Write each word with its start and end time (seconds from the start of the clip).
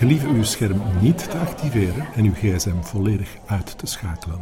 Gelieve 0.00 0.26
uw 0.26 0.42
scherm 0.44 0.82
niet 1.00 1.30
te 1.30 1.36
activeren 1.38 2.06
en 2.16 2.24
uw 2.24 2.32
gsm 2.34 2.80
volledig 2.82 3.28
uit 3.46 3.78
te 3.78 3.86
schakelen. 3.86 4.40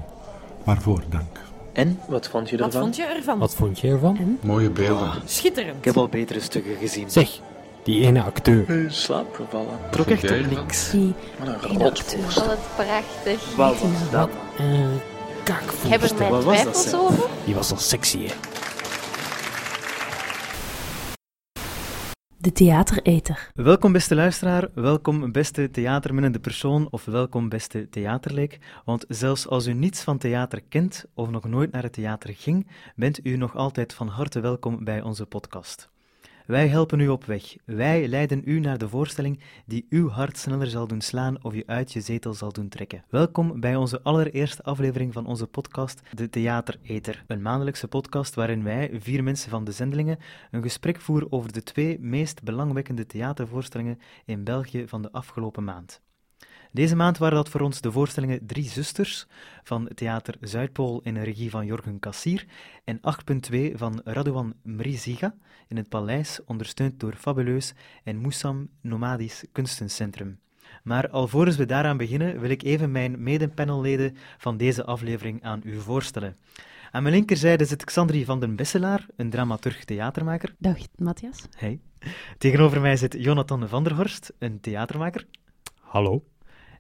Waarvoor 0.64 1.02
dank. 1.11 1.40
En, 1.72 1.98
wat 2.08 2.29
vond 2.29 2.50
je 2.50 2.56
Wat 2.56 2.66
ervan? 2.66 2.80
vond 2.82 2.96
je 2.96 3.02
ervan? 3.04 3.38
Wat 3.38 3.54
vond 3.54 3.79
je 3.79 3.88
ervan? 3.88 4.38
Mooie 4.40 4.71
beelden. 4.71 5.11
Schitterend. 5.25 5.76
Ik 5.79 5.84
heb 5.84 5.96
al 5.96 6.08
betere 6.08 6.40
stukken 6.40 6.76
gezien. 6.80 7.11
Zeg, 7.11 7.40
die 7.82 8.00
ene 8.07 8.22
acteur. 8.22 8.71
In 8.71 8.90
slaap 8.90 9.34
gevallen. 9.34 9.79
Trok 9.90 10.07
echt 10.07 10.30
op 10.30 10.50
niks. 10.50 10.90
Die 10.90 11.14
Wat 11.39 11.48
een 11.48 11.70
ene 11.70 11.79
vond 11.79 11.98
het 11.98 12.59
prachtig. 12.77 13.54
Wat 13.56 13.79
was 13.80 14.11
dat? 14.11 14.29
Eh, 14.59 14.95
Ik 15.45 15.90
heb 15.90 16.02
er 16.02 16.09
Wat 16.30 16.40
twijfels 16.43 16.95
over. 16.95 17.25
Die 17.45 17.54
was 17.54 17.70
al 17.70 17.77
sexy, 17.79 18.18
hè? 18.27 18.32
De 22.40 22.52
theatereter. 22.52 23.50
Welkom 23.54 23.92
beste 23.92 24.14
luisteraar, 24.14 24.68
welkom 24.74 25.32
beste 25.32 25.70
theaterminnende 25.70 26.38
persoon 26.38 26.88
of 26.90 27.04
welkom 27.04 27.48
beste 27.48 27.88
theaterleek. 27.88 28.58
Want 28.84 29.04
zelfs 29.08 29.48
als 29.48 29.66
u 29.66 29.72
niets 29.72 30.02
van 30.02 30.18
theater 30.18 30.62
kent 30.68 31.04
of 31.14 31.30
nog 31.30 31.44
nooit 31.44 31.72
naar 31.72 31.82
het 31.82 31.92
theater 31.92 32.34
ging, 32.34 32.66
bent 32.97 33.27
u 33.27 33.36
nog 33.36 33.56
altijd 33.56 33.94
van 33.94 34.08
harte 34.08 34.41
welkom 34.41 34.84
bij 34.84 35.02
onze 35.02 35.27
podcast. 35.27 35.88
Wij 36.48 36.69
helpen 36.69 37.00
u 37.00 37.08
op 37.08 37.25
weg. 37.25 37.56
Wij 37.64 38.08
leiden 38.08 38.42
u 38.44 38.61
naar 38.61 38.78
de 38.78 38.89
voorstelling 38.89 39.41
die 39.66 39.86
uw 39.91 40.08
hart 40.08 40.39
sneller 40.39 40.66
zal 40.66 40.86
doen 40.86 41.00
slaan 41.00 41.44
of 41.44 41.55
je 41.55 41.66
uit 41.66 41.92
je 41.92 42.00
zetel 42.00 42.34
zal 42.34 42.52
doen 42.52 42.69
trekken. 42.69 43.05
Welkom 43.08 43.61
bij 43.61 43.77
onze 43.77 44.02
allereerste 44.02 44.62
aflevering 44.62 45.12
van 45.12 45.27
onze 45.27 45.47
podcast 45.47 46.03
De 46.14 46.28
Theatereter. 46.28 47.25
Een 47.27 47.42
maandelijkse 47.42 47.89
podcast 47.89 48.34
waarin 48.34 48.64
wij, 48.64 48.91
vier 48.92 49.22
mensen 49.22 49.50
van 49.50 49.64
de 49.64 49.72
zendelingen, 49.72 50.19
een 50.50 50.62
gesprek 50.62 51.00
voeren 51.00 51.33
over 51.33 51.53
de 51.53 51.62
twee 51.62 52.00
meest 52.00 52.42
belangwekkende 52.42 53.06
theatervoorstellingen 53.06 53.98
in 54.25 54.45
België 54.45 54.89
van 54.89 55.03
de 55.03 55.12
afgelopen 55.12 55.64
maand. 55.64 56.01
Deze 56.79 56.97
maand 56.97 57.19
waren 57.19 57.37
dat 57.37 57.48
voor 57.48 57.61
ons 57.61 57.81
de 57.81 57.93
voorstellingen 57.93 58.47
Drie 58.47 58.69
Zusters 58.69 59.27
van 59.62 59.89
Theater 59.95 60.37
Zuidpool 60.41 61.01
in 61.03 61.15
de 61.15 61.23
regie 61.23 61.51
van 61.51 61.67
Jorgen 61.67 61.98
Kassier 61.98 62.47
en 62.85 63.01
8.2 63.51 63.59
van 63.75 64.01
Radouan 64.05 64.55
Mriziga 64.62 65.35
in 65.69 65.77
het 65.77 65.89
Paleis, 65.89 66.41
ondersteund 66.45 67.01
door 67.01 67.15
Fabuleus 67.15 67.75
en 68.05 68.17
Moussam 68.17 68.69
Nomadisch 68.81 69.45
Kunstencentrum. 69.53 70.41
Maar 70.83 71.09
alvorens 71.09 71.57
we 71.57 71.67
daaraan 71.67 71.97
beginnen, 71.97 72.41
wil 72.41 72.51
ik 72.51 72.62
even 72.62 72.92
mijn 72.92 73.23
medepanelleden 73.23 74.17
van 74.37 74.57
deze 74.57 74.85
aflevering 74.85 75.42
aan 75.42 75.61
u 75.65 75.81
voorstellen. 75.81 76.37
Aan 76.91 77.03
mijn 77.03 77.15
linkerzijde 77.15 77.65
zit 77.65 77.85
Xandri 77.85 78.25
van 78.25 78.41
den 78.41 78.57
Besselaar, 78.57 79.07
een 79.17 79.31
dramaturg 79.31 79.85
theatermaker. 79.85 80.55
Dag, 80.59 80.79
Matthias. 80.97 81.48
Hey. 81.57 81.81
Tegenover 82.39 82.81
mij 82.81 82.97
zit 82.97 83.17
Jonathan 83.19 83.69
van 83.69 83.85
der 83.85 83.95
Horst, 83.95 84.33
een 84.39 84.61
theatermaker. 84.61 85.27
Hallo. 85.81 86.23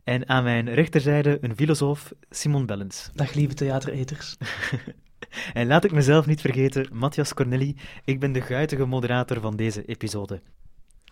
En 0.08 0.28
aan 0.28 0.44
mijn 0.44 0.74
rechterzijde 0.74 1.38
een 1.40 1.56
filosoof, 1.56 2.12
Simon 2.30 2.66
Bellens. 2.66 3.10
Dag 3.14 3.34
lieve 3.34 3.54
theatereters. 3.54 4.36
En 5.54 5.66
laat 5.66 5.84
ik 5.84 5.92
mezelf 5.92 6.26
niet 6.26 6.40
vergeten, 6.40 6.88
Matthias 6.92 7.34
Corneli, 7.34 7.76
ik 8.04 8.20
ben 8.20 8.32
de 8.32 8.40
guitige 8.40 8.84
moderator 8.84 9.40
van 9.40 9.56
deze 9.56 9.84
episode. 9.84 10.40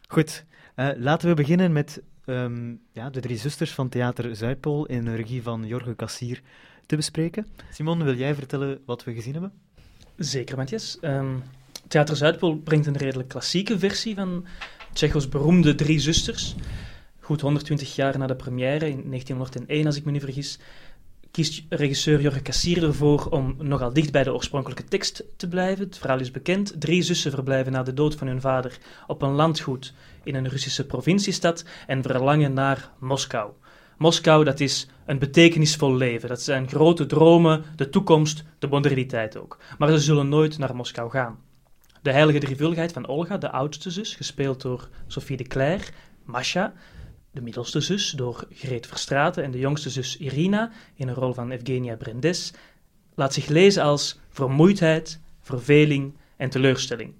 Goed, 0.08 0.44
eh, 0.74 0.88
laten 0.96 1.28
we 1.28 1.34
beginnen 1.34 1.72
met 1.72 2.02
ehm, 2.24 2.74
ja, 2.92 3.10
de 3.10 3.20
drie 3.20 3.36
zusters 3.36 3.70
van 3.70 3.88
Theater 3.88 4.36
Zuidpool 4.36 4.86
in 4.86 5.04
de 5.04 5.14
regie 5.14 5.42
van 5.42 5.66
Jorge 5.66 5.94
Kassier 5.94 6.42
te 6.86 6.96
bespreken. 6.96 7.46
Simon, 7.70 8.04
wil 8.04 8.14
jij 8.14 8.34
vertellen 8.34 8.80
wat 8.86 9.04
we 9.04 9.14
gezien 9.14 9.32
hebben? 9.32 9.52
Zeker, 10.16 10.56
Matthias. 10.56 10.98
Ehm, 11.00 11.36
Theater 11.88 12.16
Zuidpool 12.16 12.56
brengt 12.56 12.86
een 12.86 12.96
redelijk 12.96 13.28
klassieke 13.28 13.78
versie 13.78 14.14
van 14.14 14.46
Tsjechos 14.92 15.28
beroemde 15.28 15.74
Drie 15.74 15.98
Zusters. 15.98 16.54
Goed 17.26 17.40
120 17.40 17.94
jaar 17.94 18.18
na 18.18 18.26
de 18.26 18.36
première, 18.36 18.88
in 18.88 19.02
1901 19.10 19.86
als 19.86 19.96
ik 19.96 20.04
me 20.04 20.10
niet 20.10 20.22
vergis, 20.22 20.58
kiest 21.30 21.64
regisseur 21.68 22.20
Jorge 22.20 22.42
Kassier 22.42 22.82
ervoor 22.82 23.26
om 23.30 23.56
nogal 23.58 23.92
dicht 23.92 24.12
bij 24.12 24.22
de 24.22 24.32
oorspronkelijke 24.32 24.84
tekst 24.84 25.24
te 25.36 25.48
blijven. 25.48 25.84
Het 25.84 25.98
verhaal 25.98 26.20
is 26.20 26.30
bekend. 26.30 26.80
Drie 26.80 27.02
zussen 27.02 27.30
verblijven 27.30 27.72
na 27.72 27.82
de 27.82 27.94
dood 27.94 28.14
van 28.14 28.26
hun 28.26 28.40
vader 28.40 28.78
op 29.06 29.22
een 29.22 29.30
landgoed 29.30 29.94
in 30.24 30.34
een 30.34 30.48
Russische 30.48 30.86
provinciestad 30.86 31.64
en 31.86 32.02
verlangen 32.02 32.52
naar 32.52 32.90
Moskou. 32.98 33.50
Moskou, 33.98 34.44
dat 34.44 34.60
is 34.60 34.88
een 35.06 35.18
betekenisvol 35.18 35.96
leven. 35.96 36.28
Dat 36.28 36.42
zijn 36.42 36.68
grote 36.68 37.06
dromen, 37.06 37.64
de 37.76 37.88
toekomst, 37.88 38.44
de 38.58 38.66
moderniteit 38.66 39.36
ook. 39.36 39.58
Maar 39.78 39.90
ze 39.90 39.98
zullen 39.98 40.28
nooit 40.28 40.58
naar 40.58 40.76
Moskou 40.76 41.10
gaan. 41.10 41.38
De 42.02 42.12
heilige 42.12 42.38
drievuldigheid 42.38 42.92
van 42.92 43.06
Olga, 43.06 43.38
de 43.38 43.50
oudste 43.50 43.90
zus, 43.90 44.14
gespeeld 44.14 44.62
door 44.62 44.88
Sophie 45.06 45.36
de 45.36 45.44
Cler, 45.44 45.90
Masha, 46.24 46.72
de 47.36 47.42
middelste 47.42 47.80
zus 47.80 48.10
door 48.10 48.46
Greet 48.50 48.86
Verstraeten 48.86 49.44
en 49.44 49.50
de 49.50 49.58
jongste 49.58 49.90
zus 49.90 50.16
Irina, 50.16 50.70
in 50.94 51.08
een 51.08 51.14
rol 51.14 51.32
van 51.32 51.50
Evgenia 51.50 51.96
Brendes, 51.96 52.52
laat 53.14 53.34
zich 53.34 53.46
lezen 53.46 53.82
als 53.82 54.18
vermoeidheid, 54.28 55.20
verveling 55.40 56.16
en 56.36 56.50
teleurstelling. 56.50 57.14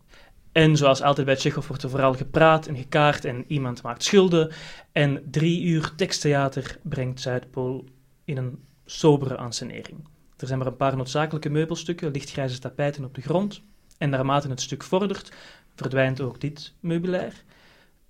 En 0.53 0.77
zoals 0.77 1.03
altijd 1.03 1.27
bij 1.27 1.37
Tsjechov 1.37 1.67
wordt 1.67 1.83
er 1.83 1.91
vooral 1.91 2.15
gepraat 2.15 2.67
en 2.67 2.77
gekaart 2.77 3.25
en 3.25 3.45
iemand 3.49 3.83
maakt 3.83 4.03
schulden. 4.03 4.53
En 4.93 5.23
drie 5.31 5.63
uur 5.63 5.93
teksttheater 5.97 6.79
brengt 6.83 7.21
Zuidpool 7.21 7.85
in 8.25 8.37
een 8.37 8.59
sobere 8.85 9.37
ansenering. 9.37 10.09
Er 10.37 10.47
zijn 10.47 10.59
maar 10.59 10.69
een 10.69 10.77
paar 10.77 10.97
noodzakelijke 10.97 11.49
meubelstukken, 11.49 12.11
lichtgrijze 12.11 12.59
tapijten 12.59 13.05
op 13.05 13.15
de 13.15 13.21
grond. 13.21 13.63
En 13.99 14.11
naarmate 14.11 14.49
het 14.49 14.61
stuk 14.61 14.83
vordert, 14.83 15.33
verdwijnt 15.75 16.21
ook 16.21 16.41
dit 16.41 16.73
meubilair. 16.81 17.45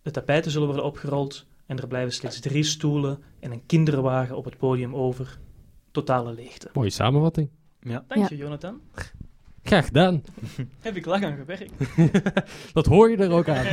De 0.02 0.10
tapijten 0.10 0.50
zullen 0.50 0.66
worden 0.66 0.84
opgerold 0.84 1.46
en 1.66 1.78
er 1.78 1.86
blijven 1.86 2.12
slechts 2.12 2.40
drie 2.40 2.64
stoelen 2.64 3.22
en 3.40 3.52
een 3.52 3.66
kinderwagen 3.66 4.36
op 4.36 4.44
het 4.44 4.56
podium 4.56 4.94
over. 4.94 5.38
Totale 5.90 6.32
leegte. 6.32 6.70
Mooie 6.72 6.90
samenvatting. 6.90 7.48
Ja. 7.80 8.04
Dank 8.08 8.28
je, 8.28 8.36
Jonathan. 8.36 8.80
Graag 9.62 9.86
gedaan. 9.86 10.22
Heb 10.80 10.96
ik 10.96 11.06
lang 11.06 11.24
aan 11.24 11.36
gewerkt. 11.36 11.72
Dat 12.72 12.86
hoor 12.86 13.10
je 13.10 13.16
er 13.16 13.30
ook 13.30 13.48
aan. 13.48 13.64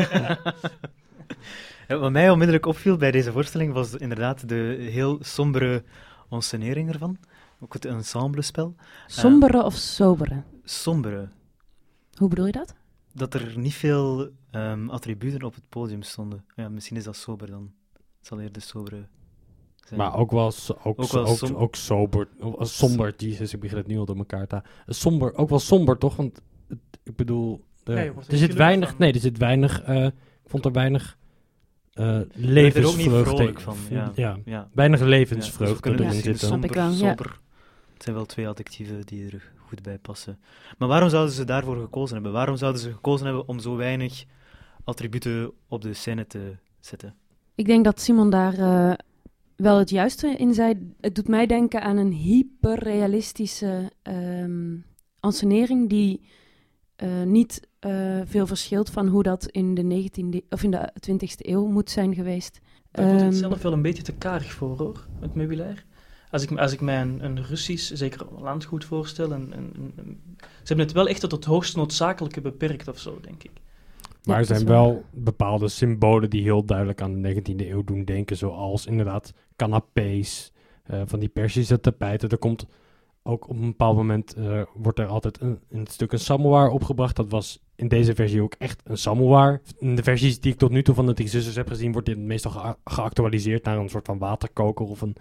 Wat 2.00 2.12
mij 2.12 2.30
onmiddellijk 2.30 2.66
opviel 2.66 2.98
bij 2.98 3.12
deze 3.12 3.31
voorstelling 3.31 3.74
was 3.74 3.94
inderdaad 3.96 4.50
de 4.50 4.88
heel 4.92 5.18
sombere 5.22 5.84
ensenering 6.30 6.90
ervan. 6.94 7.18
Ook 7.60 7.74
het 7.74 7.86
ensemblespel. 7.86 8.75
Sombere 9.08 9.64
of 9.64 9.75
sobere? 9.75 10.44
Sombere. 10.64 11.28
Hoe 12.14 12.30
bedoel 12.30 12.46
je 12.46 12.52
dat? 12.52 12.75
Dat 13.14 13.34
er 13.34 13.54
niet 13.58 13.74
veel 13.74 14.30
ehm, 14.52 14.90
attributen 14.90 15.44
op 15.44 15.56
het 15.56 15.70
podium 15.70 16.02
stonden. 16.02 16.46
Ja, 16.56 16.70
misschien 16.70 16.98
is 16.98 17.04
dat 17.04 17.16
sober 17.16 17.50
dan. 17.50 17.72
Het 18.23 18.31
zal 18.31 18.41
eerder 18.41 18.61
sobere 18.61 19.06
zijn. 19.85 20.00
Maar 20.00 20.16
ook 20.17 20.31
wel, 20.31 20.51
so- 20.51 20.73
ook, 20.73 20.85
Ook 20.85 21.00
ook, 21.01 21.11
wel 21.11 21.25
ook, 21.25 21.38
som- 21.38 21.56
ook 21.56 21.75
sober. 21.75 22.28
Oh, 22.39 22.61
somber, 22.61 23.13
jezus, 23.17 23.53
ik 23.53 23.59
begin 23.59 23.78
het 23.78 23.88
nu 23.88 23.97
al 23.97 24.06
door 24.06 24.17
elkaar 24.17 24.47
te 24.47 24.56
halen. 24.56 24.69
Somber, 24.88 25.35
ook 25.35 25.50
wel 25.50 25.59
somber, 25.59 25.97
toch? 25.97 26.16
Want 26.16 26.41
het- 26.67 26.79
ik 27.03 27.16
bedoel, 27.16 27.63
de- 27.83 27.91
Ja, 27.91 27.97
er 27.97 28.13
er 28.28 28.38
zit 28.38 28.53
weinig, 28.53 28.89
van. 28.89 28.97
nee, 29.00 29.13
er 29.13 29.19
zit 29.19 29.38
weinig, 29.38 29.81
eh, 29.81 30.06
ik 30.06 30.13
vond 30.45 30.66
er 30.66 30.72
weinig 30.72 31.17
eh 31.94 32.06
er 32.06 32.22
ook 32.22 32.28
niet 32.35 32.45
levensvreugde. 32.45 33.23
vrolijk 33.35 33.59
van, 33.62 33.75
ja. 33.89 34.12
ja. 34.16 34.38
ja. 34.45 34.69
weinig 34.73 35.00
Ja, 35.00 35.06
dus 35.06 35.13
we 35.13 35.19
levensvreugde 35.19 35.79
kunnen 35.81 36.06
erin 36.06 36.22
zitten. 36.22 36.47
Somber, 36.47 36.73
wel, 36.73 36.89
ja. 36.89 36.91
sober. 36.91 37.39
Het 37.94 38.03
zijn 38.03 38.16
wel 38.16 38.25
twee 38.25 38.47
adjectieven 38.47 39.06
die 39.06 39.25
er 39.31 39.51
goed 39.67 39.81
bij 39.81 39.97
passen. 39.97 40.39
Maar 40.78 40.88
waarom 40.88 41.09
zouden 41.09 41.33
ze 41.33 41.44
daarvoor 41.45 41.78
gekozen 41.81 42.13
hebben? 42.16 42.31
Waarom 42.33 42.56
zouden 42.57 42.81
ze 42.81 42.91
gekozen 42.91 43.25
hebben 43.25 43.47
om 43.47 43.59
zo 43.59 43.75
weinig 43.75 44.23
attributen 44.83 45.51
op 45.67 45.81
de 45.81 45.94
scène 45.94 46.28
te 46.28 46.56
zetten? 46.79 47.16
Ik 47.56 47.66
denk 47.66 47.84
dat 47.84 48.02
Simon 48.02 48.30
daar 48.30 48.58
eh, 48.58 48.94
wel 49.56 49.78
het 49.78 49.90
juiste 49.90 50.28
in 50.28 50.53
zei. 50.53 50.94
Het 51.02 51.16
doet 51.16 51.28
mij 51.28 51.46
denken 51.46 51.81
aan 51.81 51.97
een 51.97 52.12
hyperrealistische 52.12 53.91
ehm 54.02 54.75
ansenering 55.19 55.90
die 55.90 56.22
eh, 56.96 57.24
niet 57.24 57.68
eh, 57.80 58.22
veel 58.25 58.48
verschilt 58.48 58.89
van 58.89 59.07
hoe 59.07 59.24
dat 59.24 59.45
in 59.45 59.74
de 59.74 60.10
19e 60.10 60.48
of 60.50 60.63
in 60.63 60.72
de 60.72 60.94
20e 61.12 61.36
eeuw 61.38 61.66
moet 61.66 61.89
zijn 61.89 62.16
geweest. 62.16 62.60
Daar 62.92 63.06
vond 63.07 63.19
ik 63.19 63.25
het 63.25 63.33
Ehm, 63.33 63.50
zelf 63.50 63.62
wel 63.62 63.74
een 63.74 63.81
beetje 63.81 64.04
te 64.04 64.13
karig 64.13 64.51
voor, 64.51 64.77
hoor, 64.77 65.07
het 65.19 65.36
meubilair. 65.36 65.86
Als 66.31 66.44
ik, 66.44 66.51
als 66.57 66.72
ik 66.72 66.81
mij 66.81 67.01
een, 67.01 67.24
een 67.25 67.44
Russisch, 67.45 67.92
zeker 67.94 68.25
landgoed 68.39 68.86
voorstel, 68.86 69.31
en, 69.33 69.54
en, 69.54 69.74
en- 69.95 70.19
ze 70.38 70.68
hebben 70.68 70.86
het 70.86 70.95
wel 70.95 71.07
echt 71.07 71.19
tot 71.19 71.31
het 71.31 71.45
hoogst 71.45 71.75
noodzakelijke 71.75 72.42
beperkt 72.42 72.88
of 72.88 73.00
zo, 73.00 73.19
denk 73.22 73.44
ik. 73.44 73.51
Maar 74.24 74.38
er 74.40 74.46
zijn 74.46 74.66
wel 74.66 75.04
bepaalde 75.12 75.68
symbolen 75.68 76.30
die 76.30 76.42
heel 76.42 76.66
duidelijk 76.66 77.02
aan 77.02 77.22
de 77.22 77.36
19e 77.36 77.70
eeuw 77.70 77.84
doen 77.84 78.04
denken. 78.04 78.38
Zoals 78.38 78.86
inderdaad 78.86 79.34
canapés, 79.56 80.52
eh, 80.84 81.02
van 81.06 81.20
die 81.20 81.30
Persische 81.30 81.80
tapijten. 81.80 82.30
Er 82.30 82.38
komt 82.38 82.66
ook 83.24 83.50
op 83.50 83.56
een 83.56 83.62
bepaald 83.66 83.96
moment, 83.96 84.34
eh, 84.34 84.62
wordt 84.74 85.00
er 85.00 85.06
altijd 85.06 85.42
een, 85.42 85.60
een 85.70 85.88
stuk 85.88 86.12
een 86.12 86.20
samovar 86.20 86.70
opgebracht. 86.70 87.16
Dat 87.16 87.30
was 87.30 87.60
in 87.75 87.88
deze 87.88 88.16
versie 88.16 88.42
ook 88.42 88.56
echt 88.58 88.81
een 88.84 88.98
samovar. 88.98 89.62
In 89.80 89.96
de 89.96 90.04
versies 90.04 90.40
die 90.40 90.52
ik 90.52 90.58
tot 90.58 90.72
nu 90.72 90.84
toe 90.84 90.96
van 90.96 91.06
de 91.06 91.14
Drie 91.14 91.28
Zusters 91.28 91.56
heb 91.56 91.68
gezien, 91.68 91.92
wordt 91.92 92.08
dit 92.08 92.18
meestal 92.18 92.52
gea- 92.52 92.78
geactualiseerd 92.84 93.64
naar 93.64 93.78
een 93.78 93.90
soort 93.90 94.06
van 94.06 94.18
waterkoker 94.18 94.86
of 94.86 95.02
een 95.02 95.16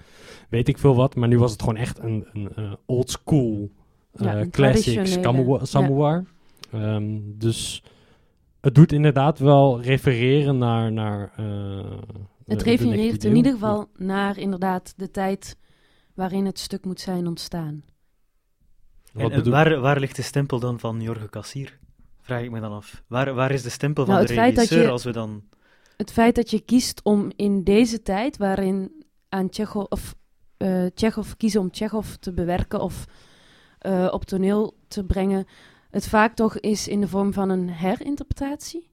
weet 0.49 0.69
ik 0.69 0.79
veel 0.79 0.95
wat. 0.95 1.15
Maar 1.15 1.29
nu 1.29 1.39
was 1.39 1.53
het 1.53 1.61
gewoon 1.61 1.77
echt 1.77 1.99
een, 1.99 2.27
een, 2.33 2.49
eh, 2.57 2.73
old 2.87 3.11
school 3.11 3.71
Ja, 4.15 4.37
een 4.41 5.07
samovar. 5.07 5.59
ja. 5.59 5.65
samovar. 5.65 6.25
Ehm, 6.73 7.19
dus 7.25 7.83
het 8.63 8.75
doet 8.75 8.93
inderdaad 8.93 9.39
wel 9.39 9.81
refereren 9.83 10.59
naar, 10.59 10.93
naar, 10.93 11.33
eh, 11.37 11.99
Het 12.45 12.59
de 12.59 12.65
refereert 12.65 13.25
19e 13.25 13.29
in 13.29 13.37
ieder 13.37 13.53
geval 13.53 13.89
naar 13.97 14.39
inderdaad 14.39 14.93
de 14.97 15.11
tijd 15.11 15.57
waarin 16.15 16.45
het 16.47 16.59
stuk 16.59 16.85
moet 16.85 17.01
zijn 17.01 17.27
ontstaan. 17.27 17.85
En, 19.15 19.51
waar, 19.51 19.81
waar 19.81 20.01
ligt 20.01 20.17
de 20.17 20.23
stempel 20.23 20.59
dan 20.59 20.79
van 20.79 21.01
Jorge 21.01 21.29
Cassier? 21.29 21.79
Vraag 22.21 22.43
ik 22.43 22.51
me 22.51 22.61
dan 22.61 22.73
af. 22.73 23.03
Waar, 23.07 23.35
waar 23.35 23.51
is 23.51 23.63
de 23.63 23.71
stempel 23.71 24.05
van 24.05 24.15
Nou, 24.15 24.27
de 24.27 24.33
het 24.33 24.43
feit 24.43 24.55
dat 24.55 24.65
regisseur 24.65 24.87
je- 24.87 24.93
als 24.93 25.05
we 25.05 25.13
dan... 25.13 25.43
Het 25.97 26.13
feit 26.13 26.35
dat 26.35 26.51
je 26.51 26.61
kiest 26.61 27.01
om 27.03 27.31
in 27.37 27.65
deze 27.65 28.03
tijd, 28.03 28.37
waarin 28.37 29.05
aan 29.29 29.49
Tsjechov, 29.49 29.85
of, 29.89 30.15
eh 30.57 30.87
Tsjechov 30.95 31.33
kiezen 31.37 31.61
om 31.61 31.71
Tsjechov 31.71 32.15
te 32.15 32.33
bewerken 32.33 32.81
of 32.81 33.05
eh, 33.79 34.09
op 34.11 34.25
toneel 34.25 34.77
te 34.89 35.05
brengen, 35.05 35.47
het 35.93 36.09
vaak 36.09 36.35
toch 36.35 36.59
is 36.59 36.89
in 36.89 37.01
de 37.01 37.09
vorm 37.09 37.33
van 37.33 37.49
een 37.49 37.69
herinterpretatie. 37.69 38.89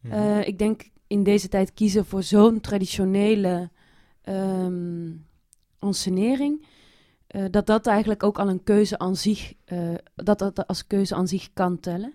Mhm. 0.00 0.12
Eh, 0.12 0.46
ik 0.46 0.58
denk 0.58 0.90
in 1.06 1.22
deze 1.22 1.48
tijd 1.48 1.74
kiezen 1.74 2.06
voor 2.06 2.22
zo'n 2.22 2.60
traditionele 2.60 3.70
eh, 7.26 7.44
dat 7.50 7.66
dat 7.66 7.86
eigenlijk 7.86 8.22
ook 8.22 8.38
al 8.38 8.48
een 8.48 8.62
keuze 8.62 8.98
aan 8.98 9.16
zich, 9.16 9.52
eh, 9.64 9.94
dat 10.14 10.38
dat 10.38 10.66
als 10.66 10.86
keuze 10.86 11.14
aan 11.14 11.28
zich 11.28 11.48
kan 11.52 11.80
tellen. 11.80 12.14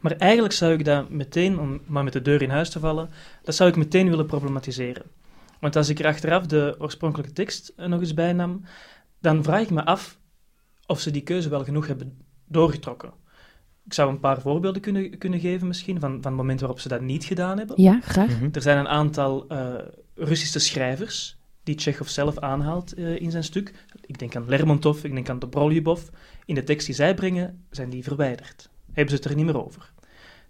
Maar 0.00 0.12
eigenlijk 0.12 0.54
zou 0.54 0.72
ik 0.72 0.84
dat 0.84 1.10
meteen, 1.10 1.58
om 1.58 1.80
maar 1.86 2.04
met 2.04 2.12
de 2.12 2.22
deur 2.22 2.42
in 2.42 2.50
huis 2.50 2.70
te 2.70 2.80
vallen, 2.80 3.10
dat 3.42 3.54
zou 3.54 3.70
ik 3.70 3.76
meteen 3.76 4.10
willen 4.10 4.26
problematiseren. 4.26 5.02
Want 5.60 5.76
als 5.76 5.88
ik 5.88 5.98
er 5.98 6.06
achteraf 6.06 6.46
de 6.46 6.76
oorspronkelijke 6.78 7.32
tekst 7.32 7.72
nog 7.76 8.00
eens 8.00 8.14
bijnam, 8.14 8.62
dan 9.20 9.42
vraag 9.42 9.60
ik 9.60 9.70
me 9.70 9.84
af 9.84 10.18
of 10.86 11.00
ze 11.00 11.10
die 11.10 11.22
keuze 11.22 11.48
wel 11.48 11.64
genoeg 11.64 11.86
hebben 11.86 12.18
doorgetrokken. 12.46 13.12
Ik 13.88 13.94
zou 13.94 14.10
een 14.10 14.20
paar 14.20 14.40
voorbeelden 14.40 14.82
kunnen, 14.82 15.18
kunnen 15.18 15.40
geven 15.40 15.66
misschien, 15.66 16.00
van, 16.00 16.18
van 16.22 16.34
momenten 16.34 16.66
waarop 16.66 16.82
ze 16.82 16.88
dat 16.88 17.00
niet 17.00 17.24
gedaan 17.24 17.58
hebben. 17.58 17.82
Ja, 17.82 18.00
graag. 18.02 18.28
Mhm. 18.28 18.48
Er 18.52 18.62
zijn 18.62 18.78
een 18.78 18.88
aantal 18.88 19.46
eh, 19.48 19.74
Russische 20.14 20.58
schrijvers 20.58 21.38
die 21.62 21.74
Tsjechov 21.74 22.08
zelf 22.08 22.38
aanhaalt 22.38 22.94
eh, 22.94 23.20
in 23.20 23.30
zijn 23.30 23.44
stuk. 23.44 23.86
Ik 24.06 24.18
denk 24.18 24.36
aan 24.36 24.48
Lermontov, 24.48 25.04
ik 25.04 25.14
denk 25.14 25.28
aan 25.28 25.38
Dobroljubov. 25.38 26.02
In 26.44 26.54
de 26.54 26.64
tekst 26.64 26.86
die 26.86 26.94
zij 26.94 27.14
brengen, 27.14 27.64
zijn 27.70 27.90
die 27.90 28.02
verwijderd. 28.02 28.70
Hebben 28.92 29.08
ze 29.08 29.14
het 29.14 29.24
er 29.24 29.36
niet 29.36 29.46
meer 29.46 29.64
over. 29.64 29.92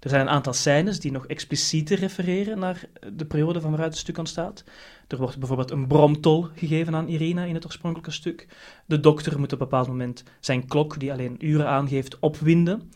Er 0.00 0.10
zijn 0.10 0.20
een 0.20 0.28
aantal 0.28 0.52
scènes 0.52 1.00
die 1.00 1.12
nog 1.12 1.26
explicieter 1.26 1.98
refereren 1.98 2.58
naar 2.58 2.84
de 3.12 3.26
periode 3.26 3.60
van 3.60 3.70
waaruit 3.70 3.92
het 3.92 4.00
stuk 4.00 4.18
ontstaat. 4.18 4.64
Er 5.08 5.16
wordt 5.16 5.38
bijvoorbeeld 5.38 5.70
een 5.70 5.86
bromtol 5.86 6.48
gegeven 6.54 6.94
aan 6.94 7.08
Irina 7.08 7.44
in 7.44 7.54
het 7.54 7.64
oorspronkelijke 7.64 8.12
stuk. 8.12 8.46
De 8.86 9.00
dokter 9.00 9.38
moet 9.38 9.52
op 9.52 9.60
een 9.60 9.68
bepaald 9.68 9.88
moment 9.88 10.22
zijn 10.40 10.66
klok, 10.66 11.00
die 11.00 11.12
alleen 11.12 11.46
uren 11.46 11.66
aangeeft, 11.66 12.18
opwinden. 12.18 12.90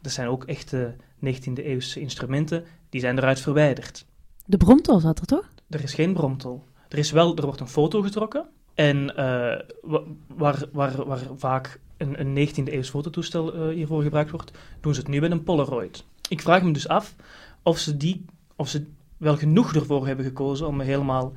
Dat 0.00 0.12
zijn 0.12 0.28
ook 0.28 0.44
echte 0.44 0.96
19e-eeuwse 1.26 2.00
instrumenten, 2.00 2.64
die 2.88 3.00
zijn 3.00 3.18
eruit 3.18 3.40
verwijderd. 3.40 4.06
De 4.46 4.56
bromtol 4.56 5.00
zat 5.00 5.18
er 5.18 5.26
toch? 5.26 5.48
Er 5.68 5.82
is 5.82 5.94
geen 5.94 6.12
bromtol. 6.12 6.64
Er, 6.88 6.98
is 6.98 7.10
wel, 7.10 7.36
er 7.36 7.44
wordt 7.44 7.60
een 7.60 7.68
foto 7.68 8.02
getrokken. 8.02 8.48
En 8.74 9.16
eh, 9.16 9.60
wa- 9.82 10.02
waar, 10.26 10.64
waar, 10.72 11.06
waar 11.06 11.20
vaak 11.36 11.80
een, 11.96 12.20
een 12.20 12.48
19e-eeuws 12.48 12.90
fototoestel 12.90 13.54
eh, 13.54 13.74
hiervoor 13.74 14.02
gebruikt 14.02 14.30
wordt, 14.30 14.50
doen 14.80 14.94
ze 14.94 15.00
het 15.00 15.08
nu 15.08 15.20
met 15.20 15.30
een 15.30 15.42
Polaroid. 15.42 16.04
Ik 16.28 16.40
vraag 16.40 16.62
me 16.62 16.72
dus 16.72 16.88
af 16.88 17.14
of 17.62 17.78
ze, 17.78 17.96
die, 17.96 18.24
of 18.56 18.68
ze 18.68 18.86
wel 19.16 19.36
genoeg 19.36 19.74
ervoor 19.74 20.06
hebben 20.06 20.24
gekozen 20.24 20.66
om 20.66 20.80
helemaal 20.80 21.32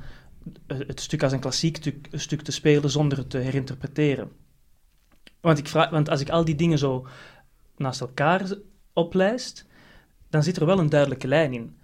eh, 0.66 0.78
het 0.78 1.00
stuk 1.00 1.22
als 1.22 1.32
een 1.32 1.40
klassiek 1.40 1.76
stuk, 1.76 2.08
stuk 2.12 2.42
te 2.42 2.52
spelen 2.52 2.90
zonder 2.90 3.18
het 3.18 3.30
te 3.30 3.38
herinterpreteren. 3.38 4.30
Want, 5.40 5.58
ik 5.58 5.68
vraag, 5.68 5.90
want 5.90 6.08
als 6.08 6.20
ik 6.20 6.30
al 6.30 6.44
die 6.44 6.54
dingen 6.54 6.78
zo 6.78 7.06
naast 7.76 8.00
elkaar 8.00 8.54
oplijst, 8.92 9.66
dan 10.30 10.42
zit 10.42 10.56
er 10.56 10.66
wel 10.66 10.78
een 10.78 10.88
duidelijke 10.88 11.28
lijn 11.28 11.52
in. 11.52 11.76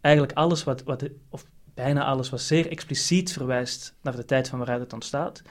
Eigenlijk 0.00 0.36
alles 0.36 0.64
wat, 0.64 0.82
wat 0.82 1.08
of 1.28 1.44
bijna 1.74 2.04
alles 2.04 2.30
wat 2.30 2.40
zeer 2.40 2.68
expliciet 2.70 3.32
verwijst 3.32 3.94
naar 4.02 4.16
de 4.16 4.24
tijd 4.24 4.48
van 4.48 4.58
waaruit 4.58 4.80
het 4.80 4.92
ontstaat, 4.92 5.42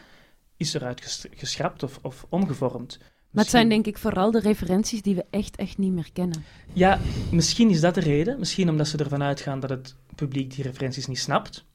is 0.57 0.73
eruit 0.73 1.01
ges- 1.01 1.25
geschrapt 1.31 1.83
of, 1.83 1.99
of 2.01 2.25
omgevormd. 2.29 2.99
Maar 3.31 3.43
het 3.43 3.51
zijn 3.53 3.69
denk 3.69 3.85
ik 3.85 3.97
vooral 3.97 4.31
de 4.31 4.39
referenties 4.39 5.01
die 5.01 5.15
we 5.15 5.25
echt, 5.29 5.55
echt 5.55 5.77
niet 5.77 5.91
meer 5.91 6.09
kennen. 6.13 6.43
Ja, 6.73 6.99
misschien 7.31 7.69
is 7.69 7.81
dat 7.81 7.93
de 7.95 8.01
reden. 8.01 8.39
Misschien 8.39 8.69
omdat 8.69 8.87
ze 8.87 8.97
ervan 8.97 9.23
uitgaan 9.23 9.59
dat 9.59 9.69
het 9.69 9.95
publiek 10.15 10.55
die 10.55 10.63
referenties 10.63 11.07
niet 11.07 11.19
snapt. 11.19 11.65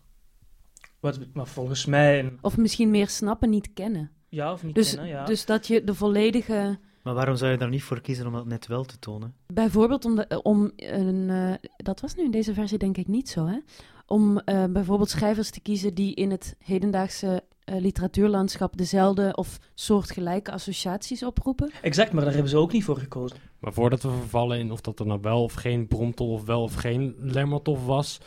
Wat, 1.00 1.18
wat 1.32 1.48
volgens 1.48 1.84
mij... 1.86 2.18
Een, 2.18 2.38
Of 2.40 2.56
misschien 2.56 2.90
meer 2.90 3.08
snappen, 3.08 3.50
niet 3.50 3.72
kennen. 3.74 4.10
ja, 4.28 4.52
of 4.52 4.62
niet 4.62 4.74
Dus, 4.74 4.88
kennen, 4.90 5.08
ja. 5.08 5.24
dus 5.24 5.44
dat 5.44 5.66
je 5.66 5.84
de 5.84 5.94
volledige... 5.94 6.78
Maar 7.06 7.14
waarom 7.14 7.36
zou 7.36 7.50
je 7.50 7.58
daar 7.58 7.68
niet 7.68 7.82
voor 7.82 8.00
kiezen 8.00 8.26
om 8.26 8.32
dat 8.32 8.46
net 8.46 8.66
wel 8.66 8.84
te 8.84 8.98
tonen? 8.98 9.34
Bijvoorbeeld 9.46 10.04
om, 10.04 10.16
de, 10.16 10.40
om 10.42 10.72
een... 10.76 11.30
eh, 11.30 11.68
dat 11.76 12.00
was 12.00 12.14
nu 12.14 12.24
in 12.24 12.30
deze 12.30 12.54
versie 12.54 12.78
denk 12.78 12.96
ik 12.96 13.06
niet 13.06 13.28
zo, 13.28 13.46
hè? 13.46 13.58
Om 14.06 14.38
eh, 14.38 14.64
bijvoorbeeld 14.64 15.10
schrijvers 15.10 15.50
te 15.50 15.60
kiezen 15.60 15.94
die 15.94 16.14
in 16.14 16.30
het 16.30 16.56
hedendaagse 16.58 17.42
eh, 17.64 17.80
literatuurlandschap 17.80 18.76
dezelfde 18.76 19.36
of 19.36 19.58
soortgelijke 19.74 20.52
associaties 20.52 21.22
oproepen. 21.22 21.70
Exact, 21.82 22.12
maar 22.12 22.24
daar 22.24 22.32
hebben 22.32 22.50
ze 22.50 22.56
ook 22.56 22.72
niet 22.72 22.84
voor 22.84 22.98
gekozen. 22.98 23.38
Maar 23.58 23.72
voordat 23.72 24.02
we 24.02 24.10
vervallen 24.10 24.58
in 24.58 24.72
of 24.72 24.80
dat 24.80 25.00
er 25.00 25.06
nou 25.06 25.20
wel 25.22 25.42
of 25.42 25.52
geen 25.52 25.86
Bromtol 25.86 26.32
of 26.32 26.44
wel 26.44 26.62
of 26.62 26.74
geen 26.74 27.14
Lermontov 27.18 27.84
was. 27.84 28.20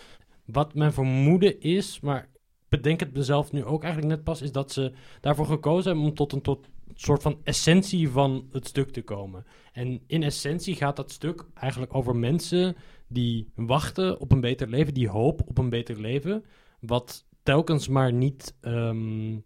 Wat 0.45 0.73
mijn 0.73 0.93
vermoeden 0.93 1.61
is, 1.61 1.99
maar 1.99 2.21
ik 2.21 2.69
bedenk 2.69 2.99
het 2.99 3.13
mezelf 3.13 3.51
nu 3.51 3.65
ook 3.65 3.83
eigenlijk 3.83 4.13
net 4.13 4.23
pas, 4.23 4.41
is 4.41 4.51
dat 4.51 4.71
ze 4.71 4.93
daarvoor 5.21 5.45
gekozen 5.45 5.91
hebben 5.91 6.09
om 6.09 6.15
tot 6.15 6.33
een 6.33 6.41
tot 6.41 6.67
soort 7.01 7.21
van 7.21 7.39
essentie 7.43 8.09
van 8.09 8.47
het 8.51 8.67
stuk 8.67 8.91
te 8.91 9.01
komen. 9.01 9.45
En 9.73 10.01
in 10.07 10.23
essentie 10.23 10.75
gaat 10.75 10.95
dat 10.95 11.11
stuk 11.11 11.45
eigenlijk 11.53 11.95
over 11.95 12.15
mensen 12.15 12.75
die 13.07 13.51
wachten 13.55 14.19
op 14.19 14.31
een 14.31 14.41
beter 14.41 14.69
leven, 14.69 14.93
die 14.93 15.09
hoop 15.09 15.41
op 15.45 15.57
een 15.57 15.69
beter 15.69 15.99
leven, 15.99 16.43
wat 16.79 17.25
telkens 17.43 17.87
maar 17.87 18.13
niet 18.13 18.55
ehm, 18.61 19.37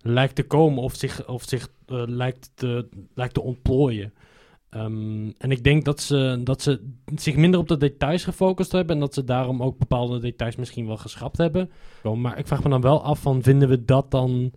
lijkt 0.00 0.34
te 0.34 0.42
komen 0.42 0.82
of 0.82 0.94
zich, 0.94 1.28
of 1.28 1.42
zich 1.42 1.68
eh, 1.86 2.02
lijkt, 2.06 2.50
te, 2.54 2.88
lijkt 3.14 3.34
te 3.34 3.42
ontplooien. 3.42 4.12
Ehm, 4.70 5.30
en 5.38 5.50
ik 5.50 5.64
denk 5.64 5.84
dat 5.84 6.00
ze, 6.00 6.40
dat 6.44 6.62
ze 6.62 6.92
zich 7.14 7.36
minder 7.36 7.60
op 7.60 7.68
de 7.68 7.76
details 7.76 8.24
gefocust 8.24 8.72
hebben 8.72 8.94
en 8.94 9.00
dat 9.00 9.14
ze 9.14 9.24
daarom 9.24 9.62
ook 9.62 9.78
bepaalde 9.78 10.18
details 10.18 10.56
misschien 10.56 10.86
wel 10.86 10.96
geschrapt 10.96 11.38
hebben. 11.38 11.70
Maar 12.16 12.38
ik 12.38 12.46
vraag 12.46 12.62
me 12.62 12.68
dan 12.70 12.80
wel 12.80 13.02
af 13.02 13.20
van, 13.20 13.42
vinden 13.42 13.68
we 13.68 13.84
dat 13.84 14.10
dan, 14.10 14.52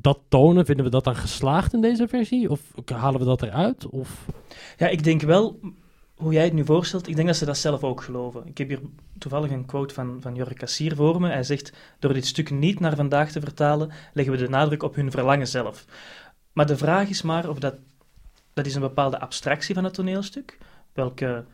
dat 0.00 0.18
tonen, 0.28 0.66
vinden 0.66 0.84
we 0.84 0.90
dat 0.90 1.04
dan 1.04 1.16
geslaagd 1.16 1.72
in 1.72 1.80
deze 1.80 2.08
versie? 2.08 2.50
Of 2.50 2.60
halen 2.94 3.20
we 3.20 3.26
dat 3.26 3.42
eruit? 3.42 3.86
Of... 3.86 4.26
Ja, 4.76 4.88
ik 4.88 5.04
denk 5.04 5.22
wel, 5.22 5.60
hoe 6.16 6.32
jij 6.32 6.44
het 6.44 6.52
nu 6.52 6.64
voorstelt, 6.64 7.08
ik 7.08 7.14
denk 7.16 7.26
dat 7.26 7.36
ze 7.36 7.44
dat 7.44 7.56
zelf 7.56 7.84
ook 7.84 8.02
geloven. 8.02 8.46
Ik 8.46 8.58
heb 8.58 8.68
hier 8.68 8.80
toevallig 9.18 9.50
een 9.50 9.66
quote 9.66 9.94
van, 9.94 10.18
van 10.20 10.34
Jorge 10.34 10.54
Cassier 10.54 10.96
voor 10.96 11.20
me. 11.20 11.28
Hij 11.28 11.42
zegt, 11.42 11.72
door 11.98 12.12
dit 12.12 12.26
stuk 12.26 12.50
niet 12.50 12.80
naar 12.80 12.96
vandaag 12.96 13.30
te 13.30 13.40
vertalen, 13.40 13.90
leggen 14.12 14.34
we 14.34 14.40
de 14.40 14.48
nadruk 14.48 14.82
op 14.82 14.94
hun 14.94 15.10
verlangen 15.10 15.48
zelf. 15.48 15.84
Maar 16.52 16.66
de 16.66 16.76
vraag 16.76 17.08
is 17.08 17.22
maar 17.22 17.48
of 17.48 17.58
dat, 17.58 17.74
dat 18.52 18.66
is 18.66 18.74
een 18.74 18.80
bepaalde 18.80 19.20
abstractie 19.20 19.74
van 19.74 19.84
het 19.84 19.94
toneelstuk. 19.94 20.58
Welke, 20.92 21.44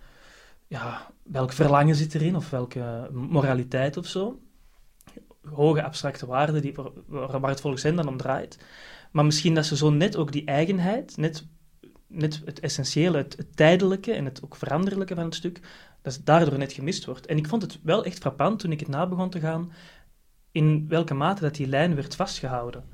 ja, 0.67 1.11
welk 1.23 1.53
verlangen 1.53 1.95
zit 1.95 2.15
erin, 2.15 2.37
of 2.37 2.51
welke 2.51 3.09
moraliteit 3.13 3.97
of 3.97 4.07
zo. 4.07 4.39
Hoge 5.51 5.83
abstracte 5.83 6.27
waarden 6.27 6.63
die, 6.63 6.75
waar 7.07 7.51
het 7.51 7.61
volgens 7.61 7.83
hen 7.83 7.97
dan 7.97 8.09
om 8.09 8.17
draait. 8.17 8.59
Maar 9.13 9.25
misschien 9.25 9.55
dat 9.55 9.67
ze 9.67 9.77
zo 9.77 9.91
net 9.91 10.17
ook 10.17 10.33
die 10.33 10.45
eigenheid, 10.45 11.17
net 11.17 11.45
net 12.13 12.43
het 12.45 12.61
essentiële, 12.61 13.17
het, 13.17 13.47
tijdelijke 13.55 14.13
en 14.13 14.25
het 14.25 14.41
ook 14.45 14.57
veranderlijke 14.57 15.15
van 15.15 15.25
het 15.25 15.35
stuk, 15.35 15.61
dat 16.03 16.21
daardoor 16.25 16.59
net 16.59 16.73
gemist 16.73 17.05
wordt. 17.05 17.27
En 17.27 17.37
ik 17.37 17.49
vond 17.49 17.63
het 17.63 17.79
wel 17.83 18.05
echt 18.05 18.19
frappant 18.19 18.59
toen 18.59 18.73
ik 18.73 18.81
het 18.81 18.89
na 18.89 19.07
begon 19.07 19.31
te 19.31 19.41
gaan, 19.41 19.73
in 20.53 20.89
welke 20.89 21.15
mate 21.15 21.43
dat 21.43 21.55
die 21.55 21.67
lijn 21.67 21.95
werd 21.95 22.17
vastgehouden. 22.17 22.85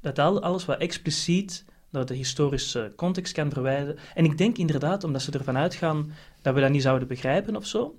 Dat 0.00 0.18
al, 0.18 0.42
alles 0.42 0.64
wat 0.64 0.78
expliciet 0.78 1.64
dat 1.90 2.08
de 2.08 2.14
historische 2.14 2.92
context 2.96 3.32
kan 3.32 3.50
verwijden. 3.50 3.98
En 4.14 4.24
ik 4.24 4.38
denk 4.38 4.58
inderdaad, 4.58 5.04
omdat 5.04 5.22
ze 5.22 5.30
ervan 5.32 5.56
uitgaan 5.56 6.12
dat 6.42 6.54
we 6.54 6.60
dat 6.60 6.70
niet 6.70 6.82
zouden 6.82 7.08
begrijpen 7.08 7.56
of 7.56 7.66
zo. 7.66 7.98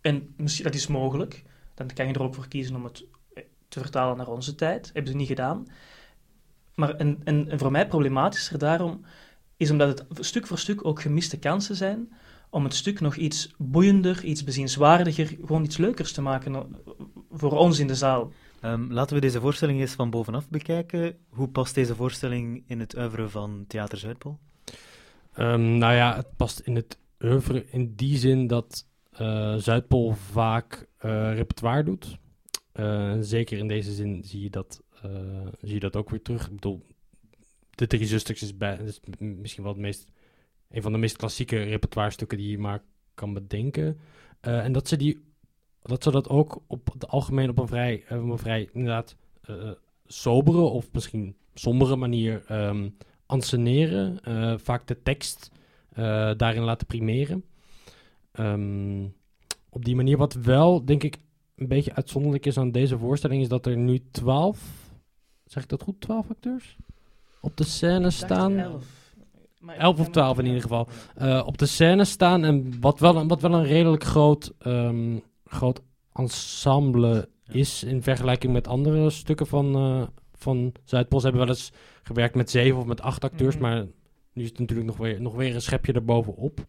En 0.00 0.34
misschien, 0.36 0.64
dat 0.64 0.74
is 0.74 0.86
mogelijk. 0.86 1.42
Dan 1.74 1.86
kan 1.94 2.06
je 2.06 2.12
er 2.12 2.22
ook 2.22 2.34
voor 2.34 2.48
kiezen 2.48 2.76
om 2.76 2.84
het 2.84 3.04
eh, 3.34 3.44
te 3.68 3.80
vertalen 3.80 4.16
naar 4.16 4.28
onze 4.28 4.54
tijd. 4.54 4.90
Hebben 4.92 5.12
ze 5.12 5.18
niet 5.18 5.28
gedaan. 5.28 5.66
Maar 6.74 6.94
en, 6.94 7.20
en, 7.24 7.50
en 7.50 7.58
voor 7.58 7.70
mij 7.70 7.86
problematischer 7.86 8.58
daarom 8.58 9.04
is 9.56 9.70
omdat 9.70 9.98
het 10.08 10.26
stuk 10.26 10.46
voor 10.46 10.58
stuk 10.58 10.84
ook 10.84 11.00
gemiste 11.00 11.38
kansen 11.38 11.76
zijn 11.76 12.12
om 12.50 12.64
het 12.64 12.74
stuk 12.74 13.00
nog 13.00 13.16
iets 13.16 13.54
boeiender, 13.58 14.24
iets 14.24 14.44
bezienswaardiger, 14.44 15.26
gewoon 15.26 15.64
iets 15.64 15.76
leukers 15.76 16.12
te 16.12 16.22
maken 16.22 16.54
eh, 16.54 16.60
voor 17.30 17.52
ons 17.52 17.78
in 17.78 17.86
de 17.86 17.94
zaal. 17.94 18.32
Ehm, 18.60 18.92
laten 18.92 19.14
we 19.14 19.20
deze 19.20 19.40
voorstelling 19.40 19.80
eens 19.80 19.92
van 19.92 20.10
bovenaf 20.10 20.48
bekijken. 20.48 21.16
Hoe 21.28 21.48
past 21.48 21.74
deze 21.74 21.94
voorstelling 21.94 22.62
in 22.66 22.80
het 22.80 22.96
oeuvre 22.96 23.28
van 23.28 23.64
Theater 23.66 23.98
Zuidpool? 23.98 24.38
Ehm, 25.32 25.78
nou 25.78 25.94
ja, 25.94 26.16
het 26.16 26.36
past 26.36 26.58
in 26.58 26.76
het 26.76 26.98
oeuvre 27.20 27.66
in 27.70 27.94
die 27.94 28.18
zin 28.18 28.46
dat 28.46 28.86
Zuidpool 29.56 30.12
vaak 30.12 30.86
eh, 30.98 31.34
repertoire 31.34 31.82
doet. 31.84 32.18
Eh, 32.72 33.16
zeker 33.20 33.58
in 33.58 33.68
deze 33.68 33.92
zin 33.92 34.24
zie 34.24 34.42
je, 34.42 34.50
dat, 34.50 34.82
eh, 35.02 35.10
zie 35.60 35.74
je 35.74 35.80
dat 35.80 35.96
ook 35.96 36.10
weer 36.10 36.22
terug. 36.22 36.46
Ik 36.46 36.54
bedoel, 36.54 36.82
de 37.70 37.86
drie 37.86 38.06
zusters 38.06 38.42
is, 38.42 39.00
misschien 39.18 39.62
wel 39.62 39.72
het 39.72 39.82
meest, 39.82 40.06
een 40.70 40.82
van 40.82 40.92
de 40.92 40.98
meest 40.98 41.16
klassieke 41.16 41.62
repertoire 41.62 42.10
stukken 42.10 42.38
die 42.38 42.50
je 42.50 42.58
maar 42.58 42.82
kan 43.14 43.32
bedenken. 43.32 43.98
Eh, 44.40 44.64
en 44.64 44.72
dat 44.72 44.88
ze 44.88 44.96
die 44.96 45.28
dat 45.82 46.02
ze 46.02 46.10
dat 46.10 46.28
ook 46.28 46.62
op 46.66 46.92
het 46.92 47.08
algemeen 47.08 47.50
op 47.50 47.58
een 47.58 47.66
vrij, 47.66 48.04
eh, 48.08 48.24
op 48.24 48.30
een 48.30 48.38
vrij 48.38 48.68
inderdaad 48.72 49.16
eh, 49.42 49.70
sobere 50.06 50.60
of 50.60 50.92
misschien 50.92 51.36
sombere 51.54 51.96
manier 51.96 52.44
ehm 52.46 52.88
anseneren. 53.26 54.20
Eh, 54.22 54.54
vaak 54.58 54.86
de 54.86 55.02
tekst 55.02 55.50
eh, 55.90 56.30
daarin 56.36 56.62
laten 56.62 56.86
primeren. 56.86 57.44
Ehm, 58.32 59.04
op 59.68 59.84
die 59.84 59.96
manier, 59.96 60.16
wat 60.16 60.32
wel 60.34 60.84
denk 60.84 61.02
ik 61.02 61.16
een 61.56 61.68
beetje 61.68 61.94
uitzonderlijk 61.94 62.46
is 62.46 62.58
aan 62.58 62.70
deze 62.70 62.98
voorstelling, 62.98 63.42
is 63.42 63.48
dat 63.48 63.66
er 63.66 63.76
nu 63.76 64.00
twaalf, 64.10 64.90
zeg 65.44 65.62
ik 65.62 65.68
dat 65.68 65.82
goed, 65.82 66.00
twaalf 66.00 66.30
acteurs 66.30 66.76
op 67.40 67.56
de 67.56 67.64
scène 67.64 68.10
staan. 68.10 68.58
Elf. 68.58 68.98
Maar 69.58 69.76
11 69.76 70.00
of 70.00 70.08
12 70.08 70.38
in 70.38 70.46
ieder 70.46 70.60
geval. 70.62 70.88
eh, 71.14 71.42
op 71.46 71.58
de 71.58 71.66
scène 71.66 72.04
staan. 72.04 72.44
En 72.44 72.80
wat 72.80 72.98
wel, 73.00 73.16
een- 73.16 73.28
wat 73.28 73.40
wel 73.40 73.52
een 73.54 73.64
redelijk 73.64 74.04
groot, 74.04 74.52
ehm, 74.58 75.18
groot 75.44 75.80
ensemble 76.12 77.28
is 77.48 77.84
in 77.84 78.02
vergelijking 78.02 78.52
met 78.52 78.68
andere 78.68 79.10
stukken 79.10 79.46
van, 79.46 79.74
eh 79.74 80.02
van 80.34 80.72
Zuidpool. 80.84 81.20
Ze 81.20 81.26
hebben 81.26 81.46
wel 81.46 81.54
eens 81.54 81.72
gewerkt 82.02 82.34
met 82.34 82.50
zeven 82.50 82.78
of 82.78 82.84
met 82.86 83.00
acht 83.00 83.24
acteurs, 83.24 83.54
Mhm. 83.54 83.62
maar 83.64 83.86
nu 84.32 84.42
is 84.42 84.48
het 84.48 84.58
natuurlijk 84.58 84.88
nog 84.88 84.96
weer, 84.96 85.20
nog 85.20 85.34
weer 85.34 85.54
een 85.54 85.60
schepje 85.62 85.92
erbovenop. 85.92 86.66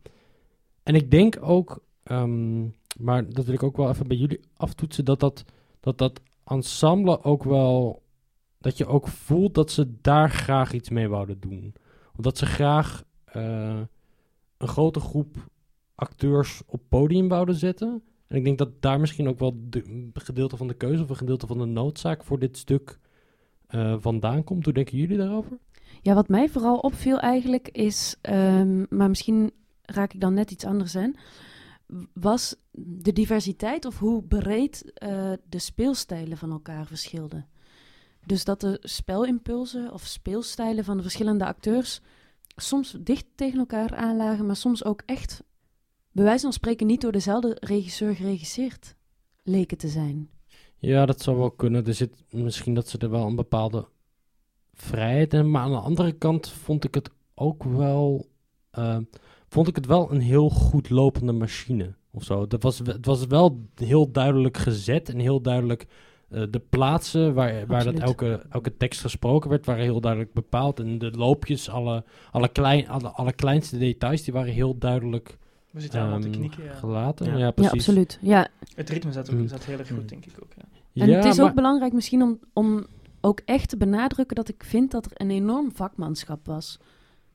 En 0.84 0.96
ik 0.96 1.12
denk 1.12 1.38
ook, 1.42 1.84
ehm, 2.04 2.62
maar 2.98 3.30
dat 3.30 3.46
wil 3.46 3.54
ik 3.54 3.64
ook 3.64 3.78
wel 3.78 3.90
even 3.90 4.08
bij 4.08 4.18
jullie 4.18 4.40
aftoetsen, 4.58 5.06
dat 5.06 5.20
dat, 5.20 5.46
dat, 5.80 5.98
dat 5.98 6.22
ensemble 6.44 7.24
ook 7.24 7.44
wel, 7.44 8.02
dat 8.58 8.78
je 8.78 8.86
ook 8.86 9.08
voelt 9.08 9.54
dat 9.54 9.72
ze 9.72 9.94
daar 10.02 10.30
graag 10.30 10.74
iets 10.74 10.90
mee 10.90 11.08
wouden 11.08 11.40
doen 11.40 11.74
omdat 12.22 12.38
ze 12.38 12.46
graag 12.46 13.04
eh, 13.26 13.80
een 14.58 14.68
grote 14.68 15.00
groep 15.00 15.50
acteurs 15.96 16.62
op 16.66 16.82
podium 16.90 17.28
wouden 17.28 17.56
zetten. 17.56 18.04
En 18.28 18.38
ik 18.38 18.44
denk 18.44 18.58
dat 18.58 18.82
daar 18.82 19.00
misschien 19.00 19.28
ook 19.28 19.40
wel 19.40 19.60
de, 19.70 19.86
een 19.86 20.12
gedeelte 20.14 20.58
van 20.58 20.68
de 20.68 20.74
keuze 20.74 21.04
of 21.04 21.10
een 21.10 21.16
gedeelte 21.16 21.48
van 21.48 21.58
de 21.58 21.66
noodzaak 21.66 22.24
voor 22.24 22.40
dit 22.40 22.58
stuk 22.58 23.00
eh, 23.68 23.96
vandaan 24.00 24.44
komt. 24.44 24.66
Hoe 24.66 24.74
denken 24.74 24.98
jullie 24.98 25.18
daarover? 25.18 25.58
Ja, 26.02 26.14
wat 26.14 26.28
mij 26.28 26.50
vooral 26.50 26.78
opviel 26.78 27.20
eigenlijk 27.20 27.68
is, 27.68 28.18
ehm, 28.22 28.86
maar 28.90 29.10
misschien 29.10 29.52
raak 29.92 30.14
ik 30.14 30.22
dan 30.22 30.34
net 30.34 30.52
iets 30.52 30.66
anders 30.66 30.96
aan, 30.96 31.16
was 32.14 32.56
de 32.72 33.14
diversiteit 33.14 33.86
of 33.86 34.00
hoe 34.00 34.24
breed 34.24 34.92
eh, 34.94 35.32
de 35.50 35.60
speelstijlen 35.60 36.38
van 36.38 36.52
elkaar 36.52 36.86
verschilden. 36.86 37.48
Dus 38.26 38.44
dat 38.44 38.62
de 38.62 38.78
spelimpulsen 38.82 39.94
of 39.94 40.06
speelstijlen 40.06 40.84
van 40.84 40.98
de 40.98 41.04
verschillende 41.04 41.46
acteurs 41.46 42.02
soms 42.56 42.96
dicht 43.00 43.26
tegen 43.36 43.60
elkaar 43.60 43.96
aanlagen, 43.96 44.46
maar 44.46 44.56
soms 44.56 44.84
ook 44.84 45.04
echt, 45.06 45.44
bij 46.12 46.24
wijze 46.24 46.42
van 46.42 46.54
spreken, 46.54 46.88
niet 46.88 47.02
door 47.02 47.12
dezelfde 47.12 47.58
regisseur 47.60 48.16
geregisseerd 48.16 48.96
leken 49.44 49.78
te 49.78 49.88
zijn. 49.88 50.30
Ja, 50.78 51.06
dat 51.06 51.22
zou 51.22 51.38
wel 51.38 51.52
kunnen. 51.52 51.86
Er 51.86 51.94
zit 51.94 52.24
misschien 52.30 52.74
dat 52.74 52.88
ze 52.88 52.98
er 52.98 53.10
wel 53.10 53.28
een 53.28 53.36
bepaalde 53.36 53.88
vrijheid 54.74 55.32
hebben. 55.32 55.52
Maar 55.52 55.62
aan 55.62 55.72
de 55.72 55.78
andere 55.78 56.12
kant 56.12 56.50
vond 56.50 56.84
ik 56.84 56.94
het 56.94 57.10
ook 57.36 57.64
wel. 57.64 58.30
eh, 58.72 58.98
vond 59.52 59.68
ik 59.68 59.76
het 59.76 59.86
wel 59.86 60.12
een 60.12 60.20
heel 60.20 60.50
goed 60.50 60.90
lopende 60.90 61.32
machine. 61.32 61.94
Of 62.12 62.24
zo. 62.24 62.48
Dat 62.48 62.64
was, 62.64 62.80
het 62.80 63.06
was 63.06 63.26
wel 63.26 63.66
heel 63.76 64.12
duidelijk 64.12 64.58
gezet 64.58 65.10
en 65.10 65.20
heel 65.20 65.42
duidelijk. 65.42 65.86
eh, 66.30 66.44
de 66.50 66.60
plaatsen 66.60 67.34
waar, 67.34 67.66
waar 67.68 67.84
dat 67.84 68.00
elke, 68.00 68.46
elke 68.50 68.78
tekst 68.78 69.02
gesproken 69.02 69.50
werd, 69.50 69.66
waren 69.66 69.84
heel 69.84 70.02
duidelijk 70.02 70.34
bepaald. 70.34 70.80
En 70.80 70.98
de 70.98 71.12
loopjes, 71.12 71.70
alle, 71.70 72.04
alle, 72.32 72.48
klein, 72.50 72.88
alle, 72.90 73.08
alle 73.10 73.34
kleinste 73.34 73.78
details, 73.78 74.24
die 74.24 74.34
waren 74.34 74.54
heel 74.54 74.78
duidelijk 74.78 75.38
We 75.72 75.82
zitten 75.82 76.00
allemaal 76.02 76.20
te 76.20 76.28
ehm, 76.28 76.38
knikken, 76.38 76.64
ja. 76.64 76.74
gelaten. 76.74 77.26
Ja. 77.26 77.32
Ja, 77.32 77.38
Ja, 77.38 77.52
precies. 77.52 77.74
absoluut. 77.74 78.20
Ja, 78.22 78.48
Het 78.76 78.90
ritme 78.90 79.12
zat, 79.12 79.32
ook, 79.32 79.36
Mm. 79.40 79.48
zat 79.48 79.66
heel 79.66 79.78
erg 79.80 79.88
goed, 79.88 79.98
Mm. 80.02 80.08
denk 80.08 80.26
ik 80.26 80.34
ook. 80.44 80.52
Ja. 80.58 81.02
En 81.04 81.10
Ja, 81.10 81.16
het 81.16 81.26
is 81.26 81.38
maar- 81.38 81.50
ook 81.50 81.56
belangrijk 81.56 81.94
misschien 81.94 82.22
om, 82.22 82.40
om 82.54 82.86
ook 83.22 83.42
echt 83.46 83.70
te 83.70 83.78
benadrukken 83.78 84.36
dat 84.36 84.50
ik 84.50 84.64
vind 84.64 84.92
dat 84.92 85.06
er 85.06 85.12
een 85.14 85.32
enorm 85.32 85.72
vakmanschap 85.76 86.46
was 86.46 86.80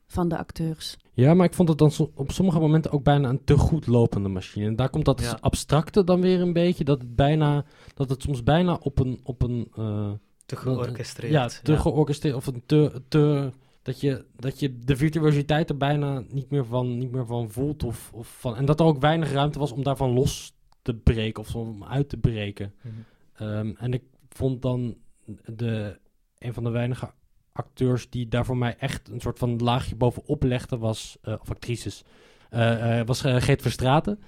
van 0.07 0.27
de 0.27 0.37
acteurs. 0.37 0.97
Ja, 1.17 1.33
maar 1.33 1.45
ik 1.45 1.53
vond 1.53 1.69
het 1.69 1.77
dan 1.77 1.91
so- 1.91 2.11
op 2.15 2.31
sommige 2.31 2.59
momenten 2.59 2.91
ook 2.91 3.03
bijna 3.03 3.29
een 3.29 3.43
te 3.43 3.57
goed 3.57 3.87
lopende 3.87 4.29
machine. 4.29 4.65
En 4.65 4.75
daar 4.75 4.89
komt 4.89 5.05
dat 5.05 5.21
Ja. 5.21 5.37
abstracte 5.41 6.03
dan 6.03 6.21
weer 6.21 6.41
een 6.41 6.53
beetje. 6.53 6.83
Dat 6.83 7.01
het, 7.01 7.15
bijna, 7.15 7.65
dat 7.93 8.09
het 8.09 8.21
soms 8.21 8.43
bijna 8.43 8.73
op 8.81 8.99
een. 8.99 9.19
Op 9.23 9.41
een 9.41 9.67
eh, 9.75 10.11
Te 10.45 10.55
georchestreerd. 10.55 11.33
ja, 11.33 11.47
te 11.63 11.77
georchestreerd. 11.77 12.35
Of 12.35 12.47
een 12.47 12.63
te. 12.65 13.01
te 13.07 13.51
dat, 13.81 14.01
je, 14.01 14.25
dat 14.35 14.59
je 14.59 14.79
de 14.79 14.95
virtuositeit 14.95 15.69
er 15.69 15.77
bijna 15.77 16.23
niet 16.29 16.49
meer 16.49 16.65
van, 16.65 16.97
niet 16.97 17.11
meer 17.11 17.25
van 17.25 17.51
voelt. 17.51 17.83
Of, 17.83 18.11
of 18.13 18.27
van, 18.39 18.55
en 18.55 18.65
dat 18.65 18.79
er 18.79 18.85
ook 18.85 18.99
weinig 19.01 19.31
ruimte 19.31 19.59
was 19.59 19.71
om 19.71 19.83
daarvan 19.83 20.11
los 20.13 20.53
te 20.81 20.93
breken. 20.93 21.41
Of 21.43 21.55
om 21.55 21.83
uit 21.83 22.09
te 22.09 22.17
breken. 22.17 22.73
Mhm. 22.81 22.93
Ehm, 23.33 23.73
en 23.77 23.93
ik 23.93 24.03
vond 24.29 24.61
dan 24.61 24.97
de, 25.45 25.99
een 26.37 26.53
van 26.53 26.63
de 26.63 26.69
weinige 26.69 27.11
acteurs 27.57 28.09
die 28.09 28.27
daar 28.27 28.45
voor 28.45 28.57
mij 28.57 28.75
echt 28.79 29.09
een 29.09 29.19
soort 29.21 29.39
van 29.39 29.57
laagje 29.57 29.95
bovenop 29.95 30.43
legde, 30.43 30.77
was, 30.77 31.17
eh, 31.21 31.33
of 31.41 31.49
actrices, 31.49 32.03
eh, 32.49 32.99
eh, 32.99 33.07
was 33.07 33.21
Geet 33.21 33.61
Verstraten, 33.61 34.19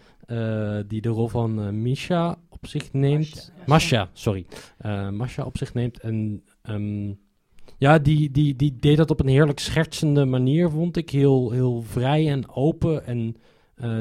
die 0.88 1.02
de 1.02 1.10
rol 1.10 1.28
van 1.28 1.82
Misha 1.82 2.38
op 2.50 2.68
zich 2.68 2.94
neemt. 2.94 3.52
Masha, 3.66 4.10
sorry. 4.14 4.46
Masha 5.12 5.44
op 5.44 5.58
zich 5.58 5.74
neemt. 5.74 6.00
En 6.00 6.44
ehm, 6.62 7.14
ja, 7.78 8.00
die, 8.00 8.32
die, 8.32 8.56
die 8.56 8.76
deed 8.80 8.98
dat 8.98 9.12
op 9.12 9.20
een 9.20 9.28
heerlijk 9.28 9.60
schertsende 9.60 10.26
manier, 10.26 10.70
vond 10.70 10.98
ik. 10.98 11.10
Heel, 11.10 11.52
heel 11.52 11.82
vrij 11.82 12.30
en 12.30 12.50
open. 12.50 13.06
En 13.06 13.36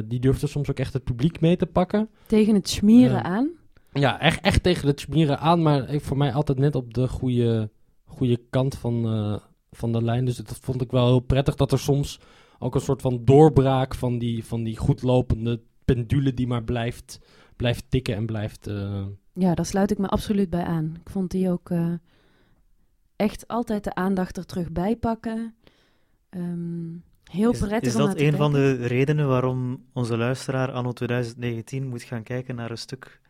die 0.09 0.21
durfde 0.21 0.47
soms 0.47 0.71
ook 0.71 0.79
echt 0.79 0.93
het 0.93 1.05
publiek 1.05 1.41
mee 1.41 1.57
te 1.57 1.67
pakken. 1.67 2.09
Tegen 2.27 2.55
het 2.55 2.69
smeren 2.69 3.17
Ja. 3.17 3.23
aan. 3.23 3.51
Ja, 3.93 4.21
echt, 4.21 4.41
echt 4.41 4.63
tegen 4.63 4.87
het 4.89 5.01
smieren 5.01 5.39
aan, 5.39 5.63
maar 5.63 5.89
ik- 5.91 6.01
voor 6.03 6.17
mij 6.17 6.33
altijd 6.33 6.59
net 6.59 6.75
op 6.75 6.95
de 6.95 7.09
goede, 7.09 7.71
goede 8.09 8.41
kant 8.51 8.75
van, 8.75 9.05
eh, 9.07 9.37
van 9.71 9.93
de 9.93 10.03
lijn. 10.03 10.25
Dus 10.25 10.37
dat 10.37 10.59
vond 10.61 10.83
ik 10.83 10.91
wel 10.91 11.07
heel 11.07 11.21
prettig 11.21 11.55
dat 11.55 11.73
er 11.73 11.79
soms 11.79 12.21
ook 12.59 12.75
een 12.75 12.81
soort 12.81 13.01
van 13.01 13.25
doorbraak 13.25 13.95
van 13.95 14.19
die, 14.19 14.45
van 14.45 14.63
die 14.63 14.77
goed 14.77 15.03
lopende 15.03 15.61
pendule 15.85 16.35
die 16.35 16.47
maar 16.47 16.65
blijft, 16.65 17.21
blijft 17.57 17.85
tikken 17.89 18.15
en 18.15 18.27
blijft... 18.27 18.67
eh, 18.67 19.05
Ja, 19.33 19.55
daar 19.55 19.67
sluit 19.67 19.91
ik 19.91 19.99
me 19.99 20.07
absoluut 20.09 20.51
bij 20.51 20.65
aan. 20.65 20.97
Ik 21.01 21.11
vond 21.11 21.31
die 21.31 21.51
ook 21.51 21.71
eh, 21.71 21.93
echt 23.17 23.49
altijd 23.49 23.85
de 23.85 23.95
aandacht 23.95 24.37
er 24.37 24.47
terug 24.47 24.71
bij 24.73 24.97
pakken. 24.97 25.55
Ehm, 26.31 26.89
heel 27.25 27.51
Is, 27.53 27.59
prettig 27.59 27.89
is 27.89 27.97
naar 27.97 28.07
dat 28.07 28.21
een 28.21 28.37
van 28.37 28.53
de 28.53 28.87
redenen 28.87 29.29
waarom 29.29 29.85
onze 29.93 30.17
luisteraar 30.17 30.73
anno 30.73 30.93
2019 30.93 31.89
moet 31.89 32.03
gaan 32.03 32.23
kijken 32.23 32.55
naar 32.55 32.71
een 32.71 32.79
stuk, 32.79 33.21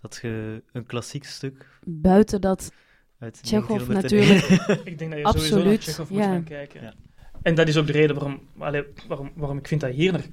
dat 0.00 0.18
je, 0.22 0.62
een 0.72 0.86
klassiek 0.86 1.24
stuk 1.24 1.80
Buiten 1.84 2.40
dat 2.40 2.72
uit 3.18 3.40
Chekhov 3.42 3.86
1901 3.86 4.80
Ik 4.92 4.98
denk 4.98 5.10
dat 5.10 5.20
je 5.20 5.26
sowieso 5.26 5.56
naar 5.56 5.64
Absoluut, 5.64 5.82
Chekhov 5.82 6.10
moet 6.10 6.18
ja. 6.18 6.24
gaan 6.24 6.44
kijken. 6.44 6.82
Ja. 6.82 6.94
En 7.42 7.54
dat 7.54 7.68
is 7.68 7.76
ook 7.76 7.86
de 7.86 7.92
reden 7.92 8.16
waarom, 8.16 8.40
allee, 8.58 8.84
waarom, 9.08 9.30
waarom 9.34 9.58
ik 9.58 9.68
vind 9.68 9.80
dat 9.80 9.90
je 9.90 9.96
hier 9.96 10.24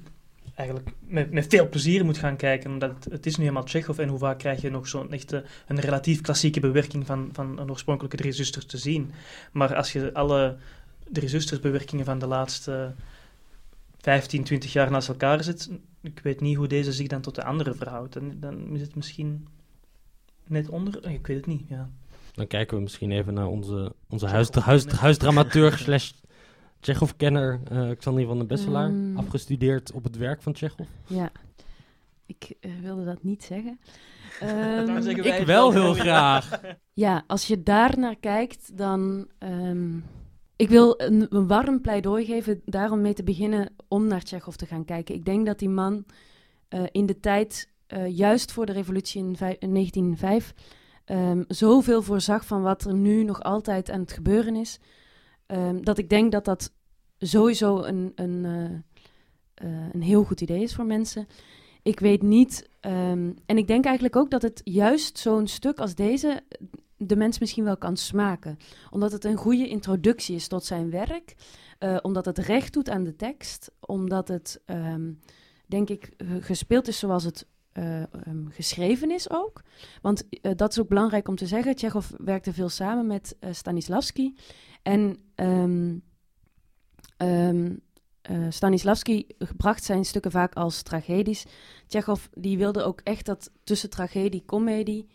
eigenlijk 0.54 0.90
met, 1.00 1.30
met 1.30 1.46
veel 1.48 1.68
plezier 1.68 2.04
moet 2.04 2.18
gaan 2.18 2.36
kijken. 2.36 2.70
Omdat 2.70 2.90
het, 2.94 3.04
het 3.12 3.26
is 3.26 3.36
nu 3.36 3.46
eenmaal 3.46 3.66
Chekhov 3.66 3.98
en 3.98 4.08
hoe 4.08 4.18
vaak 4.18 4.38
krijg 4.38 4.60
je 4.60 4.70
nog 4.70 4.88
zo'n 4.88 5.12
echte, 5.12 5.44
een 5.66 5.80
relatief 5.80 6.20
klassieke 6.20 6.60
bewerking 6.60 7.06
van, 7.06 7.28
van 7.32 7.58
een 7.58 7.70
oorspronkelijke 7.70 8.16
Drie 8.16 8.32
Zusters 8.32 8.66
te 8.66 8.78
zien. 8.78 9.12
Maar 9.52 9.74
als 9.74 9.92
je 9.92 10.14
alle 10.14 10.56
Drie 11.08 11.28
Zusters 11.28 11.60
bewerkingen 11.60 12.04
van 12.04 12.18
de 12.18 12.26
laatste 12.26 12.94
15, 13.98 14.44
20 14.44 14.72
jaar 14.72 14.90
naast 14.90 15.08
elkaar 15.08 15.42
zet, 15.42 15.70
ik 16.00 16.20
weet 16.22 16.40
niet 16.40 16.56
hoe 16.56 16.66
deze 16.66 16.92
zich 16.92 17.06
dan 17.06 17.20
tot 17.20 17.34
de 17.34 17.44
andere 17.44 17.74
verhoudt. 17.74 18.12
Dan, 18.12 18.36
dan 18.40 18.74
is 18.74 18.80
het 18.80 18.94
misschien 18.94 19.48
net 20.46 20.68
onder, 20.68 21.10
ik 21.10 21.26
weet 21.26 21.36
het 21.36 21.46
niet, 21.46 21.68
ja. 21.68 21.90
Dan 22.34 22.46
kijken 22.46 22.76
we 22.76 22.82
misschien 22.82 23.10
even 23.10 23.34
naar 23.34 23.46
onze, 23.46 23.92
onze 24.08 24.26
huis, 24.26 24.46
Chekhov. 24.46 24.64
huis, 24.64 24.86
huisdramaturg 24.86 25.78
slash 25.84 26.12
Tsjechov-kenner 26.80 27.60
Xander 27.98 28.26
van 28.26 28.38
den 28.38 28.46
Besselaar. 28.46 28.90
Mm. 28.90 29.16
Afgestudeerd 29.16 29.92
op 29.92 30.04
het 30.04 30.16
werk 30.16 30.42
van 30.42 30.52
Tsjechov. 30.52 30.86
Ja, 31.06 31.30
ik 32.26 32.54
eh, 32.60 32.70
wilde 32.82 33.04
dat 33.04 33.22
niet 33.22 33.42
zeggen. 33.44 33.78
Ehm, 34.40 35.02
wij 35.02 35.14
Ik 35.14 35.46
wel 35.46 35.72
heel 35.72 35.94
graag. 35.94 36.50
Ja, 36.92 37.24
als 37.26 37.46
je 37.46 37.62
daar 37.62 37.98
naar 37.98 38.16
kijkt, 38.16 38.76
dan. 38.76 39.28
ehm, 39.38 39.96
ik 40.56 40.68
wil 40.68 40.94
een, 40.96 41.26
een 41.30 41.46
warm 41.46 41.80
pleidooi 41.80 42.24
geven 42.24 42.62
daarom 42.64 43.00
mee 43.00 43.14
te 43.14 43.22
beginnen 43.22 43.72
om 43.88 44.06
naar 44.06 44.22
Tsjechov 44.22 44.54
te 44.54 44.66
gaan 44.66 44.84
kijken. 44.84 45.14
Ik 45.14 45.24
denk 45.24 45.46
dat 45.46 45.58
die 45.58 45.68
man 45.68 46.04
eh, 46.68 46.82
in 46.92 47.06
de 47.06 47.20
tijd, 47.20 47.68
eh, 47.86 48.16
juist 48.16 48.52
voor 48.52 48.66
de 48.66 48.72
revolutie 48.72 49.20
in 49.20 49.36
1905, 49.72 50.54
ehm, 51.04 51.42
zoveel 51.48 52.02
voorzag 52.02 52.46
van 52.46 52.62
wat 52.62 52.84
er 52.84 52.94
nu 52.94 53.24
nog 53.24 53.42
altijd 53.42 53.90
aan 53.90 54.00
het 54.00 54.12
gebeuren 54.12 54.56
is. 54.56 54.78
ehm, 55.46 55.80
dat 55.82 55.98
ik 55.98 56.08
denk 56.08 56.32
dat 56.32 56.44
dat 56.44 56.72
sowieso 57.18 57.82
een, 57.82 58.12
een, 58.14 58.44
eh, 58.44 58.64
eh, 59.68 59.86
een 59.92 60.02
heel 60.02 60.24
goed 60.24 60.40
idee 60.40 60.62
is 60.62 60.74
voor 60.74 60.84
mensen. 60.86 61.26
Ik 61.82 62.00
weet 62.00 62.22
niet, 62.22 62.68
ehm, 62.80 63.32
en 63.46 63.56
ik 63.58 63.66
denk 63.66 63.84
eigenlijk 63.84 64.16
ook 64.16 64.30
dat 64.30 64.42
het 64.42 64.60
juist 64.64 65.18
zo'n 65.18 65.46
stuk 65.46 65.78
als 65.78 65.94
deze 65.94 66.42
de 66.96 67.16
mens 67.16 67.38
misschien 67.38 67.64
wel 67.64 67.76
kan 67.76 67.96
smaken. 67.96 68.56
Omdat 68.90 69.12
het 69.12 69.24
een 69.24 69.36
goede 69.36 69.68
introductie 69.68 70.34
is 70.34 70.48
tot 70.48 70.64
zijn 70.64 70.90
werk. 70.90 71.34
eh, 71.78 71.96
omdat 72.02 72.24
het 72.24 72.38
recht 72.38 72.72
doet 72.72 72.90
aan 72.90 73.04
de 73.04 73.16
tekst. 73.16 73.70
Omdat 73.80 74.28
het, 74.28 74.60
denk 75.66 75.88
ik, 75.90 76.10
ge- 76.16 76.42
gespeeld 76.42 76.88
is 76.88 76.98
zoals 76.98 77.24
het 77.24 77.46
eh, 77.74 78.02
ehm, 78.02 78.46
geschreven 78.48 79.10
is 79.10 79.30
ook. 79.30 79.62
Want 80.02 80.28
eh, 80.28 80.52
dat 80.56 80.70
is 80.70 80.80
ook 80.80 80.88
belangrijk 80.88 81.28
om 81.28 81.36
te 81.36 81.46
zeggen. 81.46 81.76
Tsjechov 81.76 82.10
werkte 82.16 82.52
veel 82.52 82.68
samen 82.68 83.06
met 83.06 83.36
eh, 83.40 83.52
Stanislavski. 83.52 84.36
En 84.82 85.16
ehm, 85.34 85.98
ehm, 87.16 87.72
eh, 88.22 88.46
Stanislavski 88.48 89.26
bracht 89.56 89.84
zijn 89.84 90.04
stukken 90.04 90.30
vaak 90.30 90.54
als 90.54 90.82
tragedies. 90.82 91.44
Tsjechov 91.86 92.24
die 92.32 92.58
wilde 92.58 92.82
ook 92.82 93.00
echt 93.00 93.26
dat 93.26 93.50
tussen 93.64 93.90
tragedie 93.90 94.44
comedie. 94.44 95.08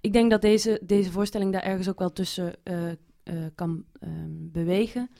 Ik 0.00 0.12
denk 0.12 0.30
dat 0.30 0.42
deze, 0.42 0.80
deze 0.82 1.10
voorstelling 1.10 1.52
daar 1.52 1.62
ergens 1.62 1.88
ook 1.88 1.98
wel 1.98 2.12
tussen 2.12 2.54
kan 3.54 3.84
bewegen. 4.52 5.10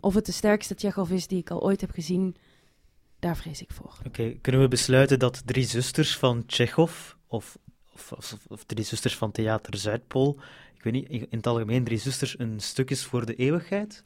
Of 0.00 0.14
het 0.14 0.26
de 0.26 0.32
sterkste 0.32 0.74
Tsjechov 0.74 1.10
is 1.10 1.26
die 1.26 1.38
ik 1.38 1.50
al 1.50 1.62
ooit 1.62 1.80
heb 1.80 1.90
gezien, 1.90 2.36
daar 3.26 3.36
vrees 3.36 3.62
ik 3.62 3.70
voor. 3.72 3.98
Oké, 4.06 4.30
kunnen 4.40 4.60
we 4.60 4.68
besluiten 4.68 5.18
dat 5.18 5.42
Drie 5.46 5.64
Zusters 5.64 6.16
van 6.16 6.46
Tsjechov, 6.46 7.12
of, 7.26 7.58
of, 7.92 8.12
of, 8.12 8.36
of 8.48 8.64
Drie 8.64 8.84
Zusters 8.84 9.16
van 9.16 9.32
Theater 9.32 9.76
Zuidpool, 9.78 10.38
ik 10.74 10.82
weet 10.82 10.92
niet, 10.92 11.08
in 11.08 11.26
het 11.30 11.46
algemeen 11.46 11.84
Drie 11.84 11.98
Zusters 11.98 12.38
een 12.38 12.60
stuk 12.60 12.90
is 12.90 13.04
voor 13.04 13.26
de 13.26 13.34
eeuwigheid? 13.34 14.04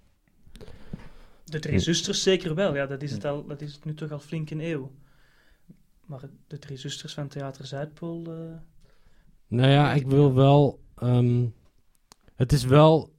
De 1.44 1.58
Drie 1.58 1.78
Zusters 1.78 2.22
zeker 2.22 2.54
wel, 2.54 2.74
ja, 2.74 2.86
dat 2.86 3.02
is 3.02 3.12
het, 3.12 3.24
al, 3.24 3.46
dat 3.46 3.60
is 3.60 3.72
het 3.74 3.84
nu 3.84 3.94
toch 3.94 4.10
al 4.10 4.18
flink 4.18 4.50
een 4.50 4.60
eeuw. 4.60 4.92
Maar 6.06 6.20
de 6.46 6.58
Drie 6.58 6.76
Zusters 6.76 7.14
van 7.14 7.28
Theater 7.28 7.66
Zuidpool... 7.66 8.24
eh, 8.26 8.56
Nou 9.48 9.70
ja, 9.70 9.92
ik 9.92 10.06
wil 10.06 10.34
wel. 10.34 10.80
ehm, 10.96 11.46
het 12.34 12.52
is 12.52 12.64
wel. 12.64 13.12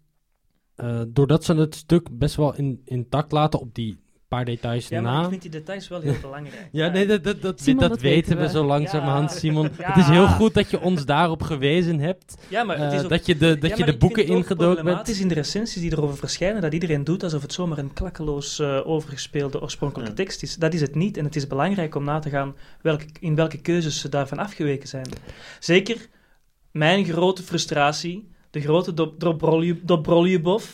eh, 0.76 1.02
doordat 1.08 1.44
ze 1.44 1.54
het 1.56 1.76
stuk 1.76 2.18
best 2.18 2.36
wel 2.36 2.56
in, 2.56 2.82
intact 2.86 3.32
laten 3.32 3.60
op 3.60 3.76
die 3.76 3.98
paar 4.38 4.46
details 4.46 4.88
Ja, 4.88 5.02
maar 5.02 5.12
na. 5.14 5.22
ik 5.24 5.30
vind 5.30 5.42
die 5.42 5.52
details 5.52 5.88
wel 5.88 6.02
heel 6.02 6.16
belangrijk. 6.22 6.68
Ja, 6.80 6.88
nee, 6.88 7.06
dat, 7.08 7.24
dat, 7.24 7.42
dat, 7.42 7.62
Simon, 7.62 7.80
dat 7.80 7.90
dat 7.90 8.02
weten 8.02 8.38
we 8.38 8.44
we. 8.44 8.50
zo 8.50 8.66
langzamerhand, 8.66 9.32
Ja. 9.32 9.38
Simon. 9.38 9.70
Ja. 9.80 9.88
Het 9.92 9.98
is 9.98 10.08
heel 10.10 10.28
goed 10.28 10.54
dat 10.54 10.70
je 10.70 10.80
ons 10.82 11.06
daarop 11.06 11.42
gewezen 11.42 12.00
hebt. 12.00 12.38
Ja, 12.48 12.64
maar 12.64 12.78
het 12.80 12.92
eh, 12.92 12.98
is 12.98 13.04
ook... 13.04 13.10
dat 13.10 13.26
je 13.26 13.38
de, 13.38 13.58
dat 13.58 13.70
Ja, 13.70 13.76
je 13.76 13.84
maar 13.84 13.92
de 13.92 13.98
boeken 13.98 14.22
het 14.22 14.32
ingedoken 14.32 14.58
bent. 14.58 14.74
problematisch 14.76 15.20
in 15.20 15.28
de 15.28 15.34
recensies 15.34 15.82
die 15.82 15.92
erover 15.92 16.18
verschijnen, 16.18 16.62
dat 16.62 16.74
iedereen 16.74 17.04
doet 17.04 17.24
alsof 17.24 17.42
het 17.42 17.54
zomaar 17.54 17.78
een 17.78 17.94
klakkeloos 17.94 18.60
eh, 18.60 18.80
overgespeelde 18.88 19.62
oorspronkelijke 19.62 20.12
Ja. 20.12 20.18
tekst 20.24 20.44
is. 20.44 20.56
Dat 20.56 20.74
is 20.74 20.82
het 20.82 20.96
niet. 20.96 21.18
En 21.18 21.26
het 21.26 21.36
is 21.36 21.48
belangrijk 21.48 21.96
om 21.96 22.04
na 22.04 22.20
te 22.20 22.30
gaan 22.30 22.56
welke, 22.82 23.06
in 23.20 23.36
welke 23.36 23.58
keuzes 23.58 24.00
ze 24.00 24.10
daarvan 24.10 24.38
afgeweken 24.38 24.88
zijn. 24.88 25.08
Zeker 25.60 26.08
mijn 26.72 27.06
grote 27.06 27.44
frustratie, 27.44 28.30
de 28.50 28.62
grote 28.62 28.94
Dob- 28.94 29.20
Dobrolju- 29.20 29.80
Dobroljubov, 29.84 30.66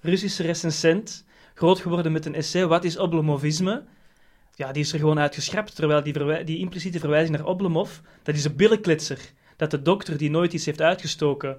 Russische 0.00 0.42
recensent, 0.42 1.24
groot 1.60 1.78
geworden 1.80 2.12
met 2.12 2.26
een 2.26 2.34
essay, 2.34 2.66
wat 2.66 2.84
is 2.84 2.96
Oblomovisme? 2.98 3.82
Ja, 4.54 4.72
die 4.72 4.82
is 4.82 4.92
er 4.92 4.98
gewoon 4.98 5.18
uitgeschrapt, 5.18 5.74
terwijl 5.74 6.02
die, 6.02 6.44
die 6.44 6.58
impliciete 6.58 6.98
verwijzing 6.98 7.36
naar 7.36 7.46
Oblomov, 7.46 7.90
dat 8.22 8.34
is 8.34 8.44
een 8.44 8.56
billenkletser. 8.56 9.18
Dat 9.56 9.70
de 9.70 9.82
dokter 9.82 10.16
die 10.18 10.30
nooit 10.30 10.52
iets 10.52 10.64
heeft 10.64 10.80
uitgestoken, 10.80 11.56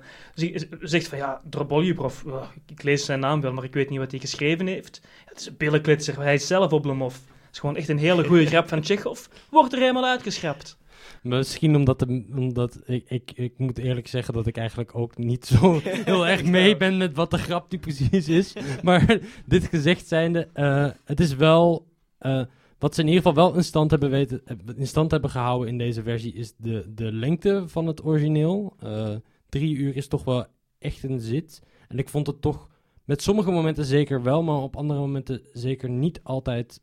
zegt 0.82 1.08
van 1.08 1.18
ja, 1.18 1.42
Droboljubov, 1.50 2.24
ja, 2.26 2.52
ik- 2.68 2.84
lees 2.84 3.06
zijn 3.06 3.20
naam 3.20 3.42
wel, 3.42 3.54
maar 3.54 3.64
ik 3.64 3.74
weet 3.74 3.90
niet 3.90 4.00
wat 4.00 4.12
hij 4.12 4.20
geschreven 4.20 4.68
heeft. 4.68 5.02
Het 5.26 5.40
is 5.40 5.46
een 5.48 5.58
billenkletser, 5.58 6.18
hij 6.18 6.34
is 6.34 6.48
zelf 6.48 6.72
Oblomov. 6.72 7.14
Het 7.14 7.52
is 7.54 7.60
gewoon 7.60 7.76
echt 7.76 7.90
een 7.90 7.98
hele 7.98 8.24
goede 8.24 8.46
grap 8.46 8.68
van 8.68 8.82
Tsjechov. 8.82 9.26
Wordt 9.50 9.74
er 9.74 9.80
helemaal 9.80 10.06
uitgeschrapt. 10.06 10.78
Misschien 11.22 11.76
omdat, 11.76 12.00
de, 12.00 12.26
omdat 12.36 12.80
ik, 12.86 13.10
ik, 13.10 13.32
ik 13.36 13.58
moet 13.58 13.78
eerlijk 13.78 14.08
zeggen 14.08 14.34
dat 14.34 14.48
ik 14.48 14.58
eigenlijk 14.58 14.96
ook 14.96 15.18
niet 15.18 15.46
zo 15.46 15.80
heel 15.84 16.28
erg 16.28 16.44
mee 16.44 16.78
ben 16.78 16.98
met 16.98 17.16
wat 17.16 17.32
de 17.32 17.38
grap 17.38 17.72
nu 17.72 17.78
precies 17.78 18.28
is. 18.30 18.54
Maar 18.84 19.20
dit 19.46 19.64
gezegd 19.68 20.08
zijnde, 20.08 20.48
eh, 20.54 20.90
het 21.06 21.20
is 21.20 21.36
wel. 21.36 21.88
eh, 22.18 22.44
wat 22.80 22.96
ze 22.96 23.02
in 23.02 23.08
ieder 23.08 23.22
geval 23.24 23.44
wel 23.44 23.56
in 23.56 23.64
stand 23.64 23.92
hebben, 23.92 24.10
weten, 24.10 24.42
in 24.76 24.88
stand 24.88 25.12
hebben 25.12 25.30
gehouden 25.30 25.68
in 25.68 25.78
deze 25.78 26.04
versie 26.04 26.34
is 26.34 26.54
de, 26.58 26.94
de 26.94 27.12
lengte 27.12 27.64
van 27.68 27.88
het 27.88 28.06
origineel. 28.06 28.76
Eh, 28.80 29.16
drie 29.50 29.76
uur 29.76 29.96
is 29.96 30.08
toch 30.08 30.24
wel 30.24 30.46
echt 30.80 31.04
een 31.04 31.20
zit. 31.20 31.62
En 31.88 31.98
ik 31.98 32.10
vond 32.10 32.28
het 32.28 32.42
toch 32.42 32.70
met 33.04 33.22
sommige 33.22 33.52
momenten 33.52 33.86
zeker 33.86 34.24
wel, 34.24 34.44
maar 34.44 34.56
op 34.58 34.76
andere 34.76 35.00
momenten 35.00 35.42
zeker 35.54 35.90
niet 35.90 36.20
altijd 36.24 36.82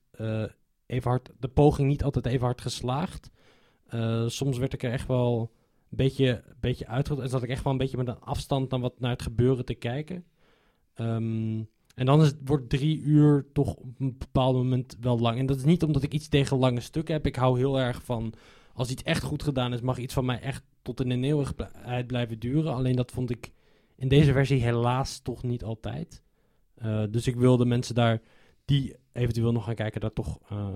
even 0.87 1.11
hard. 1.11 1.31
De 1.41 1.49
poging 1.49 1.89
niet 1.89 2.05
altijd 2.05 2.27
even 2.27 2.45
hard 2.45 2.61
geslaagd. 2.61 3.31
Eh, 3.89 4.29
soms 4.29 4.59
werd 4.59 4.73
ik 4.73 4.83
er 4.83 4.93
echt 4.93 5.07
wel 5.07 5.53
een 5.91 5.97
beetje, 5.97 6.45
beetje 6.61 6.87
uitgerold. 6.87 7.23
En 7.23 7.31
zat 7.31 7.43
ik 7.43 7.49
echt 7.49 7.63
wel 7.63 7.73
een 7.73 7.79
beetje 7.79 7.97
met 7.97 8.09
een 8.09 8.21
afstand 8.21 8.71
naar, 8.71 8.81
wat, 8.81 9.01
naar 9.01 9.11
het 9.11 9.23
gebeuren 9.23 9.65
te 9.65 9.75
kijken. 9.75 10.25
Ehm, 10.95 11.63
en 11.95 12.07
dan 12.07 12.23
is, 12.23 12.33
wordt 12.45 12.69
drie 12.69 13.01
uur 13.01 13.47
toch 13.53 13.75
op 13.75 14.01
een 14.01 14.19
bepaald 14.19 14.55
moment 14.55 14.97
wel 15.01 15.19
lang. 15.19 15.39
En 15.39 15.47
dat 15.47 15.57
is 15.57 15.65
niet 15.65 15.83
omdat 15.83 16.03
ik 16.03 16.13
iets 16.13 16.29
tegen 16.29 16.59
lange 16.59 16.81
stukken 16.81 17.15
heb. 17.15 17.27
Ik 17.27 17.37
hou 17.37 17.59
heel 17.59 17.79
erg 17.81 18.03
van... 18.03 18.33
Als 18.75 18.91
iets 18.91 19.03
echt 19.03 19.23
goed 19.23 19.43
gedaan 19.43 19.73
is, 19.73 19.81
mag 19.81 19.99
iets 19.99 20.15
van 20.15 20.25
mij 20.25 20.41
echt 20.41 20.63
tot 20.83 21.01
in 21.01 21.09
de 21.09 21.27
eeuwigheid 21.27 22.07
blijven 22.07 22.39
duren. 22.39 22.75
Alleen 22.75 22.97
dat 22.97 23.11
vond 23.11 23.31
ik 23.31 23.53
in 23.97 24.09
deze 24.09 24.33
versie 24.33 24.63
helaas 24.63 25.21
toch 25.21 25.43
niet 25.43 25.65
altijd. 25.65 26.23
Eh, 26.75 27.03
dus 27.11 27.27
ik 27.27 27.37
wilde 27.37 27.65
mensen 27.65 27.95
daar 27.95 28.21
die 28.65 28.97
eventueel 29.13 29.53
nog 29.53 29.65
gaan 29.65 29.75
kijken, 29.75 30.01
daar 30.01 30.13
toch 30.13 30.39
eh, 30.49 30.69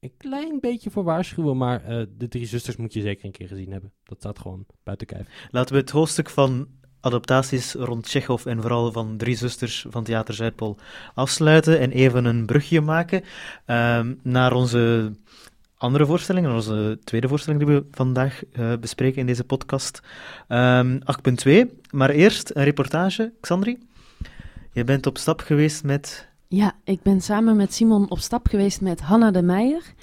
een 0.00 0.12
klein 0.16 0.60
beetje 0.60 0.90
voor 0.90 1.04
waarschuwen. 1.04 1.56
Maar 1.56 1.84
eh, 1.84 2.06
de 2.16 2.28
drie 2.28 2.46
zusters 2.46 2.76
moet 2.76 2.92
je 2.92 3.00
zeker 3.00 3.24
een 3.24 3.30
keer 3.30 3.48
gezien 3.48 3.72
hebben. 3.72 3.92
Dat 4.04 4.18
staat 4.18 4.38
gewoon 4.38 4.66
buiten 4.82 5.06
kijf. 5.06 5.48
Laten 5.50 5.74
we 5.74 5.80
het 5.80 5.90
hoofdstuk 5.90 6.30
van 6.30 6.68
adaptaties 7.00 7.74
rond 7.74 8.04
Tsjechov 8.04 8.46
en 8.46 8.60
vooral 8.60 8.92
van 8.92 9.16
Drie 9.16 9.36
Zusters 9.36 9.86
van 9.88 10.04
Theater 10.04 10.34
Zuidpool 10.34 10.78
afsluiten 11.14 11.78
en 11.80 11.90
even 11.90 12.24
een 12.24 12.46
brugje 12.46 12.80
maken 12.80 13.22
ehm, 13.64 14.14
naar 14.22 14.52
onze 14.52 15.12
andere 15.76 16.06
voorstelling, 16.06 16.46
naar 16.46 16.54
onze 16.54 16.98
tweede 17.04 17.28
voorstelling 17.28 17.64
die 17.64 17.74
we 17.74 17.84
vandaag 17.90 18.42
eh, 18.52 18.72
bespreken 18.80 19.20
in 19.20 19.26
deze 19.26 19.44
podcast, 19.44 20.00
Ehm 20.48 20.98
8.2. 21.46 21.66
Maar 21.90 22.10
eerst 22.10 22.50
een 22.54 22.64
reportage, 22.64 23.32
Xandri. 23.40 23.78
Je 24.72 24.84
bent 24.84 25.06
op 25.06 25.18
stap 25.18 25.40
geweest 25.40 25.84
met... 25.84 26.29
Ja, 26.52 26.72
ik 26.84 27.02
ben 27.02 27.20
samen 27.20 27.56
met 27.56 27.74
Simon 27.74 28.10
op 28.10 28.18
stap 28.18 28.46
geweest 28.48 28.80
met 28.80 29.00
Hanna 29.00 29.30
de 29.30 29.42
Meijer. 29.42 29.94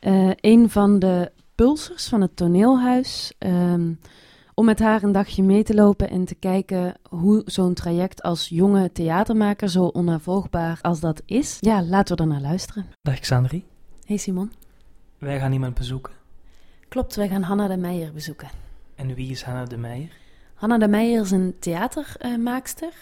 eh, 0.00 0.30
een 0.40 0.70
van 0.70 0.98
de 0.98 1.32
pulsers 1.54 2.08
van 2.08 2.20
het 2.20 2.36
toneelhuis. 2.36 3.32
ehm, 3.38 3.92
om 4.54 4.64
met 4.64 4.78
haar 4.78 5.02
een 5.02 5.12
dagje 5.12 5.42
mee 5.42 5.62
te 5.62 5.74
lopen 5.74 6.10
en 6.10 6.24
te 6.24 6.34
kijken 6.34 6.94
hoe 7.08 7.42
zo'n 7.46 7.74
traject 7.74 8.22
als 8.22 8.48
jonge 8.48 8.92
theatermaker, 8.92 9.68
zo 9.68 9.84
onnavolgbaar 9.84 10.78
als 10.82 11.00
dat 11.00 11.22
is. 11.26 11.56
Ja, 11.60 11.82
laten 11.82 12.16
we 12.16 12.22
er 12.22 12.28
naar 12.28 12.40
luisteren. 12.40 12.86
Dag 13.02 13.18
Xandri, 13.18 13.64
Hey 14.06 14.16
Simon. 14.16 14.52
wij 15.18 15.38
gaan 15.38 15.52
iemand 15.52 15.74
bezoeken. 15.74 16.12
Klopt, 16.88 17.14
wij 17.16 17.28
gaan 17.28 17.42
Hanna 17.42 17.68
de 17.68 17.76
Meijer 17.76 18.12
bezoeken. 18.12 18.48
En 18.94 19.14
wie 19.14 19.30
is 19.30 19.42
Hanna 19.42 19.64
de 19.64 19.76
Meijer? 19.76 20.10
Hanna 20.54 20.78
de 20.78 20.88
Meijer 20.88 21.20
is 21.22 21.30
een 21.30 21.54
theatermaakster. 21.60 22.92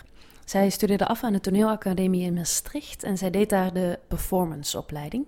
Zij 0.45 0.71
studeerde 0.71 1.07
af 1.07 1.25
aan 1.25 1.33
de 1.33 1.41
toneelacademie 1.41 2.23
in 2.23 2.35
Maastricht 2.35 3.03
en 3.03 3.19
zij 3.19 3.31
deed 3.31 3.51
daar 3.51 3.73
de 3.73 3.99
performanceopleiding. 4.09 5.27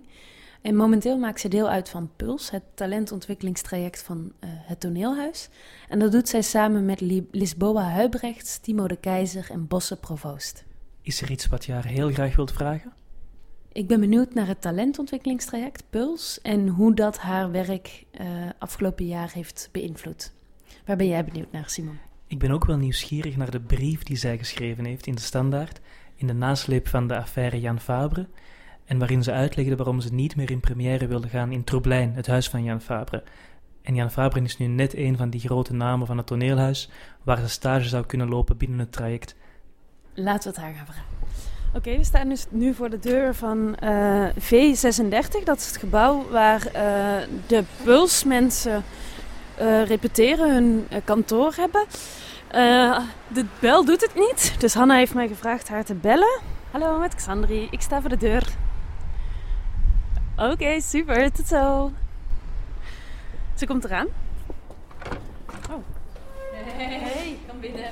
En 0.61 0.75
momenteel 0.75 1.17
maakt 1.17 1.39
ze 1.39 1.47
deel 1.47 1.69
uit 1.69 1.89
van 1.89 2.09
Puls, 2.15 2.49
het 2.49 2.63
talentontwikkelingstraject 2.73 4.03
van 4.03 4.31
eh, 4.39 4.49
het 4.51 4.79
toneelhuis. 4.79 5.49
En 5.89 5.99
dat 5.99 6.11
doet 6.11 6.29
zij 6.29 6.41
samen 6.41 6.85
met 6.85 7.01
Li- 7.01 7.27
Lisboa 7.31 7.83
Huibrechts, 7.89 8.57
Timo 8.57 8.87
de 8.87 8.95
Keizer 8.95 9.47
en 9.51 9.67
Bosse 9.67 9.95
Provoost. 9.95 10.63
Is 11.01 11.21
er 11.21 11.31
iets 11.31 11.47
wat 11.47 11.65
je 11.65 11.71
haar 11.71 11.85
heel 11.85 12.11
graag 12.11 12.35
wilt 12.35 12.51
vragen? 12.51 12.93
Ik 13.71 13.87
ben 13.87 13.99
benieuwd 13.99 14.33
naar 14.33 14.47
het 14.47 14.61
talentontwikkelingstraject 14.61 15.83
Puls 15.89 16.41
en 16.41 16.67
hoe 16.67 16.93
dat 16.93 17.17
haar 17.17 17.51
werk 17.51 18.05
eh, 18.11 18.27
afgelopen 18.57 19.05
jaar 19.05 19.31
heeft 19.33 19.69
beïnvloed. 19.71 20.31
Waar 20.85 20.95
ben 20.97 21.07
jij 21.07 21.25
benieuwd 21.25 21.51
naar, 21.51 21.69
Simon? 21.69 21.97
Ik 22.27 22.39
ben 22.39 22.51
ook 22.51 22.65
wel 22.65 22.77
nieuwsgierig 22.77 23.37
naar 23.37 23.51
de 23.51 23.59
brief 23.59 24.03
die 24.03 24.17
zij 24.17 24.37
geschreven 24.37 24.85
heeft 24.85 25.07
in 25.07 25.15
de 25.15 25.21
Standaard, 25.21 25.79
in 26.15 26.27
de 26.27 26.33
nasleep 26.33 26.87
van 26.87 27.07
de 27.07 27.17
affaire 27.17 27.59
Jan 27.59 27.79
Fabre, 27.79 28.27
en 28.85 28.97
waarin 28.97 29.23
ze 29.23 29.31
uitlegde 29.31 29.75
waarom 29.75 30.01
ze 30.01 30.13
niet 30.13 30.35
meer 30.35 30.51
in 30.51 30.59
première 30.59 31.07
wilde 31.07 31.27
gaan 31.27 31.51
in 31.51 31.63
Troublein, 31.63 32.13
het 32.13 32.27
huis 32.27 32.49
van 32.49 32.63
Jan 32.63 32.81
Fabre. 32.81 33.23
En 33.81 33.95
Jan 33.95 34.11
Fabre 34.11 34.41
is 34.41 34.57
nu 34.57 34.65
net 34.65 34.95
een 34.95 35.17
van 35.17 35.29
die 35.29 35.39
grote 35.39 35.73
namen 35.73 36.07
van 36.07 36.17
het 36.17 36.27
toneelhuis, 36.27 36.89
waar 37.23 37.37
ze 37.37 37.49
stage 37.49 37.87
zou 37.87 38.05
kunnen 38.05 38.29
lopen 38.29 38.57
binnen 38.57 38.79
het 38.79 38.91
traject. 38.91 39.35
Laten 40.13 40.51
we 40.51 40.55
het 40.55 40.65
haar 40.65 40.75
gaan 40.75 40.85
vragen. 40.85 41.03
Oké, 41.75 41.97
we 41.97 42.03
staan 42.03 42.29
dus 42.29 42.45
nu 42.49 42.73
voor 42.73 42.89
de 42.89 42.99
deur 42.99 43.35
van 43.35 43.75
eh, 43.75 44.27
V36. 44.29 45.43
Dat 45.43 45.57
is 45.57 45.67
het 45.67 45.77
gebouw 45.77 46.29
waar 46.29 46.65
eh, 46.65 47.27
de 47.47 47.63
pulsmensen 47.83 48.83
repeteren, 49.57 50.53
hun 50.53 50.85
eh, 50.89 51.01
kantoor 51.03 51.53
hebben. 51.55 51.85
Eh, 52.47 52.99
de 53.27 53.45
bel 53.59 53.85
doet 53.85 54.01
het 54.01 54.15
niet, 54.15 54.55
dus 54.59 54.73
Hanna 54.73 54.95
heeft 54.95 55.13
mij 55.13 55.27
gevraagd 55.27 55.67
haar 55.67 55.83
te 55.83 55.93
bellen. 55.93 56.39
Hallo, 56.71 56.99
met 56.99 57.15
Xandri. 57.15 57.67
Ik 57.71 57.81
sta 57.81 58.01
voor 58.01 58.09
de 58.09 58.17
deur. 58.17 58.43
Oké, 60.37 60.81
super. 60.81 61.31
Tot 61.31 61.47
zo. 61.47 61.91
Ze 63.55 63.67
komt 63.67 63.83
eraan. 63.83 64.07
Oh. 65.71 65.83
Hey, 66.53 67.37
kom 67.47 67.59
binnen. 67.59 67.89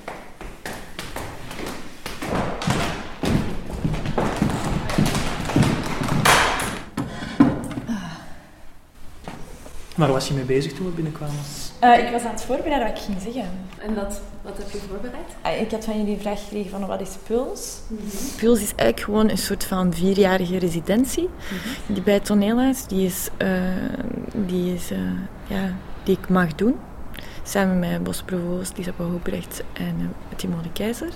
Waar 10.04 10.12
was 10.14 10.28
je 10.28 10.34
mee 10.34 10.44
bezig 10.44 10.74
toen 10.74 10.86
we 10.86 10.92
binnenkwamen? 10.92 11.36
Eh, 11.80 12.06
ik 12.06 12.12
was 12.12 12.22
aan 12.22 12.32
het 12.32 12.44
voorbereiden 12.44 12.88
wat 12.88 12.98
ik 12.98 13.04
ging 13.04 13.18
zeggen. 13.22 13.52
En 13.78 13.96
wat, 13.96 14.22
wat 14.42 14.58
heb 14.58 14.72
je 14.72 14.78
voorbereid? 14.90 15.36
Ah, 15.42 15.62
Ik 15.62 15.72
had 15.72 15.86
van 15.86 15.98
jullie 15.98 16.16
de 16.16 16.22
vraag 16.22 16.44
gekregen 16.44 16.70
van 16.70 16.86
wat 16.88 17.02
is 17.02 17.10
Puls? 17.28 17.80
Puls 18.38 18.62
is 18.62 18.74
eigenlijk 18.76 19.00
gewoon 19.00 19.30
een 19.30 19.38
soort 19.38 19.64
van 19.64 19.94
vierjarige 19.94 20.58
residentie 20.58 21.30
die 21.88 22.02
bij 22.02 22.14
het 22.14 22.26
toneelhuis, 22.26 22.86
die 22.86 23.06
is, 23.06 23.30
eh, 23.38 23.50
die, 24.34 24.74
is 24.74 24.92
eh, 24.92 24.98
ja, 25.48 25.76
die 26.04 26.18
ik 26.22 26.30
mag 26.30 26.56
doen. 26.56 26.76
Samen 27.44 27.80
met 27.80 28.04
Bos 28.04 28.22
Provoost, 28.24 28.78
Isabel 28.78 29.06
Hoebrecht 29.10 29.64
en 29.74 29.96
uh, 30.00 30.08
Timo 30.36 30.62
de 30.62 30.72
Keizer. 30.72 31.10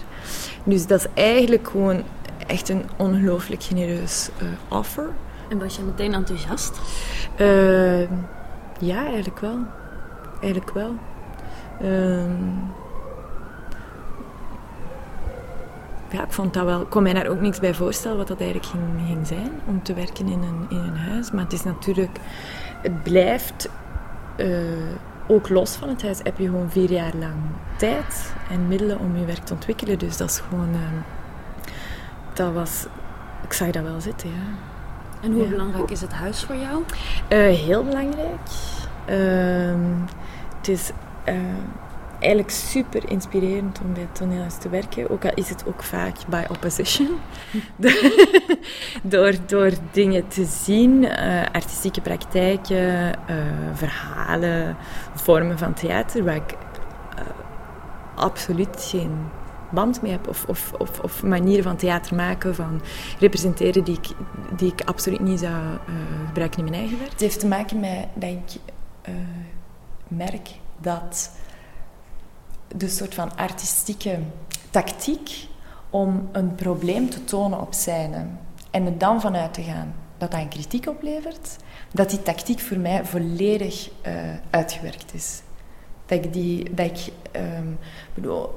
Dus 0.63 0.87
dat 0.87 0.99
is 0.99 1.07
eigenlijk 1.13 1.67
gewoon 1.67 2.03
echt 2.47 2.69
een 2.69 2.83
ongelooflijk 2.97 3.63
genereus 3.63 4.29
offer. 4.69 5.09
En 5.49 5.59
was 5.59 5.75
je 5.75 5.81
meteen 5.81 6.13
enthousiast? 6.13 6.71
Ja, 8.79 9.05
eigenlijk 9.05 9.39
wel. 9.39 9.57
Eigenlijk 10.41 10.71
wel. 10.73 10.95
Ehm, 11.81 12.45
ja, 16.09 16.23
ik 16.23 16.31
vond 16.31 16.53
dat 16.53 16.65
wel. 16.65 16.85
Kon 16.85 17.03
mij 17.03 17.13
daar 17.13 17.27
ook 17.27 17.41
niks 17.41 17.59
bij 17.59 17.73
voorstellen 17.73 18.17
wat 18.17 18.27
dat 18.27 18.39
eigenlijk 18.39 18.69
ging, 18.71 18.83
ging 19.07 19.27
zijn 19.27 19.51
om 19.65 19.83
te 19.83 19.93
werken 19.93 20.27
in 20.27 20.41
een, 20.43 20.65
in 20.69 20.77
een 20.77 20.97
huis. 20.97 21.31
Maar 21.31 21.43
het 21.43 21.53
is 21.53 21.63
natuurlijk, 21.63 22.19
het 22.81 23.03
blijft. 23.03 23.69
eh, 24.35 24.47
ook 25.29 25.49
los 25.49 25.75
van 25.75 25.89
het 25.89 26.01
huis 26.01 26.19
heb 26.23 26.37
je 26.37 26.45
gewoon 26.45 26.69
vier 26.69 26.91
jaar 26.91 27.13
lang 27.19 27.33
tijd 27.77 28.33
en 28.49 28.67
middelen 28.67 28.99
om 28.99 29.17
je 29.17 29.25
werk 29.25 29.43
te 29.43 29.53
ontwikkelen. 29.53 29.99
Dus 29.99 30.17
dat 30.17 30.29
is 30.29 30.39
gewoon. 30.39 30.69
ehm, 30.73 31.01
dat 32.33 32.53
was. 32.53 32.85
Ik 33.43 33.53
zag 33.53 33.69
dat 33.69 33.83
wel 33.83 34.01
zitten, 34.01 34.29
ja. 34.29 34.66
En 35.21 35.31
hoe 35.31 35.43
Ja. 35.43 35.49
belangrijk 35.49 35.91
is 35.91 36.01
het 36.01 36.13
huis 36.13 36.43
voor 36.43 36.55
jou? 36.55 36.83
Eh, 37.27 37.37
heel 37.39 37.83
belangrijk. 37.83 38.49
Ehm, 39.05 39.79
het 40.57 40.67
is 40.67 40.91
eh, 41.23 41.35
eigenlijk 42.19 42.51
super 42.51 43.09
inspirerend 43.09 43.79
om 43.85 43.93
bij 43.93 44.01
het 44.01 44.15
toneelhuis 44.15 44.57
te 44.57 44.69
werken. 44.69 45.09
Ook 45.09 45.25
al 45.25 45.31
is 45.33 45.49
het 45.49 45.63
ook 45.67 45.83
vaak 45.83 46.15
by 46.27 46.43
opposition. 46.49 47.09
door, 49.03 49.33
door 49.45 49.71
dingen 49.91 50.27
te 50.27 50.45
zien, 50.45 51.05
eh, 51.05 51.41
artistieke 51.51 52.01
praktijken, 52.01 53.13
verhalen, 53.73 54.77
vormen 55.15 55.57
van 55.57 55.73
theater, 55.73 56.23
waar 56.23 56.35
ik 56.35 56.55
absoluut 58.15 58.85
geen 58.89 59.11
band 59.71 60.01
mee 60.01 60.11
heb. 60.11 60.27
Of, 60.27 60.45
of, 60.47 60.73
of, 60.77 60.99
of 60.99 61.23
manieren 61.23 61.63
van 61.63 61.75
theater 61.75 62.15
maken, 62.15 62.55
van 62.55 62.81
representeren 63.19 63.83
die 63.83 63.97
ik, 63.97 64.07
die 64.57 64.71
ik 64.71 64.81
absoluut 64.81 65.19
niet 65.19 65.39
zou 65.39 65.53
eh, 65.53 65.93
gebruiken 66.27 66.59
in 66.59 66.69
mijn 66.69 66.79
eigen 66.81 66.97
werk. 66.97 67.11
Het 67.11 67.19
heeft 67.19 67.39
te 67.39 67.47
maken 67.47 67.79
met 67.79 68.07
dat 68.13 68.29
ik 68.29 68.61
eh, 69.01 69.13
merk 70.07 70.49
dat 70.81 71.31
de 72.75 72.89
soort 72.89 73.13
van 73.13 73.35
artistieke 73.35 74.19
tactiek 74.69 75.47
om 75.89 76.29
een 76.31 76.55
probleem 76.55 77.09
te 77.09 77.23
tonen 77.23 77.61
op 77.61 77.73
scène 77.73 78.25
en 78.71 78.85
er 78.85 78.97
dan 78.97 79.21
vanuit 79.21 79.53
te 79.53 79.61
gaan 79.61 79.93
dat 80.17 80.31
dat 80.31 80.41
een 80.41 80.47
kritiek 80.47 80.87
oplevert, 80.87 81.57
dat 81.91 82.09
die 82.09 82.21
tactiek 82.21 82.59
voor 82.59 82.77
mij 82.77 83.05
volledig 83.05 83.89
eh, 84.01 84.13
uitgewerkt 84.49 85.13
is. 85.13 85.41
Dat 86.05 86.25
ik 86.25 86.33
die, 86.33 86.73
dat 86.73 86.85
ik, 86.85 87.13
ehm, 87.31 87.67
bedoel, 88.13 88.49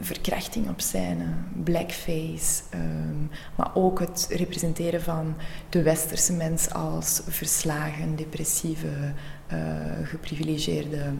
verkrachting 0.00 0.68
op 0.68 0.80
scène, 0.80 1.24
blackface, 1.64 2.62
ehm, 2.70 3.22
maar 3.56 3.70
ook 3.74 4.00
het 4.00 4.26
representeren 4.30 5.02
van 5.02 5.34
de 5.68 5.82
westerse 5.82 6.32
mens 6.32 6.72
als 6.72 7.22
verslagen, 7.28 8.16
depressieve, 8.16 9.12
eh, 9.46 9.58
geprivilegeerde, 10.02 11.12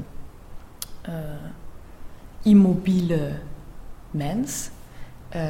immobiele 2.43 3.33
mens. 4.11 4.71
eh, 5.29 5.41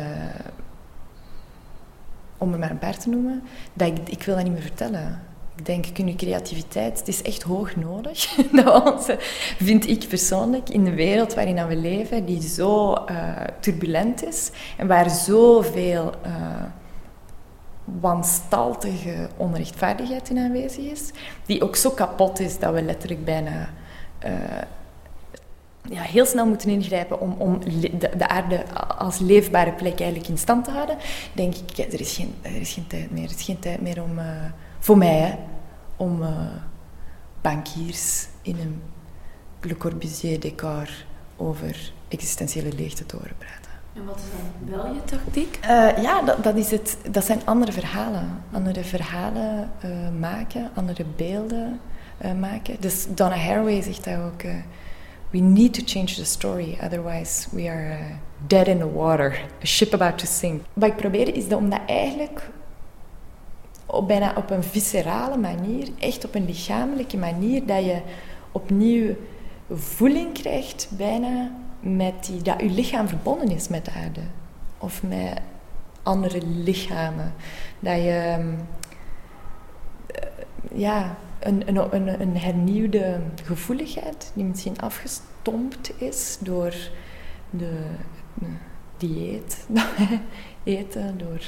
om 2.38 2.52
er 2.52 2.58
maar 2.58 2.70
een 2.70 2.78
paar 2.78 2.98
te 2.98 3.08
noemen, 3.08 3.42
dat 3.72 3.88
ik, 3.88 4.08
ik 4.08 4.22
wil 4.22 4.34
dat 4.34 4.44
niet 4.44 4.52
meer 4.52 4.62
vertellen. 4.62 5.22
Ik 5.56 5.66
denk, 5.66 5.86
kun 5.92 6.06
je 6.06 6.14
creativiteit, 6.14 6.98
het 6.98 7.08
is 7.08 7.22
echt 7.22 7.42
hoog 7.42 7.76
nodig. 7.76 8.34
dat 8.64 8.94
onze, 8.94 9.16
vind 9.58 9.88
ik 9.88 10.08
persoonlijk, 10.08 10.68
in 10.68 10.84
de 10.84 10.94
wereld 10.94 11.34
waarin 11.34 11.66
we 11.66 11.76
leven, 11.76 12.24
die 12.24 12.42
zo 12.42 12.92
eh, 12.92 13.32
turbulent 13.60 14.24
is 14.24 14.50
en 14.76 14.86
waar 14.86 15.10
zoveel 15.10 16.12
uh, 16.26 16.62
wanstaltige 17.84 19.28
onrechtvaardigheid 19.36 20.30
in 20.30 20.38
aanwezig 20.38 20.84
is, 20.84 21.10
die 21.46 21.62
ook 21.62 21.76
zo 21.76 21.90
kapot 21.90 22.40
is 22.40 22.58
dat 22.58 22.72
we 22.72 22.82
letterlijk 22.82 23.24
bijna 23.24 23.68
uh, 24.24 24.32
ja, 25.90 26.02
heel 26.02 26.26
snel 26.26 26.46
moeten 26.46 26.70
ingrijpen 26.70 27.20
om, 27.20 27.34
om 27.38 27.58
de, 27.80 27.90
de, 28.16 28.28
aarde 28.28 28.64
als 28.98 29.18
leefbare 29.18 29.72
plek 29.72 30.00
eigenlijk 30.00 30.30
in 30.30 30.38
stand 30.38 30.64
te 30.64 30.70
houden, 30.70 30.96
denk 31.32 31.54
ik, 31.54 31.78
er, 31.92 32.00
is 32.00 32.14
geen, 32.14 32.34
er 32.42 32.60
is 32.60 32.72
geen 32.72 32.86
tijd 32.86 33.10
meer. 33.10 33.24
Er 33.24 33.34
is 33.38 33.42
geen 33.42 33.58
tijd 33.58 33.80
meer 33.80 34.02
om, 34.02 34.18
voor 34.84 34.98
mij, 34.98 35.18
hè, 35.18 35.34
om 35.96 36.22
uh, 36.22 36.28
bankiers 37.40 38.26
in 38.42 38.58
een 38.58 38.82
Le 39.60 39.76
Corbusier-decor 39.76 40.88
over 41.36 41.92
existentiële 42.08 42.72
leegte 42.72 43.06
te 43.06 43.16
horen 43.16 43.36
praten. 43.38 43.70
En 43.94 44.04
wat 44.04 44.16
is 44.16 44.22
dan 44.30 44.76
wel 44.76 44.94
je 44.94 45.04
tactiek? 45.04 45.58
Uh, 45.62 46.02
ja, 46.02 46.22
dat, 46.22 46.44
dat, 46.44 46.56
is 46.56 46.70
het, 46.70 46.96
dat 47.10 47.24
zijn 47.24 47.40
andere 47.44 47.72
verhalen. 47.72 48.42
Andere 48.52 48.84
verhalen 48.84 49.70
maken, 50.18 50.70
andere 50.74 51.04
beelden 51.16 51.80
maken. 52.40 52.76
Dus 52.80 53.06
Donna 53.08 53.36
Haraway 53.36 53.82
zegt 53.82 54.04
dat 54.04 54.18
ook... 54.18 54.42
We 55.30 55.38
need 55.38 55.74
to 55.74 55.82
change 55.84 56.14
the 56.14 56.24
story, 56.24 56.78
otherwise 56.82 57.48
we 57.50 57.68
are 57.68 57.98
dead 58.46 58.66
in 58.66 58.78
the 58.78 58.92
water, 58.92 59.40
a 59.62 59.66
ship 59.66 59.94
about 59.94 60.18
to 60.18 60.26
sink. 60.26 60.62
Wat 60.72 60.88
ik 60.88 60.96
probeer 60.96 61.34
is 61.34 61.46
om 61.46 61.70
dat 61.70 61.80
eigenlijk 61.86 62.50
op, 63.94 64.08
bijna 64.08 64.32
op 64.36 64.50
een 64.50 64.62
viscerale 64.62 65.36
manier, 65.36 65.88
echt 65.98 66.24
op 66.24 66.34
een 66.34 66.44
lichamelijke 66.44 67.16
manier, 67.16 67.66
dat 67.66 67.84
je 67.84 68.00
opnieuw 68.52 69.14
voeling 69.70 70.32
krijgt, 70.32 70.88
bijna 70.96 71.50
met 71.80 72.24
die, 72.26 72.42
dat 72.42 72.60
je 72.60 72.70
lichaam 72.70 73.08
verbonden 73.08 73.50
is 73.50 73.68
met 73.68 73.84
de 73.84 73.90
aarde. 73.90 74.20
Of 74.78 75.02
met 75.02 75.40
andere 76.02 76.40
lichamen. 76.46 77.34
Dat 77.78 77.96
je 77.96 78.36
uh, 80.08 80.80
ja, 80.80 81.16
een, 81.38 81.68
een, 81.68 82.20
een, 82.20 82.36
hernieuwde 82.36 83.20
gevoeligheid 83.44 84.32
die 84.34 84.44
misschien 84.44 84.80
afgestompt 84.80 85.92
is 86.00 86.36
door 86.40 86.74
de, 87.50 87.86
dieet 88.96 89.66
eten, 90.64 91.18
door 91.18 91.42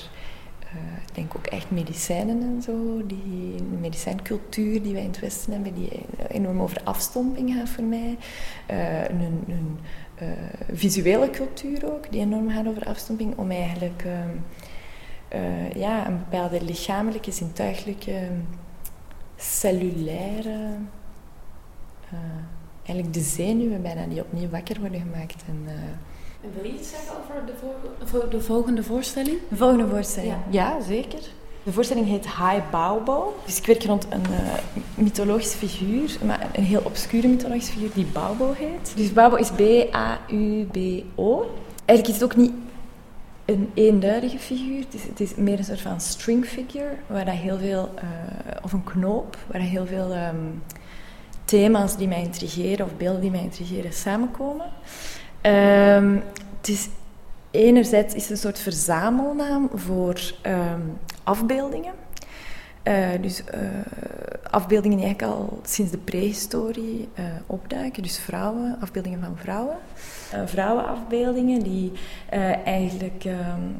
ik 1.06 1.14
denk 1.14 1.36
ook 1.36 1.46
echt 1.46 1.70
medicijnen 1.70 2.42
en 2.42 2.62
zo, 2.62 3.06
die 3.06 3.62
medicijncultuur 3.80 4.82
die 4.82 4.92
wij 4.92 5.02
in 5.02 5.10
het 5.10 5.20
Westen 5.20 5.52
hebben, 5.52 5.74
die 5.74 5.90
enorm 6.28 6.60
over 6.60 6.80
afstomping 6.84 7.54
gaat 7.54 7.68
voor 7.68 7.84
mij. 7.84 8.16
Uh, 8.70 9.08
een, 9.08 9.78
uh, 10.22 10.28
visuele 10.72 11.30
cultuur 11.30 11.92
ook, 11.94 12.12
die 12.12 12.20
enorm 12.20 12.50
gaat 12.50 12.66
over 12.66 12.84
afstomping, 12.84 13.36
om 13.36 13.50
eigenlijk 13.50 14.04
ja, 15.74 16.06
een 16.06 16.18
bepaalde 16.18 16.62
lichamelijke, 16.64 17.32
zintuigelijke 17.32 18.28
cellulaire, 19.36 20.76
eigenlijk 22.76 23.14
de 23.14 23.20
zenuwen 23.20 23.82
bijna 23.82 24.06
die 24.06 24.20
opnieuw 24.20 24.48
wakker 24.48 24.80
worden 24.80 25.00
gemaakt. 25.00 25.44
En, 25.48 25.66
en 26.40 26.50
wil 26.54 26.64
je 26.64 26.78
iets 26.78 26.90
zeggen 26.90 27.12
over 27.18 27.46
de, 27.46 27.52
voor, 28.04 28.30
de 28.30 28.40
volgende 28.40 28.82
voorstelling? 28.82 29.38
De 29.48 29.56
volgende 29.56 29.88
voorstelling, 29.88 30.34
ja. 30.50 30.76
ja. 30.76 30.80
zeker. 30.80 31.20
De 31.62 31.72
voorstelling 31.72 32.06
heet 32.06 32.24
High 32.24 32.70
Baobo. 32.70 33.36
Dus 33.44 33.58
ik 33.58 33.66
werk 33.66 33.84
rond 33.84 34.06
een 34.10 34.24
uh, 34.30 34.54
mythologische 34.94 35.58
figuur, 35.58 36.16
maar 36.24 36.48
een 36.52 36.64
heel 36.64 36.80
obscure 36.84 37.28
mythologische 37.28 37.72
figuur 37.72 37.90
die 37.94 38.06
Baobo 38.06 38.52
heet. 38.52 38.92
Dus 38.96 39.12
Baobo 39.12 39.36
is 39.36 39.50
B-A-U-B-O. 39.50 41.50
Eigenlijk 41.84 42.08
is 42.08 42.14
het 42.14 42.24
ook 42.24 42.36
niet 42.36 42.52
een 43.44 43.70
eenduidige 43.74 44.38
figuur. 44.38 44.80
Het 44.80 44.94
is, 44.94 45.02
het 45.02 45.20
is, 45.20 45.34
meer 45.34 45.58
een 45.58 45.64
soort 45.64 45.80
van 45.80 46.00
string 46.00 46.44
figure, 46.44 46.96
waar 47.06 47.24
dat 47.24 47.34
heel 47.34 47.58
veel, 47.58 47.90
uh, 47.94 48.02
of 48.62 48.72
een 48.72 48.84
knoop, 48.84 49.36
waar 49.46 49.60
heel 49.60 49.86
veel 49.86 50.16
um, 50.16 50.62
thema's 51.44 51.96
die 51.96 52.08
mij 52.08 52.22
intrigeren 52.22 52.86
of 52.86 52.96
beelden 52.96 53.20
die 53.20 53.30
mij 53.30 53.42
intrigeren 53.42 53.92
samenkomen. 53.92 54.66
Um, 55.46 56.22
het 56.56 56.68
is, 56.68 56.88
enerzijds 57.50 58.14
is 58.14 58.30
een 58.30 58.36
soort 58.36 58.58
verzamelnaam 58.58 59.70
voor 59.74 60.20
um, 60.46 60.98
afbeeldingen. 61.24 61.92
Uh, 62.84 63.08
dus 63.20 63.40
uh, 63.40 63.60
afbeeldingen 64.50 64.96
die 64.96 65.06
eigenlijk 65.06 65.36
al 65.38 65.60
sinds 65.64 65.90
de 65.90 65.98
prehistorie 65.98 67.08
uh, 67.18 67.24
opduiken. 67.46 68.02
Dus 68.02 68.18
vrouwen, 68.18 68.76
afbeeldingen 68.80 69.20
van 69.20 69.36
vrouwen. 69.36 69.76
vrouwenafbeeldingen 70.44 71.62
die 71.62 71.92
eigenlijk 72.64 73.24
um, 73.24 73.76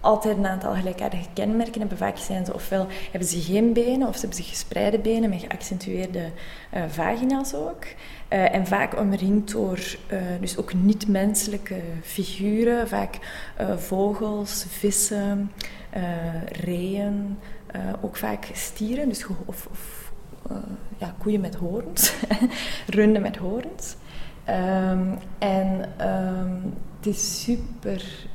altijd 0.00 0.36
een 0.36 0.46
aantal 0.46 0.74
gelijkaardige 0.74 1.28
kenmerken 1.32 1.80
hebben. 1.80 1.98
Vaak 1.98 2.16
zijn 2.16 2.44
ze 2.44 2.54
ofwel 2.54 2.86
hebben 3.10 3.28
ze 3.28 3.40
geen 3.40 3.72
benen 3.72 4.08
of 4.08 4.14
ze 4.14 4.20
hebben 4.20 4.38
ze 4.38 4.50
gespreide 4.50 4.98
benen 4.98 5.30
met 5.30 5.40
geaccentueerde 5.40 6.30
vagina's 6.88 7.54
ook. 7.54 7.84
Uh, 8.32 8.54
en 8.54 8.66
vaak 8.66 8.98
omringd 8.98 9.52
door 9.52 9.78
uh, 10.12 10.18
dus 10.40 10.56
ook 10.56 10.74
niet-menselijke 10.74 11.80
figuren, 12.02 12.88
vaak 12.88 13.18
vogels, 13.76 14.64
vissen, 14.68 15.52
reeën, 16.52 17.38
ook 18.00 18.16
vaak 18.16 18.48
stieren, 18.52 19.08
dus 19.08 19.26
of, 19.26 19.66
of 19.66 20.12
ja, 20.98 21.14
koeien 21.18 21.40
met 21.40 21.54
horens, 21.54 22.14
runden 22.86 23.22
met 23.22 23.36
horens. 23.36 23.96
Um, 24.48 25.18
en 25.38 25.88
um, 26.08 26.74
het 26.96 27.06
is 27.06 27.42
super 27.42 28.26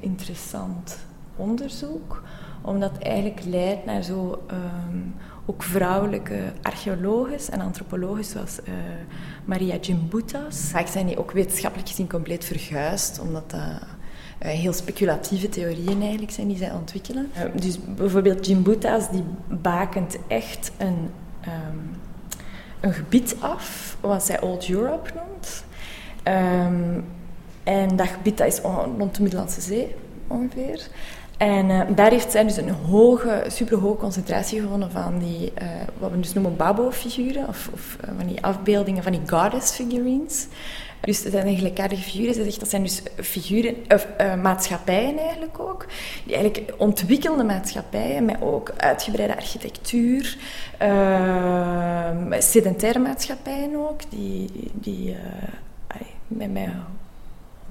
interessant 0.00 0.98
onderzoek, 1.36 2.22
omdat 2.62 2.92
het 2.92 3.02
eigenlijk 3.02 3.44
leidt 3.44 3.84
naar 3.84 4.02
zo 4.02 4.42
um, 4.50 5.14
ook 5.46 5.62
vrouwelijke 5.62 6.52
archeologen 6.62 7.52
en 7.52 7.60
antropologen 7.60 8.24
zoals 8.24 8.58
uh, 8.58 8.74
Maria 9.44 9.76
Gimbutas. 9.80 10.58
Vaak 10.58 10.86
zijn 10.86 11.06
die 11.06 11.18
ook 11.18 11.32
wetenschappelijk 11.32 11.88
gezien 11.88 12.08
compleet 12.08 12.44
verguisd, 12.44 13.20
omdat 13.20 13.50
dat 13.50 13.60
uh, 13.60 14.48
heel 14.48 14.72
speculatieve 14.72 15.48
theorieën 15.48 16.00
eigenlijk 16.00 16.32
zijn 16.32 16.48
die 16.48 16.56
zij 16.56 16.72
ontwikkelen. 16.72 17.30
Uh, 17.36 17.42
dus 17.62 17.78
bijvoorbeeld 17.96 18.46
Gimbutas 18.46 19.10
die 19.10 19.24
bakent 19.48 20.16
echt 20.28 20.70
een, 20.76 21.10
um, 21.46 21.90
een 22.80 22.92
gebied 22.92 23.36
af, 23.38 23.96
wat 24.00 24.24
zij 24.24 24.40
Old 24.40 24.68
Europe 24.68 25.10
noemt. 25.14 25.64
Um, 26.24 27.04
en 27.64 27.96
dat 27.96 28.06
gebied 28.08 28.38
dat 28.38 28.46
is 28.46 28.58
rond 28.98 29.14
de 29.14 29.22
Middellandse 29.22 29.60
Zee 29.60 29.94
ongeveer. 30.26 30.88
En 31.36 31.68
uh, 31.68 31.80
daar 31.94 32.10
heeft 32.10 32.30
zij 32.30 32.44
dus 32.44 32.56
een 32.56 32.70
hoge, 32.70 33.44
superhoge 33.46 33.96
concentratie 33.96 34.60
gevonden 34.60 34.90
van 34.90 35.18
die, 35.18 35.52
uh, 35.62 35.68
wat 35.98 36.10
we 36.10 36.20
dus 36.20 36.32
noemen 36.32 36.56
babo-figuren, 36.56 37.48
of, 37.48 37.70
of 37.72 37.96
uh, 38.04 38.10
van 38.16 38.26
die 38.26 38.42
afbeeldingen 38.42 39.02
van 39.02 39.12
die 39.12 39.20
goddess 39.26 39.74
figurines. 39.74 40.46
Dus 41.00 41.22
dat 41.22 41.32
zijn 41.32 41.56
gelijkaardige 41.56 42.02
figuren. 42.02 42.34
Ze 42.34 42.58
dat 42.58 42.68
zijn 42.68 42.82
dus 42.82 43.02
figuren, 43.16 43.74
of 43.88 44.06
maatschappijen 44.42 45.18
eigenlijk 45.18 45.58
ook, 45.58 45.86
die 46.24 46.36
eigenlijk 46.36 46.74
ontwikkelde 46.76 47.44
maatschappijen 47.44 48.24
met 48.24 48.36
ook 48.40 48.72
uitgebreide 48.76 49.36
architectuur, 49.36 50.36
sedentaire 52.38 52.98
maatschappijen 52.98 53.76
ook, 53.76 54.00
die, 54.08 54.50
die 54.72 55.16
met, 56.26 56.52
met 56.52 56.70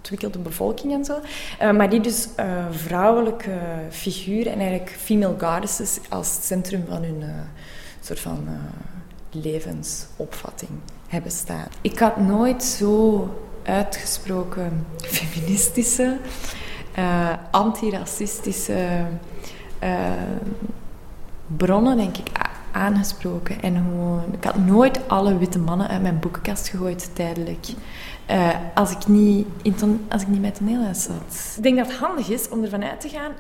ontwikkelde 0.05 0.39
bevolking 0.39 0.93
en 0.93 1.05
zo. 1.05 1.19
Uh, 1.61 1.71
maar 1.71 1.89
die 1.89 2.01
dus 2.01 2.27
uh, 2.39 2.65
vrouwelijke 2.71 3.59
figuren 3.89 4.51
en 4.51 4.59
eigenlijk 4.59 4.89
female 4.89 5.35
goddesses 5.39 5.99
als 6.09 6.37
centrum 6.41 6.85
van 6.89 7.03
hun 7.03 7.21
uh, 7.21 7.29
soort 8.01 8.19
van 8.19 8.47
levensopvatting 9.31 10.71
hebben 11.07 11.31
staan. 11.31 11.67
Ik 11.81 11.99
had 11.99 12.17
nooit 12.17 12.63
zo 12.63 13.29
uitgesproken 13.63 14.85
feministische, 14.97 16.17
antiracistische 17.51 19.05
bronnen, 21.57 21.97
denk 21.97 22.17
ik, 22.17 22.29
aangesproken. 22.75 23.61
En 23.61 23.75
gewoon, 23.75 24.23
ik 24.33 24.43
had 24.43 24.57
nooit 24.57 25.07
alle 25.07 25.37
witte 25.37 25.59
mannen 25.59 25.87
uit 25.87 26.01
mijn 26.01 26.19
boekenkast 26.19 26.67
gegooid 26.67 27.15
tijdelijk. 27.15 27.67
Uh, 28.31 28.49
als, 28.73 28.91
ik 28.91 29.07
niet 29.07 29.47
in 29.61 30.05
als 30.09 30.21
ik 30.21 30.27
niet 30.27 30.41
bij 30.41 30.51
toneelhuis 30.51 31.03
zat. 31.03 31.53
Ik 31.57 31.63
denk 31.63 31.77
dat 31.77 31.87
het 31.87 31.97
handig 31.97 32.29
is 32.29 32.49
om 32.49 32.63
ervan 32.63 32.83
uit 32.83 33.01
te 33.01 33.09
gaan... 33.09 33.31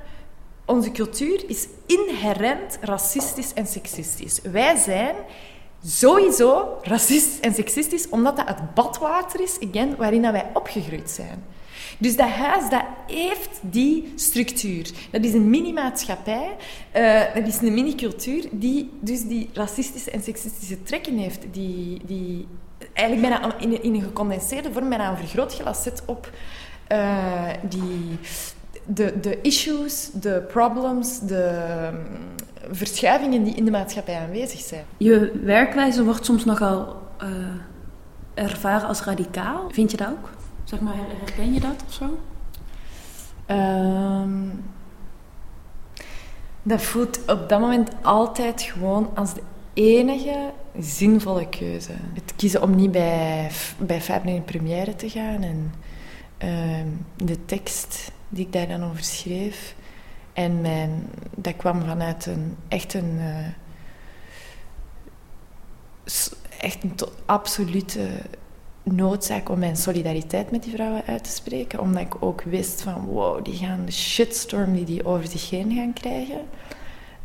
Onze 0.67 0.91
cultuur 0.91 1.43
is 1.47 1.67
inherent 1.85 2.77
racistisch 2.81 3.53
en 3.53 3.67
seksistisch. 3.67 4.41
Wij 4.41 4.75
zijn 4.75 5.15
sowieso 5.85 6.77
racistisch 6.81 7.39
en 7.39 7.53
seksistisch 7.53 8.09
omdat 8.09 8.37
dat 8.37 8.47
het 8.47 8.73
badwater 8.73 9.41
is, 9.41 9.57
again, 9.69 9.95
waarin 9.95 10.21
dat 10.21 10.31
wij 10.31 10.49
opgegroeid 10.53 11.09
zijn. 11.09 11.43
Dus 11.97 12.15
dat 12.15 12.29
huis 12.29 12.69
dat 12.69 12.83
heeft 13.07 13.59
die 13.61 14.13
structuur. 14.15 14.91
Dat 15.11 15.23
is 15.23 15.33
een 15.33 15.49
mini-maatschappij, 15.49 16.55
uh, 16.95 17.21
dat 17.35 17.47
is 17.47 17.61
een 17.61 17.73
mini-cultuur 17.73 18.45
die 18.51 18.89
dus 18.99 19.27
die 19.27 19.49
racistische 19.53 20.11
en 20.11 20.23
seksistische 20.23 20.83
trekken 20.83 21.17
heeft, 21.17 21.45
die, 21.51 22.01
die 22.05 22.47
eigenlijk 22.93 23.29
bijna 23.29 23.59
in, 23.59 23.83
in 23.83 23.93
een 23.93 24.01
gecondenseerde 24.01 24.71
vorm 24.71 24.89
bijna 24.89 25.09
een 25.09 25.17
vergrootglas 25.17 25.83
zet 25.83 26.03
op 26.05 26.29
uh, 26.91 27.49
die, 27.69 28.19
de, 28.85 29.19
de 29.19 29.41
issues, 29.41 30.09
de 30.13 30.45
problems, 30.47 31.19
de 31.19 31.65
um, 31.93 32.75
verschuivingen 32.75 33.43
die 33.43 33.55
in 33.55 33.65
de 33.65 33.71
maatschappij 33.71 34.19
aanwezig 34.19 34.59
zijn. 34.59 34.85
Je 34.97 35.39
werkwijze 35.43 36.03
wordt 36.03 36.25
soms 36.25 36.45
nogal 36.45 36.95
uh, 37.23 37.29
ervaren 38.33 38.87
als 38.87 39.03
radicaal. 39.03 39.69
Vind 39.71 39.91
je 39.91 39.97
dat 39.97 40.07
ook? 40.07 40.29
Zeg 40.65 40.79
maar, 40.79 40.95
herken 40.95 41.53
je 41.53 41.59
dat 41.59 41.83
of 41.87 41.93
zo? 41.93 42.19
Um, 43.53 44.63
dat 46.63 46.81
voelt 46.81 47.19
op 47.27 47.49
dat 47.49 47.59
moment 47.59 47.91
altijd 48.01 48.61
gewoon 48.61 49.09
als 49.15 49.33
de 49.33 49.41
enige 49.73 50.51
zinvolle 50.79 51.49
keuze. 51.49 51.91
Het 52.13 52.35
kiezen 52.35 52.61
om 52.61 52.75
niet 52.75 52.91
bij, 52.91 53.51
bij 53.77 54.01
Fab 54.01 54.25
in 54.25 54.43
première 54.43 54.95
te 54.95 55.09
gaan 55.09 55.43
en 55.43 55.73
uh, 56.43 57.25
de 57.25 57.45
tekst 57.45 58.11
die 58.29 58.45
ik 58.45 58.53
daar 58.53 58.67
dan 58.67 58.83
over 58.83 59.03
schreef. 59.03 59.75
En 60.33 60.61
mijn, 60.61 61.09
dat 61.35 61.55
kwam 61.55 61.83
vanuit 61.85 62.25
een 62.25 62.55
echt 62.67 62.93
een, 62.93 63.17
uh, 63.19 63.47
echt 66.59 66.83
een 66.83 66.95
absolute 67.25 68.07
noodzaak 68.85 69.49
om 69.49 69.59
mijn 69.59 69.75
solidariteit 69.77 70.51
met 70.51 70.63
die 70.63 70.73
vrouwen 70.73 71.03
uit 71.05 71.23
te 71.23 71.29
spreken. 71.29 71.79
Omdat 71.79 72.01
ik 72.01 72.15
ook 72.19 72.41
wist 72.41 72.81
van 72.81 73.05
wow, 73.05 73.45
die 73.45 73.55
gaan 73.55 73.85
de 73.85 73.91
shitstorm 73.91 74.73
die 74.73 74.85
die 74.85 75.05
over 75.05 75.27
zich 75.27 75.49
heen 75.49 75.75
gaan 75.75 75.93
krijgen. 75.93 76.41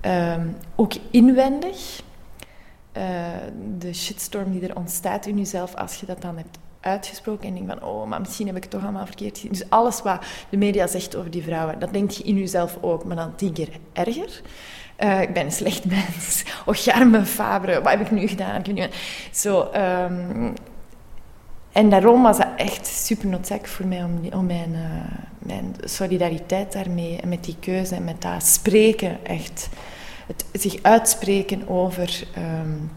Um, 0.07 0.57
ook 0.77 0.93
inwendig. 1.11 2.03
Uh, 2.97 3.05
de 3.79 3.95
shitstorm 3.95 4.53
die 4.53 4.69
er 4.69 4.77
ontstaat 4.77 5.27
in 5.27 5.39
jezelf 5.39 5.75
als 5.75 6.01
je 6.01 6.07
dat 6.07 6.23
dan 6.23 6.37
hebt 6.37 6.59
uitgesproken 6.81 7.49
en 7.49 7.55
denk 7.55 7.69
van, 7.69 7.83
oh, 7.83 8.07
maar 8.07 8.21
misschien 8.21 8.47
heb 8.47 8.57
ik 8.57 8.63
het 8.63 8.71
toch 8.71 8.83
allemaal 8.83 9.07
verkeerd 9.07 9.35
gezien. 9.35 9.53
Dus 9.53 9.71
alles 9.71 10.03
wat 10.03 10.25
de 10.49 10.57
media 10.57 10.87
zegt 10.87 11.17
over 11.17 11.31
die 11.31 11.43
vrouwen, 11.43 11.79
dat 11.79 11.93
denk 11.93 12.11
je 12.11 12.23
in 12.23 12.39
jezelf 12.39 12.79
ook, 12.81 13.05
maar 13.05 13.17
dan 13.17 13.35
tien 13.35 13.53
keer 13.53 13.69
erger. 13.93 14.41
Uh, 14.99 15.21
ik 15.21 15.33
ben 15.33 15.45
een 15.45 15.53
slecht 15.53 15.85
mens. 15.85 16.43
Oh, 16.67 16.75
Garme 16.77 17.25
Fabre, 17.25 17.83
wat 17.83 17.91
heb 17.91 18.01
ik 18.01 18.11
nu 18.11 18.27
gedaan? 18.27 18.65
Ik. 18.65 18.91
Zo, 19.33 19.71
um, 19.75 20.55
en 21.73 21.91
daarom 21.91 22.23
was 22.23 22.37
dat 22.37 22.49
echt 22.57 22.87
super 22.87 23.29
noodzakelijk 23.29 23.73
voor 23.73 23.87
mij 23.87 24.05
om, 24.05 24.21
om 24.33 24.47
mijn, 24.47 24.73
uh, 24.73 24.81
mijn 25.39 25.75
solidariteit 25.85 26.73
daarmee 26.73 27.17
en 27.21 27.29
met 27.29 27.45
die 27.45 27.57
keuze 27.61 27.95
en 27.95 28.05
met 28.05 28.23
dat 28.23 28.47
spreken 28.47 29.25
echt 29.25 29.69
het 30.27 30.45
zich 30.53 30.83
uitspreken 30.83 31.69
over 31.69 32.27
um, 32.39 32.91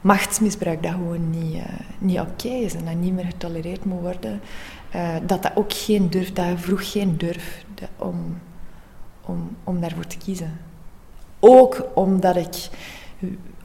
machtsmisbruik, 0.00 0.82
dat 0.82 0.92
gewoon 0.92 1.30
niet, 1.30 1.54
uh, 1.54 1.62
niet 1.98 2.20
oké 2.20 2.48
is 2.48 2.74
en 2.74 2.84
dat 2.84 2.94
niet 2.94 3.12
meer 3.12 3.24
getolereerd 3.24 3.84
moet 3.84 4.00
worden. 4.00 4.40
Uh, 4.94 5.14
dat 5.26 5.42
dat 5.42 5.52
ook 5.54 5.72
geen 5.72 6.10
durf, 6.10 6.32
dat 6.32 6.46
vroeg 6.56 6.90
geen 6.90 7.16
durf 7.16 7.64
om, 7.96 8.38
om, 9.24 9.56
om 9.64 9.80
daarvoor 9.80 10.06
te 10.06 10.16
kiezen. 10.16 10.60
Ook 11.40 11.86
omdat 11.94 12.36
ik 12.36 12.68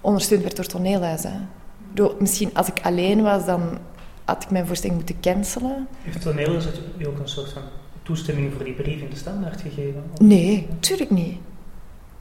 ondersteund 0.02 0.42
werd 0.42 0.56
door 0.56 0.66
toneelhuizen. 0.66 1.50
Door, 1.94 2.16
misschien 2.20 2.54
als 2.54 2.68
ik 2.68 2.80
alleen 2.84 3.22
was, 3.22 3.46
dan 3.46 3.78
had 4.26 4.44
ik 4.44 4.50
mijn 4.50 4.68
voorstelling 4.68 4.98
moeten 4.98 5.20
cancelen. 5.22 5.88
Heeft 6.02 6.22
toneelhuis 6.22 6.66
u 6.98 7.08
ook 7.08 7.20
een 7.20 7.30
soort 7.30 7.52
van 7.52 7.62
toestemming 8.04 8.54
voor 8.54 8.64
die 8.64 8.74
brief 8.74 9.02
in 9.02 9.10
de 9.10 9.16
standaard 9.16 9.62
gegeven? 9.62 10.04
Nee, 10.18 10.68
tuurlijk 10.80 11.10
niet. 11.10 11.38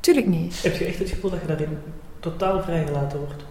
Tuurlijk 0.01 0.27
niet. 0.27 0.63
Heb 0.63 0.77
je 0.77 0.85
echt 0.85 0.99
het 0.99 1.09
gevoel 1.09 1.31
dat 1.31 1.41
je 1.41 1.47
daarin 1.47 1.79
totaal 2.21 2.63
vrijgelaten 2.63 3.19
wordt? 3.19 3.45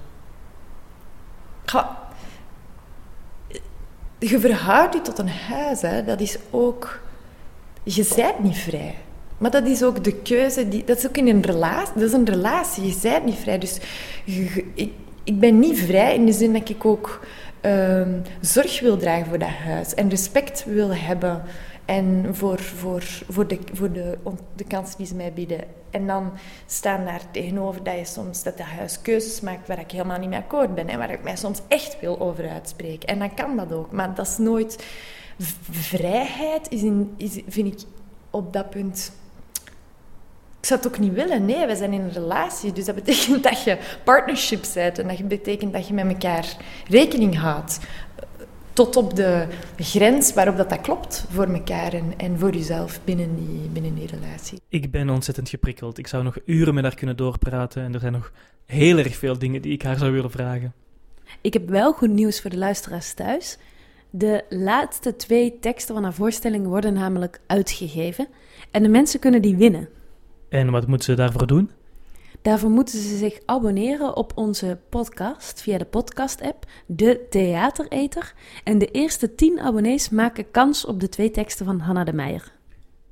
Ja, 1.65 2.05
je 4.19 4.39
verhoudt 4.39 4.93
je 4.93 5.01
tot 5.01 5.19
een 5.19 5.29
huis, 5.29 5.81
hè. 5.81 6.03
dat 6.03 6.19
is 6.19 6.37
ook... 6.49 6.99
Je 7.83 8.11
bent 8.15 8.39
niet 8.39 8.57
vrij. 8.57 8.95
Maar 9.37 9.51
dat 9.51 9.65
is 9.65 9.83
ook 9.83 10.03
de 10.03 10.13
keuze, 10.13 10.67
die, 10.67 10.83
dat 10.83 10.97
is 10.97 11.07
ook 11.07 11.17
in 11.17 11.27
een 11.27 11.41
relatie. 11.41 11.93
Dat 11.93 12.03
is 12.03 12.13
een 12.13 12.25
relatie, 12.25 12.85
je 12.85 12.97
bent 13.01 13.25
niet 13.25 13.35
vrij. 13.35 13.57
Dus 13.57 13.79
je, 14.23 14.65
ik, 14.73 14.91
ik 15.25 15.39
ben 15.39 15.59
niet 15.59 15.79
vrij 15.79 16.15
in 16.15 16.25
de 16.25 16.31
zin 16.31 16.53
dat 16.53 16.69
ik 16.69 16.85
ook 16.85 17.25
um, 17.61 18.21
zorg 18.41 18.79
wil 18.79 18.97
dragen 18.97 19.25
voor 19.25 19.39
dat 19.39 19.49
huis. 19.49 19.93
En 19.93 20.09
respect 20.09 20.65
wil 20.65 20.95
hebben 20.95 21.43
en 21.85 22.35
voor, 22.35 22.59
voor, 22.59 23.03
voor, 23.29 23.47
de, 23.47 23.59
voor 23.73 23.91
de, 23.91 24.17
de 24.55 24.63
kansen 24.63 24.97
die 24.97 25.07
ze 25.07 25.15
mij 25.15 25.33
bieden. 25.33 25.63
En 25.89 26.07
dan 26.07 26.31
staan 26.65 27.05
daar 27.05 27.31
tegenover 27.31 27.83
dat 27.83 27.97
je 27.97 28.05
soms 28.05 28.43
dat, 28.43 28.57
dat 28.57 28.67
huis 28.67 29.01
keuzes 29.01 29.41
maakt 29.41 29.67
waar 29.67 29.79
ik 29.79 29.91
helemaal 29.91 30.19
niet 30.19 30.29
mee 30.29 30.39
akkoord 30.39 30.75
ben 30.75 30.87
en 30.87 30.97
waar 30.97 31.11
ik 31.11 31.23
mij 31.23 31.35
soms 31.35 31.61
echt 31.67 31.99
wil 31.99 32.19
over 32.19 32.49
uitspreken. 32.49 33.07
En 33.07 33.19
dan 33.19 33.33
kan 33.33 33.57
dat 33.57 33.73
ook, 33.73 33.91
maar 33.91 34.15
dat 34.15 34.27
is 34.27 34.37
nooit. 34.37 34.85
Vrijheid 35.71 36.69
is, 36.69 36.81
in, 36.81 37.13
is 37.17 37.39
vind 37.47 37.73
ik 37.73 37.87
op 38.29 38.53
dat 38.53 38.69
punt 38.69 39.11
ik 40.65 40.71
zou 40.71 40.83
het 40.83 40.93
ook 40.93 40.99
niet 40.99 41.13
willen. 41.13 41.45
Nee, 41.45 41.67
we 41.67 41.75
zijn 41.75 41.93
in 41.93 42.01
een 42.01 42.11
relatie. 42.11 42.73
Dus 42.73 42.85
dat 42.85 42.95
betekent 42.95 43.43
dat 43.43 43.63
je 43.63 43.77
partnership 44.03 44.65
bent. 44.73 44.99
En 44.99 45.07
dat 45.07 45.27
betekent 45.27 45.73
dat 45.73 45.87
je 45.87 45.93
met 45.93 46.07
elkaar 46.07 46.57
rekening 46.87 47.37
houdt. 47.37 47.79
Tot 48.73 48.95
op 48.95 49.15
de 49.15 49.47
grens 49.77 50.33
waarop 50.33 50.57
dat, 50.57 50.69
dat 50.69 50.81
klopt 50.81 51.25
voor 51.29 51.53
elkaar 51.53 51.93
en, 51.93 52.13
en 52.17 52.39
voor 52.39 52.53
jezelf 52.53 52.99
binnen 53.03 53.35
die, 53.35 53.69
binnen 53.69 53.95
die 53.95 54.07
relatie. 54.07 54.61
Ik 54.69 54.91
ben 54.91 55.09
ontzettend 55.09 55.49
geprikkeld. 55.49 55.97
Ik 55.97 56.07
zou 56.07 56.23
nog 56.23 56.37
uren 56.45 56.73
met 56.73 56.83
haar 56.83 56.95
kunnen 56.95 57.17
doorpraten. 57.17 57.83
En 57.83 57.93
er 57.93 57.99
zijn 57.99 58.13
nog 58.13 58.31
heel 58.65 58.97
erg 58.97 59.15
veel 59.15 59.37
dingen 59.37 59.61
die 59.61 59.73
ik 59.73 59.81
haar 59.81 59.97
zou 59.97 60.11
willen 60.11 60.31
vragen. 60.31 60.73
Ik 61.41 61.53
heb 61.53 61.69
wel 61.69 61.93
goed 61.93 62.11
nieuws 62.11 62.41
voor 62.41 62.49
de 62.49 62.57
luisteraars 62.57 63.13
thuis. 63.13 63.57
De 64.09 64.43
laatste 64.49 65.15
twee 65.15 65.59
teksten 65.59 65.95
van 65.95 66.03
haar 66.03 66.13
voorstelling 66.13 66.65
worden 66.65 66.93
namelijk 66.93 67.39
uitgegeven. 67.47 68.27
En 68.71 68.83
de 68.83 68.89
mensen 68.89 69.19
kunnen 69.19 69.41
die 69.41 69.55
winnen. 69.55 69.89
En 70.55 70.71
wat 70.71 70.87
moeten 70.87 71.05
ze 71.05 71.13
daarvoor 71.13 71.47
doen? 71.47 71.71
Daarvoor 72.41 72.69
moeten 72.69 72.99
ze 72.99 73.17
zich 73.17 73.39
abonneren 73.45 74.15
op 74.15 74.31
onze 74.35 74.77
podcast 74.89 75.61
via 75.61 75.77
de 75.77 75.85
podcast-app, 75.85 76.65
De 76.85 77.25
Theatereter. 77.29 78.33
En 78.63 78.77
de 78.77 78.91
eerste 78.91 79.35
tien 79.35 79.59
abonnees 79.59 80.09
maken 80.09 80.51
kans 80.51 80.85
op 80.85 80.99
de 80.99 81.09
twee 81.09 81.31
teksten 81.31 81.65
van 81.65 81.79
Hanna 81.79 82.03
de 82.03 82.13
Meijer. 82.13 82.54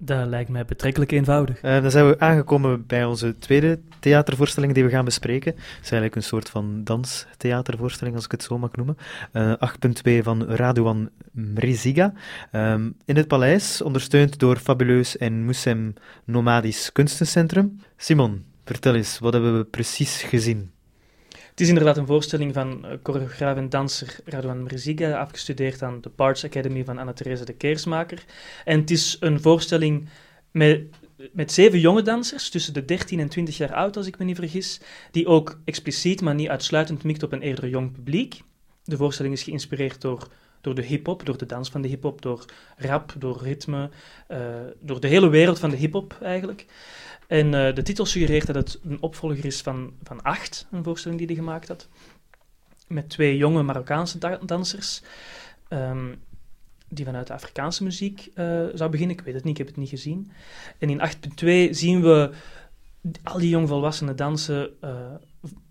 Dat 0.06 0.28
lijkt 0.28 0.50
mij 0.50 0.66
betrekkelijk 0.66 1.12
eenvoudig. 1.12 1.62
Eh, 1.62 1.82
dan 1.82 1.92
zijn 1.92 2.08
we 2.08 2.20
aangekomen 2.20 2.86
bij 2.86 3.06
onze 3.06 3.38
tweede 3.40 3.80
theatervoorstelling 4.00 4.74
die 4.74 4.84
we 4.84 4.90
gaan 4.90 5.06
bespreken. 5.06 5.52
Het 5.52 5.62
is 5.62 5.92
eigenlijk 5.92 6.16
een 6.16 6.24
soort 6.24 6.50
van 6.50 6.84
danstheatervoorstelling, 6.84 8.16
als 8.16 8.26
ik 8.26 8.32
het 8.32 8.44
zo 8.44 8.58
mag 8.58 8.76
noemen. 8.76 8.98
Eh 9.32 9.54
8.2 9.60 10.24
van 10.24 10.44
Radouan 10.44 11.10
Mreziga. 11.32 12.14
Ehm, 12.52 12.90
in 13.06 13.16
het 13.16 13.28
paleis, 13.28 13.82
ondersteund 13.82 14.40
door 14.40 14.58
Fabuleus 14.58 15.18
en 15.18 15.44
Moussem 15.44 15.94
Nomadisch 16.24 16.92
Kunstencentrum. 16.92 17.80
Simon, 17.98 18.46
vertel 18.66 18.96
eens, 18.96 19.20
wat 19.20 19.34
hebben 19.34 19.58
we 19.58 19.64
precies 19.64 20.22
gezien? 20.22 20.72
Het 21.54 21.62
is 21.62 21.68
inderdaad 21.68 21.98
een 21.98 22.06
voorstelling 22.06 22.54
van 22.54 22.86
eh, 22.86 22.98
choreograaf 23.04 23.58
en 23.58 23.70
danser 23.70 24.16
Radwan 24.26 24.64
Mreziga, 24.64 25.20
afgestudeerd 25.20 25.82
aan 25.82 26.02
de 26.02 26.10
Parts 26.10 26.46
Academy 26.46 26.84
van 26.84 26.98
Anna-Therese 26.98 27.46
de 27.46 27.54
Keersmaker. 27.54 28.24
En 28.66 28.80
het 28.80 28.92
is 28.92 29.18
een 29.20 29.42
voorstelling 29.42 30.10
met, 30.52 30.82
met 31.32 31.52
zeven 31.52 31.80
jonge 31.80 32.02
dansers, 32.02 32.50
tussen 32.50 32.74
de 32.74 32.86
13 32.86 33.20
en 33.20 33.30
20 33.30 33.58
jaar 33.58 33.74
oud, 33.74 33.98
als 33.98 34.08
ik 34.08 34.18
me 34.18 34.26
niet 34.26 34.36
vergis, 34.36 34.82
die 35.12 35.28
ook 35.28 35.60
expliciet, 35.66 36.22
maar 36.22 36.36
niet 36.36 36.50
uitsluitend 36.50 37.04
mikt 37.04 37.24
op 37.24 37.32
een 37.32 37.42
eerder 37.42 37.70
jong 37.70 37.92
publiek. 37.92 38.42
De 38.84 38.98
voorstelling 38.98 39.34
is 39.34 39.44
geïnspireerd 39.44 40.02
door, 40.02 40.28
door 40.62 40.76
de 40.76 40.84
hip-hop, 40.84 41.26
door 41.26 41.38
de 41.38 41.46
dans 41.46 41.70
van 41.70 41.82
de 41.82 41.88
hip-hop, 41.88 42.22
door 42.22 42.46
rap, 42.78 43.14
door 43.18 43.42
ritme, 43.44 43.90
eh, 44.28 44.40
door 44.80 45.00
de 45.00 45.08
hele 45.08 45.30
wereld 45.30 45.60
van 45.60 45.70
de 45.70 45.78
hip-hop 45.78 46.18
eigenlijk. 46.22 46.66
En 47.34 47.54
eh, 47.54 47.76
de 47.76 47.82
titel 47.82 48.06
suggereert 48.06 48.46
dat 48.48 48.56
het 48.56 48.80
een 48.84 49.02
opvolger 49.02 49.46
is 49.46 49.62
van, 49.62 49.94
van 50.04 50.22
Acht, 50.22 50.68
een 50.72 50.84
voorstelling 50.84 51.20
die 51.20 51.30
hij 51.30 51.38
gemaakt 51.38 51.68
had. 51.68 51.88
Met 52.88 53.10
twee 53.10 53.38
jonge 53.38 53.64
Marokkaanse 53.64 54.18
da- 54.18 54.40
dansers. 54.46 55.02
ehm, 55.68 56.14
die 56.88 57.06
vanuit 57.06 57.28
de 57.28 57.34
Afrikaanse 57.34 57.84
muziek 57.84 58.30
eh, 58.34 58.66
zou 58.74 58.90
beginnen. 58.90 59.18
Ik 59.18 59.24
weet 59.24 59.34
het 59.34 59.44
niet, 59.44 59.52
ik 59.54 59.58
heb 59.58 59.68
het 59.68 59.78
niet 59.78 59.90
gezien. 59.90 60.32
En 60.78 60.90
in 60.90 61.00
8.2 61.02 61.74
zien 61.74 62.02
we 62.02 62.32
al 63.24 63.38
die 63.40 63.50
jongvolwassenen 63.50 64.16
dansen 64.16 64.82
eh, 64.82 65.14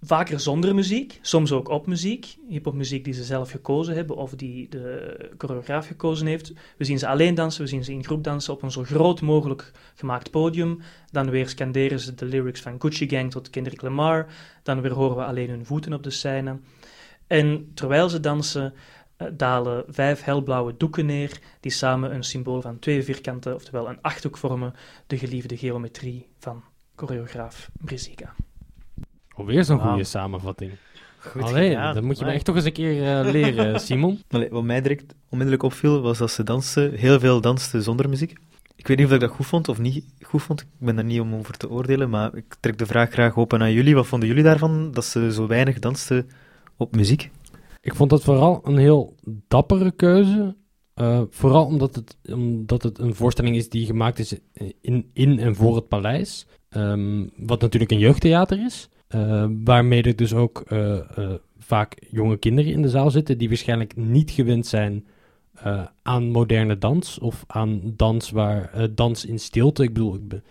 vaker 0.00 0.40
zonder 0.40 0.74
muziek, 0.74 1.18
soms 1.22 1.52
ook 1.52 1.68
op 1.68 1.86
muziek. 1.86 2.36
Hip-hopmuziek 2.48 3.04
die 3.04 3.14
ze 3.14 3.24
zelf 3.24 3.50
gekozen 3.50 3.94
hebben 3.94 4.16
of 4.16 4.34
die 4.34 4.68
de 4.68 5.16
choreograaf 5.38 5.86
gekozen 5.86 6.26
heeft. 6.26 6.52
We 6.76 6.84
zien 6.84 6.98
ze 6.98 7.06
alleen 7.06 7.34
dansen, 7.34 7.62
we 7.62 7.68
zien 7.68 7.84
ze 7.84 7.92
in 7.92 8.04
groep 8.04 8.24
dansen 8.24 8.52
op 8.52 8.62
een 8.62 8.70
zo 8.70 8.82
groot 8.84 9.20
mogelijk 9.20 9.72
gemaakt 9.94 10.30
podium. 10.30 10.80
Dan 11.10 11.30
weer 11.30 11.48
scanderen 11.48 12.00
ze 12.00 12.14
de 12.14 12.24
lyrics 12.24 12.60
van 12.60 12.80
Gucci 12.80 13.08
Gang 13.08 13.30
tot 13.30 13.50
Kendrick 13.50 13.82
Lamar. 13.82 14.26
Dan 14.62 14.80
weer 14.80 14.92
horen 14.92 15.16
we 15.16 15.24
alleen 15.24 15.50
hun 15.50 15.66
voeten 15.66 15.92
op 15.92 16.02
de 16.02 16.10
scène. 16.10 16.58
En 17.26 17.70
terwijl 17.74 18.08
ze 18.08 18.20
dansen, 18.20 18.74
eh, 19.16 19.26
dalen 19.32 19.84
vijf 19.88 20.22
helblauwe 20.22 20.76
doeken 20.76 21.06
neer, 21.06 21.40
die 21.60 21.72
samen 21.72 22.14
een 22.14 22.24
symbool 22.24 22.60
van 22.60 22.78
twee 22.78 23.02
vierkanten, 23.02 23.54
oftewel 23.54 23.88
een 23.88 24.02
achthoek 24.02 24.36
vormen, 24.36 24.74
de 25.06 25.18
geliefde 25.18 25.56
geometrie 25.56 26.28
van 26.38 26.62
choreograaf 26.94 27.70
Briziga. 27.80 28.34
Alweer 29.34 29.64
zo'n 29.64 29.80
goede 29.80 30.04
samenvatting. 30.04 30.72
Goed 31.18 31.42
Allee, 31.42 31.68
gedaan. 31.68 31.94
dat 31.94 32.02
moet 32.02 32.18
je 32.18 32.24
me 32.24 32.30
echt 32.30 32.44
toch 32.44 32.56
eens 32.56 32.64
een 32.64 32.72
keer 32.72 33.18
eh, 33.18 33.32
leren, 33.32 33.80
Simon. 33.80 34.20
Allee, 34.30 34.48
wat 34.50 34.62
mij 34.62 34.80
direct 34.80 35.14
onmiddellijk 35.28 35.62
opviel, 35.62 36.00
was 36.00 36.18
dat 36.18 36.30
ze 36.30 36.42
dansten, 36.42 36.94
heel 36.94 37.20
veel 37.20 37.40
dansten 37.40 37.82
zonder 37.82 38.08
muziek. 38.08 38.34
Ik 38.76 38.86
weet 38.86 38.96
niet 38.96 39.06
of 39.06 39.12
ik 39.12 39.20
dat 39.20 39.30
goed 39.30 39.46
vond 39.46 39.68
of 39.68 39.78
niet 39.78 40.04
goed 40.20 40.42
vond. 40.42 40.60
Ik 40.60 40.66
ben 40.78 40.94
daar 40.94 41.04
niet 41.04 41.20
om 41.20 41.34
over 41.34 41.56
te 41.56 41.70
oordelen, 41.70 42.10
maar 42.10 42.34
ik 42.34 42.56
trek 42.60 42.78
de 42.78 42.86
vraag 42.86 43.10
graag 43.10 43.36
open 43.36 43.62
aan 43.62 43.72
jullie. 43.72 43.94
Wat 43.94 44.06
vonden 44.06 44.28
jullie 44.28 44.42
daarvan, 44.42 44.90
dat 44.92 45.04
ze 45.04 45.32
zo 45.32 45.46
weinig 45.46 45.78
dansten 45.78 46.28
op 46.76 46.96
muziek? 46.96 47.30
Ik 47.80 47.94
vond 47.94 48.10
dat 48.10 48.22
vooral 48.22 48.60
een 48.64 48.76
heel 48.76 49.14
dappere 49.48 49.90
keuze. 49.90 50.56
Eh, 50.94 51.22
vooral 51.30 51.64
omdat 51.64 51.94
het, 51.94 52.16
omdat 52.32 52.82
het 52.82 52.98
een 52.98 53.14
voorstelling 53.14 53.56
is 53.56 53.68
die 53.68 53.86
gemaakt 53.86 54.18
is 54.18 54.38
in, 54.80 55.10
in 55.12 55.38
en 55.38 55.54
voor 55.54 55.76
het 55.76 55.88
paleis. 55.88 56.46
Ehm, 56.68 57.26
wat 57.36 57.60
natuurlijk 57.60 57.90
een 57.90 57.98
jeugdtheater 57.98 58.64
is. 58.64 58.88
Eh, 59.12 59.46
waarmee 59.64 60.02
er 60.02 60.16
dus 60.16 60.34
ook 60.34 60.62
eh, 60.66 60.98
eh, 60.98 61.34
vaak 61.58 61.96
jonge 62.10 62.36
kinderen 62.36 62.72
in 62.72 62.82
de 62.82 62.88
zaal 62.88 63.10
zitten. 63.10 63.38
die 63.38 63.48
waarschijnlijk 63.48 63.96
niet 63.96 64.30
gewend 64.30 64.66
zijn 64.66 65.06
aan 66.02 66.30
moderne 66.30 66.78
dans. 66.78 67.18
of 67.18 67.44
aan 67.46 67.80
dans 67.96 68.30
waar 68.30 68.88
dans 68.94 69.24
in 69.24 69.38
stilte. 69.38 69.82
Ik 69.82 69.92
bedoel, 69.92 70.14
ik 70.14 70.28
be- 70.28 70.42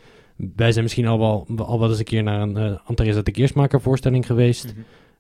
wij 0.56 0.72
zijn 0.72 0.84
misschien 0.84 1.08
al 1.08 1.20
wel, 1.20 1.48
al 1.56 1.80
wel 1.80 1.90
eens 1.90 2.00
een 2.00 2.06
keer 2.06 2.24
naar 2.24 2.42
een 2.42 2.80
uh, 2.98 3.24
de 3.24 3.32
Keersmaker 3.32 3.82
voorstelling 3.82 4.26
geweest. 4.26 4.74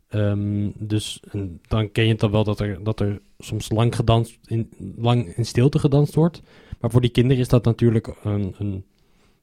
Ehm, 0.07 0.69
dus 0.77 1.23
dan 1.67 1.91
ken 1.91 2.05
je 2.05 2.11
het 2.11 2.23
al 2.23 2.31
wel 2.31 2.43
dat 2.43 2.59
er, 2.59 2.83
dat 2.83 2.99
er 2.99 3.21
soms 3.39 3.71
lang, 3.71 3.95
gedanst 3.95 4.39
in, 4.45 4.69
lang 4.97 5.35
in 5.35 5.45
stilte 5.45 5.79
gedanst 5.79 6.15
wordt. 6.15 6.41
Maar 6.79 6.91
voor 6.91 7.01
die 7.01 7.09
kinderen 7.09 7.41
is 7.41 7.47
dat 7.47 7.65
natuurlijk 7.65 8.15
een, 8.23 8.55
een 8.57 8.85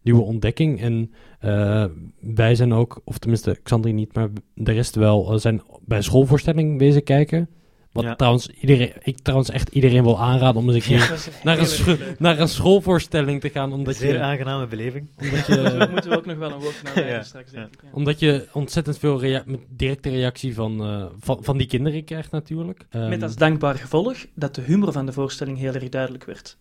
nieuwe 0.03 0.23
ontdekking. 0.23 0.81
En 0.81 1.13
eh, 1.41 1.85
wij 2.21 2.55
zijn 2.55 2.73
ook, 2.73 3.01
of 3.05 3.19
tenminste 3.19 3.59
Xandri 3.63 3.93
niet, 3.93 4.15
maar 4.15 4.29
de 4.55 4.73
rest 4.73 4.95
wel, 4.95 5.33
eh, 5.33 5.39
zijn 5.39 5.63
bij 5.85 5.97
een 5.97 6.05
schoolvoorstelling 6.05 6.79
wezen 6.79 7.03
kijken. 7.03 7.49
Wat 7.93 8.05
Ja. 8.07 8.15
trouwens 8.15 8.49
iedereen, 8.49 8.93
ik 9.03 9.19
trouwens 9.19 9.51
echt 9.51 9.69
iedereen 9.69 10.03
wil 10.03 10.21
aanraden 10.21 10.61
om 10.63 10.67
eens 10.71 10.75
een 10.77 10.97
keer 10.97 11.29
naar, 11.45 11.59
een 11.59 11.67
scho- 11.67 11.97
naar 12.19 12.39
een 12.39 12.49
schoolvoorstelling 12.49 13.41
te 13.41 13.51
gaan. 13.51 13.73
Omdat 13.73 13.97
Zeer 13.97 14.13
je, 14.13 14.21
aangename 14.21 14.67
beleving. 14.67 15.09
omdat 15.19 15.47
Daar 15.47 15.79
je, 15.81 15.89
moeten 15.93 16.11
we 16.11 16.17
ook 16.17 16.27
nog 16.27 16.37
wel 16.37 16.51
een 16.53 16.61
woord 16.61 16.83
naar 16.83 16.95
wijden 17.05 17.13
Ja. 17.13 17.23
straks, 17.23 17.51
denk 17.51 17.67
ik. 17.75 17.81
ja. 17.83 17.89
omdat 17.93 18.21
je 18.21 18.49
ontzettend 18.53 18.99
veel 18.99 19.21
rea- 19.21 19.43
met 19.47 19.61
directe 19.69 20.09
reactie 20.11 20.55
van, 20.55 20.81
eh, 20.81 21.05
van, 21.19 21.39
van 21.41 21.59
die 21.59 21.67
kinderen 21.67 22.05
krijgt 22.05 22.31
natuurlijk. 22.31 22.87
Met 22.91 23.13
Ehm, 23.13 23.23
als 23.23 23.37
dankbaar 23.37 23.75
gevolg 23.75 24.27
dat 24.35 24.55
de 24.55 24.61
humor 24.63 24.93
van 24.93 25.07
de 25.07 25.13
voorstelling 25.13 25.59
heel 25.59 25.75
erg 25.75 25.89
duidelijk 25.89 26.25
werd. 26.25 26.59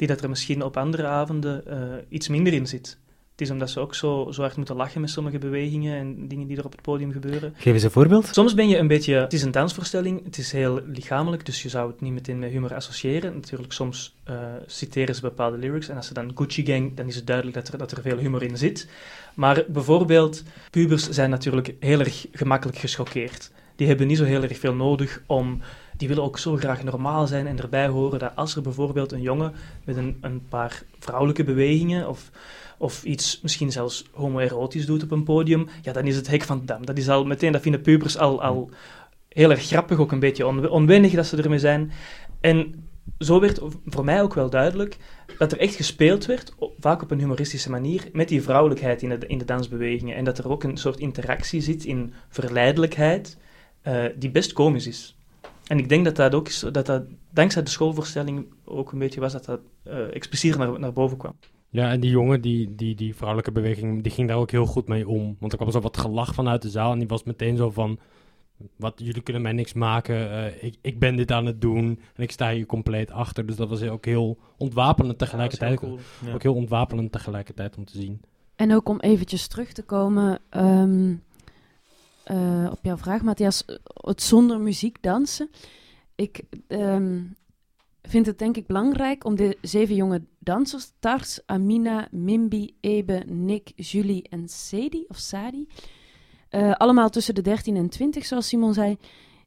Die 0.00 0.08
dat 0.08 0.22
er 0.22 0.28
misschien 0.28 0.62
op 0.62 0.76
andere 0.76 1.06
avonden 1.06 1.66
eh, 1.66 1.78
iets 2.08 2.28
minder 2.28 2.52
in 2.52 2.66
zit. 2.66 2.98
Het 3.30 3.40
is 3.40 3.50
omdat 3.50 3.70
ze 3.70 3.80
ook 3.80 3.94
zo, 3.94 4.28
zo 4.30 4.40
hard 4.40 4.56
moeten 4.56 4.76
lachen 4.76 5.00
met 5.00 5.10
sommige 5.10 5.38
bewegingen 5.38 5.96
en 5.96 6.28
dingen 6.28 6.46
die 6.46 6.56
er 6.56 6.64
op 6.64 6.72
het 6.72 6.82
podium 6.82 7.12
gebeuren. 7.12 7.54
Geef 7.56 7.72
eens 7.72 7.82
een 7.82 7.90
voorbeeld. 7.90 8.26
Soms 8.26 8.54
ben 8.54 8.68
je 8.68 8.76
een 8.78 8.86
beetje... 8.86 9.14
Het 9.14 9.32
is 9.32 9.42
een 9.42 9.50
dansvoorstelling, 9.50 10.24
het 10.24 10.38
is 10.38 10.52
heel 10.52 10.80
lichamelijk, 10.86 11.46
dus 11.46 11.62
je 11.62 11.68
zou 11.68 11.90
het 11.90 12.00
niet 12.00 12.12
meteen 12.12 12.38
met 12.38 12.50
humor 12.50 12.74
associëren. 12.74 13.34
Natuurlijk, 13.34 13.72
soms 13.72 14.16
eh, 14.24 14.36
citeren 14.66 15.14
ze 15.14 15.20
bepaalde 15.20 15.58
lyrics 15.58 15.88
en 15.88 15.96
als 15.96 16.06
ze 16.06 16.14
dan 16.14 16.32
Gucci 16.34 16.66
Gang, 16.66 16.96
dan 16.96 17.06
is 17.06 17.16
het 17.16 17.26
duidelijk 17.26 17.56
dat 17.56 17.68
er, 17.68 17.78
dat 17.78 17.92
er 17.92 18.02
veel 18.02 18.18
humor 18.18 18.42
in 18.42 18.56
zit. 18.56 18.88
Maar 19.34 19.64
bijvoorbeeld, 19.68 20.42
pubers 20.70 21.08
zijn 21.08 21.30
natuurlijk 21.30 21.74
heel 21.80 22.00
erg 22.00 22.26
gemakkelijk 22.32 22.78
gechoqueerd. 22.78 23.50
Die 23.76 23.86
hebben 23.86 24.06
niet 24.06 24.18
zo 24.18 24.24
heel 24.24 24.42
erg 24.42 24.58
veel 24.58 24.74
nodig 24.74 25.22
om... 25.26 25.60
Die 26.00 26.08
willen 26.08 26.24
ook 26.24 26.38
zo 26.38 26.56
graag 26.56 26.82
normaal 26.84 27.26
zijn 27.26 27.46
en 27.46 27.58
erbij 27.58 27.88
horen 27.88 28.18
dat 28.18 28.32
als 28.34 28.56
er 28.56 28.62
bijvoorbeeld 28.62 29.12
een 29.12 29.20
jongen 29.20 29.52
met 29.84 29.96
een, 29.96 30.18
een 30.20 30.42
paar 30.48 30.82
vrouwelijke 30.98 31.44
bewegingen 31.44 32.08
of, 32.08 32.30
of 32.78 33.04
iets 33.04 33.40
misschien 33.42 33.72
zelfs 33.72 34.04
homoerotisch 34.12 34.86
doet 34.86 35.02
op 35.02 35.10
een 35.10 35.24
podium, 35.24 35.68
ja, 35.82 35.92
dan 35.92 36.06
is 36.06 36.16
het 36.16 36.28
hek 36.28 36.42
van 36.42 36.58
de 36.58 36.64
dam. 36.64 36.86
Dat 36.86 36.98
is 36.98 37.08
al 37.08 37.24
meteen, 37.24 37.52
dat 37.52 37.62
vinden 37.62 37.80
pubers 37.80 38.18
al, 38.18 38.42
al 38.42 38.70
heel 39.28 39.50
erg 39.50 39.66
grappig, 39.66 39.98
ook 39.98 40.12
een 40.12 40.18
beetje 40.18 40.46
onwe- 40.46 40.70
onwennig 40.70 41.12
dat 41.12 41.26
ze 41.26 41.36
ermee 41.36 41.58
zijn. 41.58 41.92
En 42.40 42.88
zo 43.18 43.40
werd 43.40 43.60
voor 43.84 44.04
mij 44.04 44.22
ook 44.22 44.34
wel 44.34 44.50
duidelijk 44.50 44.96
dat 45.38 45.52
er 45.52 45.58
echt 45.58 45.74
gespeeld 45.74 46.26
werd, 46.26 46.54
vaak 46.78 47.02
op 47.02 47.10
een 47.10 47.18
humoristische 47.18 47.70
manier, 47.70 48.08
met 48.12 48.28
die 48.28 48.42
vrouwelijkheid 48.42 49.02
in 49.02 49.08
de, 49.08 49.26
in 49.26 49.38
de 49.38 49.44
dansbewegingen. 49.44 50.16
En 50.16 50.24
dat 50.24 50.38
er 50.38 50.50
ook 50.50 50.64
een 50.64 50.76
soort 50.76 50.98
interactie 50.98 51.60
zit 51.60 51.84
in 51.84 52.12
verleidelijkheid, 52.28 53.38
eh, 53.82 54.04
die 54.16 54.30
best 54.30 54.52
komisch 54.52 54.86
is. 54.86 55.14
En 55.70 55.78
ik 55.78 55.88
denk 55.88 56.04
dat 56.04 56.16
dat 56.16 56.34
ook 56.34 56.48
is, 56.48 56.64
dat 56.72 56.86
dat 56.86 57.02
dankzij 57.32 57.62
de 57.62 57.70
schoolvoorstelling 57.70 58.46
ook 58.64 58.92
een 58.92 58.98
beetje 58.98 59.20
was 59.20 59.32
dat 59.32 59.44
dat 59.44 59.60
eh 59.82 60.14
expliciet 60.14 60.56
naar, 60.56 60.80
naar 60.80 60.92
boven 60.92 61.16
kwam. 61.16 61.34
Ja, 61.68 61.90
en 61.90 62.00
die 62.00 62.10
jongen, 62.10 62.40
die, 62.40 62.74
die, 62.74 62.94
die 62.94 63.14
vrouwelijke 63.14 63.52
beweging, 63.52 64.02
die 64.02 64.12
ging 64.12 64.28
daar 64.28 64.36
ook 64.36 64.50
heel 64.50 64.66
goed 64.66 64.88
mee 64.88 65.08
om. 65.08 65.36
Want 65.38 65.52
er 65.52 65.58
kwam 65.58 65.70
zo 65.70 65.80
wat 65.80 65.96
gelach 65.96 66.34
vanuit 66.34 66.62
de 66.62 66.70
zaal 66.70 66.92
en 66.92 66.98
die 66.98 67.08
was 67.08 67.22
meteen 67.22 67.56
zo 67.56 67.70
van... 67.70 67.98
Wat, 68.76 68.92
jullie 68.96 69.22
kunnen 69.22 69.42
mij 69.42 69.52
niks 69.52 69.72
maken, 69.72 70.30
eh, 70.30 70.64
ik, 70.64 70.76
ik 70.80 70.98
ben 70.98 71.16
dit 71.16 71.32
aan 71.32 71.46
het 71.46 71.60
doen 71.60 72.00
en 72.14 72.22
ik 72.22 72.30
sta 72.30 72.52
hier 72.52 72.66
compleet 72.66 73.10
achter. 73.10 73.46
Dus 73.46 73.56
dat 73.56 73.68
was 73.68 73.82
ook 73.82 74.04
heel 74.04 74.38
ontwapenend 74.56 75.18
tegelijkertijd. 75.18 75.80
Ja, 75.80 75.86
dat 75.86 75.98
is 75.98 76.04
heel 76.04 76.06
cool. 76.18 76.28
Ja. 76.28 76.34
Ook 76.34 76.42
heel 76.42 76.54
ontwapenend 76.54 77.12
tegelijkertijd 77.12 77.76
om 77.76 77.84
te 77.84 77.96
zien. 77.96 78.20
En 78.56 78.74
ook 78.74 78.88
om 78.88 79.00
eventjes 79.00 79.46
terug 79.46 79.72
te 79.72 79.82
komen 79.82 80.38
ehm, 80.48 81.14
eh, 82.30 82.70
op 82.70 82.78
jouw 82.82 82.96
vraag, 82.96 83.22
Matthias, 83.22 83.64
het 83.94 84.22
zonder 84.22 84.60
muziek 84.60 85.02
dansen. 85.02 85.50
Ik 86.14 86.42
ehm, 86.66 87.22
vind 88.02 88.26
het 88.26 88.38
denk 88.38 88.56
ik 88.56 88.66
belangrijk 88.66 89.24
om 89.24 89.36
de 89.36 89.58
zeven 89.62 89.94
jonge 89.94 90.22
dansers, 90.38 90.92
Tars, 90.98 91.40
Amina, 91.46 92.08
Mimbi, 92.10 92.76
Ebe, 92.80 93.22
Nick, 93.26 93.72
Julie 93.76 94.26
en 94.28 94.48
Sedi, 94.48 95.04
of 95.08 95.16
Sadi, 95.16 95.68
eh, 96.48 96.72
allemaal 96.72 97.08
tussen 97.10 97.34
de 97.34 97.40
13 97.42 97.76
en 97.76 97.88
20, 97.88 98.26
zoals 98.26 98.48
Simon 98.48 98.74
zei, 98.74 98.96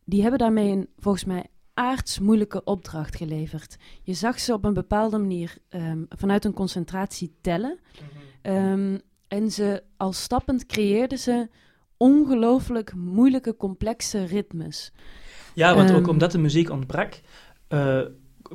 die 0.05 0.21
hebben 0.21 0.39
daarmee 0.39 0.71
een 0.71 0.87
volgens 0.97 1.25
mij 1.25 1.45
aardsmoeilijke 1.73 2.63
opdracht 2.63 3.15
geleverd. 3.15 3.77
Je 4.01 4.13
zag 4.13 4.39
ze 4.39 4.53
op 4.53 4.65
een 4.65 4.73
bepaalde 4.73 5.17
manier 5.17 5.57
ehm, 5.69 6.03
vanuit 6.09 6.45
een 6.45 6.53
concentratie 6.53 7.35
tellen. 7.41 7.79
Ehm, 8.41 8.97
en 9.27 9.51
ze 9.51 9.83
al 9.97 10.13
stappend 10.13 10.65
creëerden 10.65 11.19
ze 11.19 11.49
ongelooflijk 11.97 12.93
moeilijke, 12.95 13.55
complexe 13.55 14.25
ritmes. 14.25 14.91
Ja, 15.53 15.75
want 15.75 15.91
ook 15.91 16.01
Ehm. 16.01 16.09
omdat 16.09 16.31
de 16.31 16.37
muziek 16.37 16.69
ontbrak, 16.69 17.21
eh, 17.67 18.01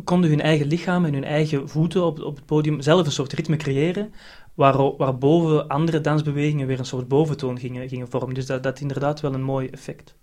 konden 0.05 0.31
hun 0.31 0.41
eigen 0.41 0.67
lichaam 0.67 1.05
en 1.05 1.13
hun 1.13 1.25
eigen 1.25 1.69
voeten 1.69 2.05
op, 2.05 2.21
op 2.21 2.37
het 2.37 2.47
podium 2.47 2.81
zelf 2.81 3.07
een 3.07 3.13
soort 3.13 3.33
ritme 3.33 3.57
creëren, 3.57 4.13
waar, 4.55 4.97
waarboven 4.97 5.69
andere 5.69 6.01
dansbewegingen 6.01 6.67
weer 6.67 6.79
een 6.79 6.85
soort 6.85 7.09
boventoon 7.09 7.59
gingen, 7.59 7.89
gingen 7.89 8.09
vormen. 8.09 8.35
Dus 8.35 8.47
dat, 8.47 8.63
dat 8.63 8.81
inderdaad 8.81 9.21
wel 9.21 9.35
een 9.35 9.43
mooi 9.43 9.69
effect. 9.69 10.15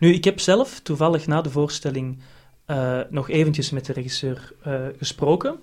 Nu, 0.00 0.12
ik 0.12 0.24
heb 0.24 0.40
zelf 0.40 0.80
toevallig 0.80 1.26
na 1.26 1.40
de 1.40 1.50
voorstelling 1.50 2.18
eh, 2.64 3.00
nog 3.10 3.30
eventjes 3.30 3.70
met 3.70 3.86
de 3.86 3.92
regisseur 3.92 4.52
eh, 4.62 4.80
gesproken. 4.98 5.56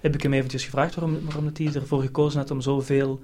Heb 0.00 0.14
ik 0.14 0.22
hem 0.22 0.32
eventjes 0.32 0.64
gevraagd 0.64 0.94
waarom, 0.94 1.18
waarom 1.24 1.44
dat 1.44 1.58
hij 1.58 1.74
ervoor 1.74 2.02
gekozen 2.02 2.40
had 2.40 2.50
om 2.50 2.60
zoveel 2.60 3.20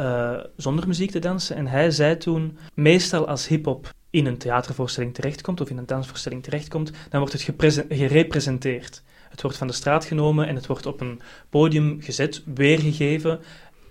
eh, 0.00 0.38
zonder 0.56 0.86
muziek 0.86 1.10
te 1.10 1.18
dansen. 1.18 1.56
En 1.56 1.66
hij 1.66 1.90
zei 1.90 2.16
toen, 2.16 2.58
meestal 2.74 3.26
als 3.26 3.48
hip-hop 3.48 3.94
in 4.10 4.26
een 4.26 4.38
theatervoorstelling 4.38 5.14
terechtkomt 5.14 5.60
of 5.60 5.70
in 5.70 5.78
een 5.78 5.86
dansvoorstelling 5.86 6.42
terechtkomt, 6.42 6.92
dan 7.08 7.20
wordt 7.20 7.32
het 7.32 7.42
gerepresenteerd. 7.88 9.02
Het 9.30 9.42
wordt 9.42 9.56
van 9.56 9.66
de 9.66 9.72
straat 9.72 10.04
genomen 10.04 10.46
en 10.46 10.54
het 10.54 10.66
wordt 10.66 10.86
op 10.86 11.00
een 11.00 11.20
podium 11.48 12.00
gezet, 12.00 12.42
weergegeven. 12.54 13.40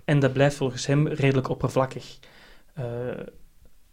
En 0.06 0.20
dat 0.20 0.34
blijft 0.34 0.56
volgens 0.56 0.86
hem 0.86 1.08
redelijk 1.08 1.50
oppervlakkig. 1.50 2.20
Eh, 2.74 2.86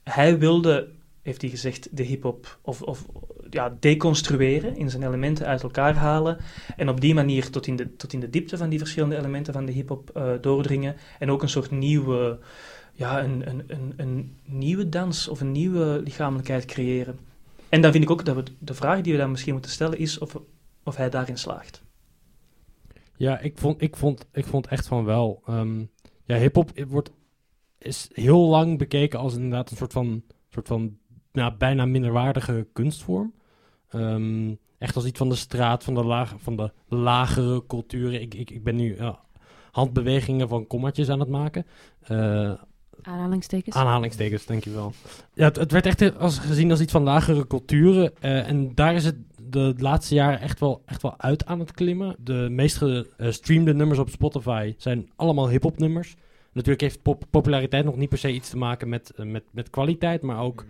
hij 0.03 0.39
wilde, 0.39 0.89
heeft 1.23 1.41
hij 1.41 1.51
gezegd, 1.51 1.97
de 1.97 2.03
hip-hop 2.03 2.59
of, 2.63 2.83
of 2.83 3.07
ja, 3.51 3.77
deconstrueren, 3.81 4.77
in 4.77 4.91
zijn 4.91 5.03
elementen 5.03 5.47
uit 5.47 5.63
elkaar 5.63 5.95
halen. 5.95 6.39
En 6.77 6.89
op 6.89 7.01
die 7.01 7.15
manier 7.15 7.51
tot 7.51 7.67
in 7.67 7.77
de, 7.77 7.97
tot 7.97 8.13
in 8.13 8.21
de 8.21 8.31
diepte 8.31 8.57
van 8.57 8.69
die 8.69 8.79
verschillende 8.79 9.17
elementen 9.17 9.53
van 9.53 9.67
de 9.67 9.73
hip-hop 9.73 10.11
eh, 10.11 10.33
doordringen. 10.41 10.97
En 11.19 11.31
ook 11.31 11.43
een 11.43 11.49
soort 11.49 11.71
nieuwe, 11.71 12.39
ja, 12.93 13.23
een, 13.23 13.49
een, 13.49 13.93
een, 13.97 14.37
nieuwe 14.45 14.89
dans 14.89 15.29
of 15.29 15.41
een 15.41 15.53
nieuwe 15.53 16.01
lichamelijkheid 16.05 16.65
creëren. 16.65 17.19
En 17.69 17.81
dan 17.81 17.93
vind 17.93 18.05
ik 18.05 18.11
ook 18.11 18.25
dat 18.25 18.37
we 18.37 18.43
de 18.59 18.75
vraag 18.75 19.01
die 19.01 19.13
we 19.13 19.19
dan 19.19 19.31
misschien 19.31 19.53
moeten 19.53 19.71
stellen 19.71 19.99
is 19.99 20.19
of, 20.19 20.37
of 20.85 20.97
hij 20.97 21.11
daarin 21.11 21.39
slaagt. 21.39 21.83
Ja, 23.17 23.39
ik 23.39 23.59
vond, 23.59 23.83
ik 23.83 23.97
vond, 23.97 24.27
ik 24.33 24.45
vond 24.45 24.67
echt 24.67 24.87
van 24.87 25.05
wel. 25.05 25.43
Ehm, 25.47 25.85
ja, 26.25 26.37
hip-hop 26.37 26.71
wordt 26.89 27.11
is 27.79 28.09
heel 28.13 28.47
lang 28.47 28.79
bekeken 28.79 29.19
als 29.19 29.35
inderdaad 29.35 29.71
een 29.71 29.77
soort 29.77 29.93
van, 29.93 30.23
soort 30.49 30.67
van 30.67 30.99
nou, 31.37 31.53
bijna 31.59 31.85
minderwaardige 31.87 32.67
kunstvorm. 32.73 33.33
Ehm, 33.91 34.55
echt 34.79 34.97
als 34.97 35.05
iets 35.05 35.19
van 35.19 35.29
de 35.29 35.35
straat, 35.35 35.85
van 35.85 35.95
de, 35.95 36.05
laag, 36.05 36.35
van 36.39 36.57
de 36.57 36.73
lagere 36.89 37.67
culturen. 37.67 38.21
Ik, 38.21 38.35
ik, 38.35 38.51
ik 38.51 38.65
ben 38.65 38.77
nu 38.77 38.97
handbewegingen 39.71 40.49
van 40.49 40.67
kommatjes 40.67 41.09
aan 41.09 41.21
het 41.21 41.29
maken. 41.29 41.67
Eh, 42.03 42.53
Aanhalingstekens. 43.03 43.77
Aanhalingstekens, 43.77 44.47
dankjewel. 44.47 44.93
Ja, 45.35 45.45
het, 45.45 45.57
het 45.57 45.73
werd 45.73 45.87
echt 45.87 46.19
als, 46.19 46.39
gezien 46.39 46.71
als 46.71 46.81
iets 46.81 46.93
van 46.93 47.03
lagere 47.03 47.47
culturen. 47.47 48.13
eh, 48.21 48.49
en 48.49 48.75
daar 48.75 48.95
is 48.95 49.05
het 49.05 49.17
de 49.43 49.75
laatste 49.79 50.15
jaren 50.15 50.41
echt 50.41 50.61
wel, 50.61 50.83
echt 50.87 51.03
wel 51.03 51.15
uit 51.21 51.47
aan 51.47 51.59
het 51.59 51.73
klimmen. 51.73 52.17
De 52.19 52.47
meest 52.51 52.77
gestreamde 53.17 53.75
nummers 53.75 53.99
op 53.99 54.09
Spotify 54.11 54.75
zijn 54.77 55.11
allemaal 55.17 55.49
hip-hop 55.49 55.79
nummers. 55.79 56.15
Natuurlijk 56.53 56.81
heeft 56.81 57.03
pop- 57.03 57.25
populariteit 57.31 57.85
nog 57.85 57.97
niet 57.97 58.09
per 58.09 58.19
se 58.19 58.33
iets 58.33 58.51
te 58.51 58.57
maken 58.57 58.89
met, 58.89 59.11
eh, 59.11 59.27
met, 59.27 59.45
met 59.51 59.71
kwaliteit, 59.71 60.23
maar 60.23 60.39
ook 60.41 60.61
eh, 60.61 60.67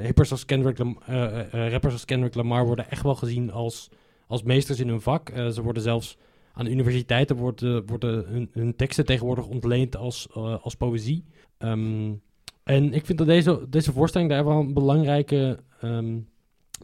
hippers 0.00 0.30
als 0.30 0.44
Kendrick 0.44 0.78
Lam- 0.78 0.98
eh, 1.06 1.24
eh, 1.24 1.66
eh, 1.66 1.70
rappers 1.72 1.92
als 1.92 2.34
Lamar 2.34 2.66
worden 2.66 2.90
echt 2.90 3.02
wel 3.02 3.14
gezien 3.14 3.52
als, 3.52 3.88
als 4.26 4.42
meesters 4.42 4.80
in 4.80 4.88
hun 4.88 5.00
vak. 5.00 5.28
Eh, 5.28 5.48
ze 5.48 5.62
worden 5.62 5.82
zelfs 5.82 6.16
aan 6.52 6.66
universiteiten 6.66 7.36
worden, 7.36 7.86
worden 7.86 8.24
hun, 8.26 8.48
hun 8.52 8.76
teksten 8.76 9.04
tegenwoordig 9.04 9.46
ontleend 9.46 9.96
als, 9.96 10.28
eh, 10.34 10.62
als 10.62 10.74
poëzie. 10.74 11.24
Ehm, 11.58 12.12
en 12.62 12.92
ik 12.92 13.06
vind 13.06 13.18
dat 13.18 13.26
deze, 13.26 13.66
deze 13.68 13.92
voorstelling 13.92 14.30
daar 14.30 14.44
wel 14.44 14.60
een 14.60 14.74
belangrijke 14.74 15.58
ehm, 15.80 16.18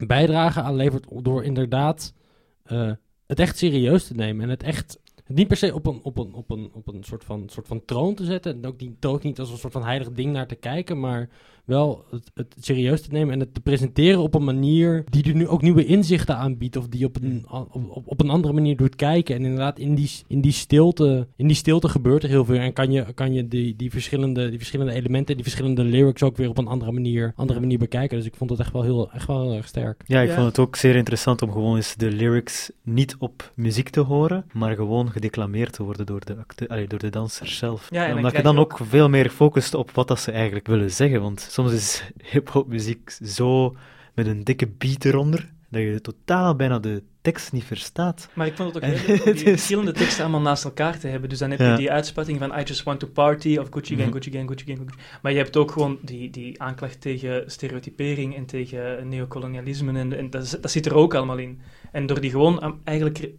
bijdrage 0.07 0.61
aan 0.61 0.75
levert 0.75 1.07
door 1.23 1.45
inderdaad 1.45 2.15
eh, 2.63 2.93
het 3.27 3.39
echt 3.39 3.59
serieus 3.59 4.07
te 4.07 4.15
nemen 4.15 4.45
en 4.45 4.51
het 4.51 4.63
echt 4.63 5.01
niet 5.27 5.49
per 5.49 5.57
se 5.57 5.75
op 5.75 5.87
een, 5.87 6.01
op 6.03 6.19
een, 6.19 6.35
op 6.35 6.51
een, 6.51 6.71
op 6.73 6.89
een 6.89 7.05
soort, 7.05 7.25
van, 7.25 7.49
soort 7.49 7.67
van 7.67 7.85
troon 7.85 8.15
te 8.15 8.25
zetten. 8.25 8.53
En 8.53 8.67
ook 8.67 8.81
niet, 8.81 9.05
ook 9.05 9.23
niet 9.23 9.39
als 9.39 9.51
een 9.51 9.59
soort 9.59 9.73
van 9.73 9.85
heilig 9.85 10.13
ding 10.13 10.33
naar 10.33 10.47
te 10.47 10.55
kijken. 10.55 11.01
Maar 11.01 11.29
wel 11.67 12.05
het, 12.11 12.31
het 12.35 12.55
serieus 12.61 13.01
te 13.03 13.09
nemen 13.13 13.35
en 13.35 13.41
het 13.41 13.55
te 13.55 13.61
presenteren 13.61 14.21
op 14.21 14.35
een 14.35 14.45
manier 14.45 15.05
die 15.11 15.25
er 15.25 15.35
nu 15.35 15.49
ook 15.49 15.63
nieuwe 15.63 15.85
inzichten 15.85 16.37
aanbiedt. 16.37 16.77
Of 16.77 16.89
die 16.89 17.05
op 17.05 17.17
een, 17.23 17.45
op, 17.51 17.75
op, 17.91 18.03
op 18.07 18.21
een 18.21 18.31
andere 18.31 18.55
manier 18.55 18.77
doet 18.77 18.97
kijken. 18.97 19.35
En 19.35 19.43
inderdaad, 19.45 19.79
in 19.79 19.95
die, 19.95 20.11
in 20.29 20.41
die, 20.41 20.53
stilte, 20.53 21.27
in 21.37 21.47
die 21.47 21.57
stilte 21.57 21.89
gebeurt 21.89 22.23
er 22.23 22.29
heel 22.29 22.45
veel. 22.45 22.59
En 22.59 22.73
kan 22.73 22.91
je, 22.93 23.13
kan 23.15 23.33
je 23.33 23.49
die, 23.49 23.77
die, 23.77 23.91
verschillende, 23.91 24.49
die 24.49 24.59
verschillende 24.59 24.93
elementen, 24.93 25.35
die 25.35 25.45
verschillende 25.45 25.85
lyrics 25.85 26.23
ook 26.23 26.37
weer 26.37 26.49
op 26.49 26.59
een 26.59 26.67
andere 26.67 26.93
manier, 26.93 27.33
andere 27.37 27.61
manier 27.61 27.79
bekijken. 27.79 28.17
Dus 28.17 28.27
ik 28.27 28.37
vond 28.37 28.51
het 28.51 28.61
echt 28.61 28.73
wel 28.73 28.83
heel, 28.83 29.11
echt 29.13 29.27
wel 29.27 29.43
heel 29.43 29.55
erg 29.57 29.69
sterk. 29.69 30.03
Ja, 30.07 30.21
ik 30.21 30.29
Ja. 30.29 30.35
vond 30.35 30.47
het 30.47 30.59
ook 30.59 30.77
zeer 30.77 30.97
interessant 30.97 31.43
om 31.43 31.53
gewoon 31.53 31.77
eens 31.77 31.95
de 31.97 32.11
lyrics 32.11 32.71
niet 32.83 33.17
op 33.19 33.53
muziek 33.55 33.89
te 33.89 34.01
horen, 34.01 34.45
maar 34.53 34.75
gewoon 34.75 35.11
gedeclameerd 35.11 35.73
te 35.73 35.83
worden 35.83 36.07
door 36.07 36.25
de, 36.25 36.37
acte- 36.37 36.69
allee, 36.69 36.87
door 36.87 36.99
de 36.99 37.11
dansers 37.11 37.57
zelf. 37.59 37.87
Ja, 37.91 38.01
en 38.03 38.07
dan 38.09 38.17
Omdat 38.17 38.37
je 38.37 38.43
dan 38.43 38.59
ook 38.59 38.81
veel 38.83 39.09
meer 39.09 39.31
focust 39.31 39.75
op 39.75 39.91
wat 39.91 40.09
dat 40.09 40.21
ze 40.21 40.31
eigenlijk 40.31 40.67
willen 40.67 40.91
zeggen, 40.91 41.21
want 41.21 41.41
soms 41.57 41.73
is 41.73 42.03
hip-hop 42.23 42.69
muziek 42.69 43.11
zo 43.25 43.77
met 44.15 44.27
een 44.27 44.45
dikke 44.45 44.67
beat 44.79 45.05
eronder, 45.05 45.53
dat 45.71 45.83
je 45.83 46.01
totaal 46.01 46.57
bijna 46.57 46.79
de 46.79 47.03
tekst 47.21 47.53
niet 47.53 47.65
verstaat. 47.65 48.29
Maar 48.35 48.47
ik 48.47 48.57
vond 48.57 48.75
het 48.75 48.85
ook 48.85 48.91
heel 48.91 49.07
leuk 49.17 49.25
om 49.27 49.33
die 49.33 49.43
verschillende 49.43 49.93
teksten 49.93 50.23
allemaal 50.23 50.41
naast 50.41 50.65
elkaar 50.65 50.99
te 50.99 51.09
hebben. 51.09 51.29
Dus 51.29 51.39
dan 51.39 51.51
heb 51.51 51.59
Ja. 51.59 51.71
je 51.71 51.77
die 51.77 51.91
uitspatting 51.91 52.39
van 52.39 52.59
I 52.59 52.63
just 52.63 52.83
want 52.83 53.01
to 53.01 53.07
party 53.07 53.57
of 53.57 53.67
Gucci 53.71 53.95
gang, 53.97 54.07
Mhm. 54.09 54.13
Gucci 54.17 54.31
gang, 54.31 54.49
Gucci 54.49 54.65
gang, 54.67 54.79
Gucci. 54.79 54.99
Maar 55.23 55.33
je 55.33 55.39
hebt 55.39 55.57
ook 55.57 55.71
gewoon 55.71 55.99
die, 56.03 56.31
die 56.31 56.63
aanklacht 56.63 57.01
tegen 57.01 57.51
stereotypering 57.51 58.37
en 58.37 58.47
tegen 58.47 59.09
neocolonialisme. 59.09 59.99
En, 59.99 60.13
en 60.13 60.31
dat, 60.31 60.59
dat 60.61 60.71
zit 60.71 60.87
er 60.87 60.95
ook 60.95 61.15
allemaal 61.15 61.39
in. 61.39 61.61
En 61.93 62.07
door 62.07 62.21
die 62.21 62.31
gewoon 62.31 62.81
eigenlijk 62.85 63.31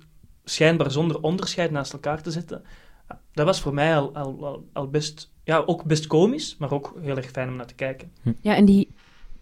schijnbaar 0.43 0.91
zonder 0.91 1.21
onderscheid 1.21 1.71
naast 1.71 1.93
elkaar 1.93 2.21
te 2.21 2.31
zetten, 2.31 2.61
dat 3.33 3.45
was 3.45 3.61
voor 3.61 3.73
mij 3.73 3.95
al, 3.97 4.15
al, 4.15 4.45
al, 4.45 4.69
al 4.73 4.89
best, 4.89 5.31
ja, 5.47 5.63
ook 5.65 5.83
best 5.83 6.07
komisch, 6.07 6.55
maar 6.59 6.71
ook 6.71 6.93
heel 7.01 7.17
erg 7.17 7.29
fijn 7.29 7.49
om 7.49 7.55
naar 7.55 7.65
te 7.65 7.75
kijken. 7.75 8.11
Ja, 8.41 8.55
en 8.55 8.65
die, 8.65 8.87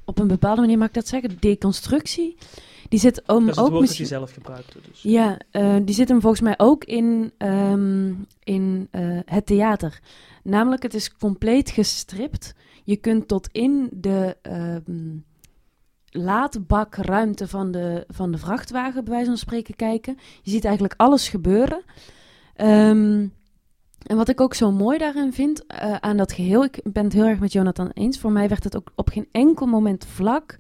op 0.04 0.20
een 0.20 0.28
bepaalde 0.28 0.62
manier 0.62 0.78
mag 0.78 0.88
ik 0.88 0.94
dat 0.94 1.08
zeggen, 1.08 1.38
deconstructie, 1.40 2.38
die 2.90 3.00
zit 3.00 3.22
om 3.28 3.40
dat 3.40 3.42
is 3.42 3.48
het 3.48 3.58
ook 3.58 3.64
woord 3.64 3.72
dat 3.72 3.82
misschien... 3.82 4.06
zelf 4.06 4.32
gebruikte. 4.32 4.80
Dus. 4.90 5.02
Ja, 5.02 5.40
eh, 5.52 5.76
die 5.82 5.96
zit 5.96 6.10
hem 6.10 6.22
volgens 6.22 6.42
mij 6.42 6.54
ook 6.58 6.84
in, 6.84 7.32
ehm, 7.38 8.14
in 8.44 8.88
eh, 8.92 9.20
het 9.26 9.46
theater. 9.46 10.00
Namelijk, 10.44 10.84
het 10.84 10.94
is 10.94 11.18
compleet 11.18 11.70
gestript. 11.70 12.56
Je 12.84 12.96
kunt 12.96 13.28
tot 13.28 13.50
in 13.52 13.90
de 13.92 14.38
ehm 14.42 15.18
laadbakruimte 16.10 17.48
van 17.48 17.72
de, 17.72 18.04
van 18.08 18.32
de 18.32 18.38
vrachtwagen, 18.38 19.04
bij 19.04 19.14
wijze 19.14 19.30
van 19.30 19.38
spreken, 19.38 19.76
kijken. 19.76 20.18
Je 20.42 20.52
ziet 20.52 20.66
eigenlijk 20.66 20.94
alles 20.98 21.30
gebeuren. 21.30 21.82
Ehm, 22.56 23.28
en 24.06 24.18
wat 24.18 24.30
ik 24.30 24.42
ook 24.42 24.54
zo 24.54 24.72
mooi 24.72 24.98
daarin 24.98 25.34
vind 25.34 25.66
eh, 25.66 25.96
aan 25.96 26.18
dat 26.18 26.32
geheel, 26.32 26.64
ik 26.64 26.80
ben 26.84 27.04
het 27.04 27.14
heel 27.14 27.26
erg 27.26 27.40
met 27.40 27.52
Jonathan 27.52 27.90
eens. 27.94 28.20
Voor 28.20 28.32
mij 28.32 28.48
werd 28.48 28.64
het 28.64 28.76
ook 28.76 28.92
op 28.96 29.10
geen 29.10 29.28
enkel 29.32 29.66
moment 29.66 30.06
vlak. 30.06 30.58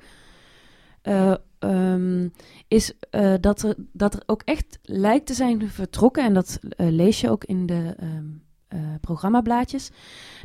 Eh, 1.01 1.33
ehm, 1.59 2.27
is 2.67 2.93
eh, 3.09 3.33
dat, 3.41 3.61
er, 3.61 3.75
dat 3.91 4.13
er 4.13 4.23
ook 4.25 4.41
echt 4.41 4.79
lijkt 4.81 5.25
te 5.25 5.33
zijn 5.33 5.69
vertrokken, 5.69 6.23
en 6.23 6.33
dat 6.33 6.59
lees 6.77 7.21
je 7.21 7.29
ook 7.29 7.43
in 7.43 7.65
de 7.65 7.95
eh, 8.67 8.79
programmablaadjes, 9.01 9.91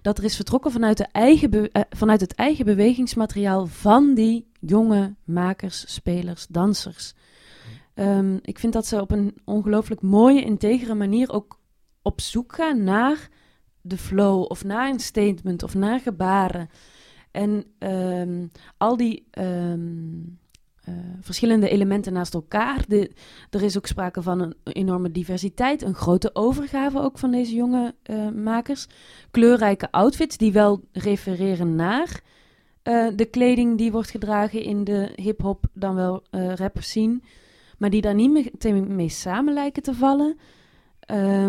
dat 0.03 0.19
er 0.19 0.25
is 0.25 0.37
vertrokken 0.37 0.73
vanuit, 0.73 0.97
de 0.97 1.07
eigen 1.13 1.71
vanuit 1.91 2.21
het 2.21 2.35
eigen 2.35 2.65
bewegingsmateriaal 2.65 3.67
van 3.67 4.15
die 4.15 4.51
jonge 4.61 5.15
makers, 5.25 5.95
spelers, 5.95 6.47
dansers. 6.47 7.15
Ehm, 7.95 8.39
ik 8.43 8.59
vind 8.59 8.73
dat 8.73 8.87
ze 8.87 9.01
op 9.01 9.11
een 9.11 9.35
ongelooflijk 9.45 10.03
mooie, 10.03 10.45
integere 10.45 10.95
manier 10.95 11.33
ook 11.33 11.60
op 12.03 12.21
zoek 12.21 12.55
gaan 12.55 12.85
naar 12.85 13.29
de 13.81 13.99
flow, 13.99 14.45
of 14.49 14.65
naar 14.65 14.91
een 14.91 15.01
statement, 15.01 15.63
of 15.63 15.75
naar 15.75 16.01
gebaren. 16.01 16.69
En 17.31 17.65
ehm, 17.79 18.47
al 18.77 18.97
die 18.97 19.27
ehm, 19.31 19.79
eh, 20.85 20.95
verschillende 21.21 21.69
elementen 21.69 22.13
naast 22.13 22.35
elkaar. 22.35 22.85
De, 22.89 23.11
er 23.51 23.63
is 23.63 23.77
ook 23.77 23.87
sprake 23.87 24.23
van 24.23 24.41
een 24.41 24.55
enorme 24.65 25.11
diversiteit, 25.11 25.83
een 25.83 25.95
grote 25.95 26.31
overgave 26.33 27.01
ook 27.01 27.19
van 27.19 27.31
deze 27.31 27.55
jonge 27.55 27.95
eh, 28.03 28.29
makers. 28.29 28.87
Kleurrijke 29.31 29.91
outfits 29.91 30.37
die 30.37 30.53
wel 30.53 30.81
refereren 30.93 31.75
naar 31.75 32.21
eh, 32.83 33.09
de 33.17 33.25
kleding 33.25 33.79
die 33.79 33.93
wordt 33.93 34.11
gedragen 34.11 34.63
in 34.63 34.85
de 34.85 35.13
hip-hop, 35.15 35.65
dan 35.73 35.95
wel 35.95 36.23
rap 36.31 36.77
scene, 36.81 37.21
maar 37.79 37.91
die 37.91 38.01
daar 38.01 38.15
niet 38.15 38.89
mee 38.89 39.09
samen 39.09 39.55
lijken 39.55 39.83
te 39.83 39.95
vallen. 39.95 40.37
Eh, 41.01 41.49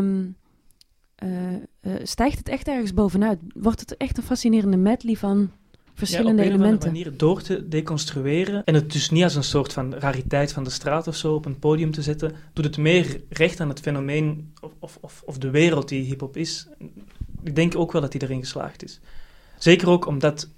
stijgt 2.03 2.37
het 2.37 2.49
echt 2.49 2.67
ergens 2.67 2.93
bovenuit? 2.93 3.39
Wordt 3.53 3.79
het 3.79 3.97
echt 3.97 4.17
een 4.17 4.23
fascinerende 4.23 4.77
medley 4.77 5.15
van 5.15 5.51
verschillende 5.93 6.41
ja, 6.41 6.47
op 6.47 6.53
elementen? 6.53 6.87
andere 6.87 7.03
manier 7.05 7.17
door 7.17 7.41
te 7.41 7.67
deconstrueren 7.67 8.63
en 8.63 8.73
het 8.73 8.91
dus 8.91 9.09
niet 9.09 9.23
als 9.23 9.35
een 9.35 9.43
soort 9.43 9.73
van 9.73 9.93
rariteit 9.93 10.53
van 10.53 10.63
de 10.63 10.69
straat 10.69 11.07
of 11.07 11.15
zo 11.15 11.33
op 11.33 11.45
een 11.45 11.59
podium 11.59 11.91
te 11.91 12.01
zetten, 12.01 12.33
doet 12.53 12.65
het 12.65 12.77
meer 12.77 13.21
recht 13.29 13.59
aan 13.59 13.69
het 13.69 13.79
fenomeen 13.79 14.53
of, 14.79 14.97
of, 15.01 15.21
of, 15.25 15.37
de 15.37 15.49
wereld 15.49 15.89
die 15.89 16.03
hip-hop 16.03 16.37
is. 16.37 16.67
Ik 17.43 17.55
denk 17.55 17.75
ook 17.75 17.91
wel 17.91 18.01
dat 18.01 18.13
hij 18.13 18.21
erin 18.21 18.39
geslaagd 18.39 18.83
is. 18.83 18.99
Zeker 19.57 19.89
ook 19.89 20.05
omdat, 20.05 20.49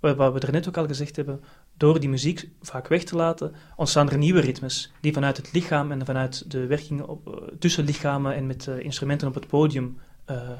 wa- 0.00 0.14
wat 0.14 0.32
we 0.32 0.40
er 0.40 0.52
net 0.52 0.68
ook 0.68 0.76
al 0.76 0.86
gezegd 0.86 1.16
hebben, 1.16 1.40
door 1.76 2.00
die 2.00 2.08
muziek 2.08 2.48
vaak 2.60 2.88
weg 2.88 3.04
te 3.04 3.16
laten, 3.16 3.52
ontstaan 3.76 4.10
er 4.10 4.18
nieuwe 4.18 4.40
ritmes 4.40 4.92
die 5.00 5.12
vanuit 5.12 5.36
het 5.36 5.52
lichaam 5.52 5.90
en 5.92 6.04
vanuit 6.06 6.50
de 6.50 6.66
werking 6.66 7.02
op, 7.02 7.26
eh, 7.26 7.54
tussen 7.58 7.84
lichamen 7.84 8.34
en 8.34 8.46
met 8.46 8.68
eh, 8.68 8.78
instrumenten 8.78 9.28
op 9.28 9.34
het 9.34 9.46
podium 9.46 9.98
eh, 10.24 10.50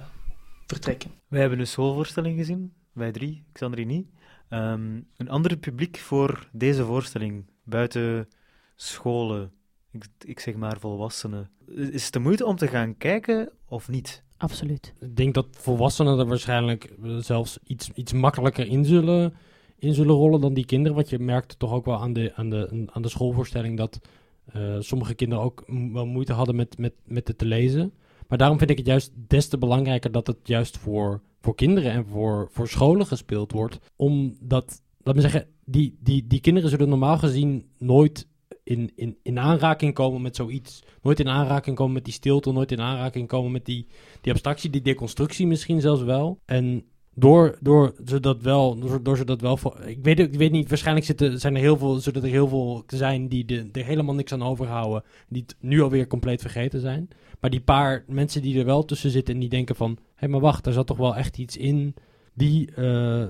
vertrekken. 0.66 1.10
Wij 1.28 1.40
hebben 1.40 1.58
een 1.58 1.66
schoolvoorstelling 1.66 2.38
gezien, 2.38 2.72
wij 2.92 3.12
drie, 3.12 3.44
Xandri 3.52 3.84
niet. 3.84 4.08
Ehm, 4.48 5.00
een 5.16 5.28
ander 5.28 5.56
publiek 5.56 5.96
voor 5.96 6.48
deze 6.52 6.84
voorstelling, 6.84 7.44
buiten 7.62 8.28
scholen, 8.76 9.52
ik, 9.90 10.06
ik 10.24 10.40
zeg 10.40 10.54
maar 10.54 10.78
volwassenen. 10.78 11.50
Is 11.66 12.04
het 12.04 12.12
de 12.12 12.18
moeite 12.18 12.46
om 12.46 12.56
te 12.56 12.66
gaan 12.66 12.96
kijken 12.96 13.50
of 13.68 13.88
niet? 13.88 14.22
Absoluut. 14.36 14.92
Ik 15.00 15.16
denk 15.16 15.34
dat 15.34 15.46
volwassenen 15.50 16.18
er 16.18 16.26
waarschijnlijk 16.26 16.84
eh, 16.84 17.16
zelfs 17.16 17.58
iets, 17.66 17.90
iets 17.94 18.12
makkelijker 18.12 18.66
in 18.66 18.84
zullen, 18.84 19.34
in 19.78 19.94
zullen 19.94 20.14
rollen 20.14 20.40
dan 20.40 20.54
die 20.54 20.66
kinderen. 20.66 20.96
Want 20.96 21.10
je 21.10 21.18
merkte 21.18 21.56
toch 21.56 21.72
ook 21.72 21.84
wel 21.84 22.00
aan 22.00 22.12
de, 22.12 22.32
aan 22.34 22.50
de, 22.50 22.86
aan 22.92 23.02
de 23.02 23.08
schoolvoorstelling 23.08 23.76
dat 23.76 24.00
eh, 24.44 24.76
sommige 24.78 25.14
kinderen 25.14 25.44
ook 25.44 25.64
wel 25.66 26.06
moeite 26.06 26.32
hadden 26.32 26.56
met, 26.56 26.78
met, 26.78 26.92
met 27.04 27.28
het 27.28 27.38
te 27.38 27.44
lezen. 27.44 27.92
Maar 28.34 28.42
daarom 28.42 28.58
vind 28.58 28.70
ik 28.70 28.78
het 28.78 28.86
juist 28.86 29.12
des 29.28 29.48
te 29.48 29.58
belangrijker 29.58 30.12
dat 30.12 30.26
het 30.26 30.38
juist 30.42 30.78
voor, 30.78 31.22
voor 31.40 31.54
kinderen 31.54 31.92
en 31.92 32.06
voor, 32.06 32.48
voor 32.52 32.68
scholen 32.68 33.06
gespeeld 33.06 33.52
wordt. 33.52 33.78
Omdat, 33.96 34.82
laat 35.02 35.14
me 35.14 35.20
zeggen, 35.20 35.46
die, 35.64 35.96
die, 36.00 36.26
die 36.26 36.40
kinderen 36.40 36.70
zullen 36.70 36.88
normaal 36.88 37.18
gezien 37.18 37.68
nooit 37.78 38.28
in, 38.64 38.92
in, 38.96 39.18
in 39.22 39.38
aanraking 39.38 39.94
komen 39.94 40.22
met 40.22 40.36
zoiets. 40.36 40.82
Nooit 41.02 41.20
in 41.20 41.28
aanraking 41.28 41.76
komen 41.76 41.92
met 41.92 42.04
die 42.04 42.12
stilte, 42.12 42.52
nooit 42.52 42.72
in 42.72 42.80
aanraking 42.80 43.28
komen 43.28 43.52
met 43.52 43.64
die, 43.64 43.86
die 44.20 44.32
abstractie, 44.32 44.70
die 44.70 44.82
deconstructie 44.82 45.46
misschien 45.46 45.80
zelfs 45.80 46.02
wel. 46.02 46.38
En 46.44 46.84
door, 47.14 47.58
door 47.60 47.94
ze 48.06 48.20
dat 48.20 48.42
wel, 48.42 48.78
door, 49.02 49.16
ze 49.16 49.24
dat 49.24 49.40
wel, 49.40 49.58
ik 49.86 49.98
weet, 50.02 50.18
ik 50.18 50.34
weet 50.34 50.52
niet, 50.52 50.68
waarschijnlijk 50.68 51.06
zitten, 51.06 51.40
zijn 51.40 51.54
er 51.54 51.60
heel 51.60 51.76
veel, 51.76 51.94
zullen 51.94 52.22
er 52.22 52.28
heel 52.28 52.48
veel 52.48 52.84
zijn 52.86 53.28
die 53.28 53.44
de, 53.44 53.68
er 53.72 53.84
helemaal 53.84 54.14
niks 54.14 54.32
aan 54.32 54.42
overhouden, 54.42 55.02
die 55.28 55.42
het 55.46 55.56
nu 55.60 55.82
alweer 55.82 56.06
compleet 56.06 56.40
vergeten 56.40 56.80
zijn. 56.80 57.08
Maar 57.40 57.50
die 57.50 57.60
paar 57.60 58.04
mensen 58.06 58.42
die 58.42 58.58
er 58.58 58.64
wel 58.64 58.84
tussen 58.84 59.10
zitten 59.10 59.34
en 59.34 59.40
die 59.40 59.48
denken 59.48 59.76
van, 59.76 59.90
hé 59.90 59.96
hey, 60.14 60.28
maar 60.28 60.40
wacht, 60.40 60.64
daar 60.64 60.72
zat 60.72 60.86
toch 60.86 60.96
wel 60.96 61.16
echt 61.16 61.38
iets 61.38 61.56
in, 61.56 61.94
die, 62.34 62.74
eh, 62.74 63.24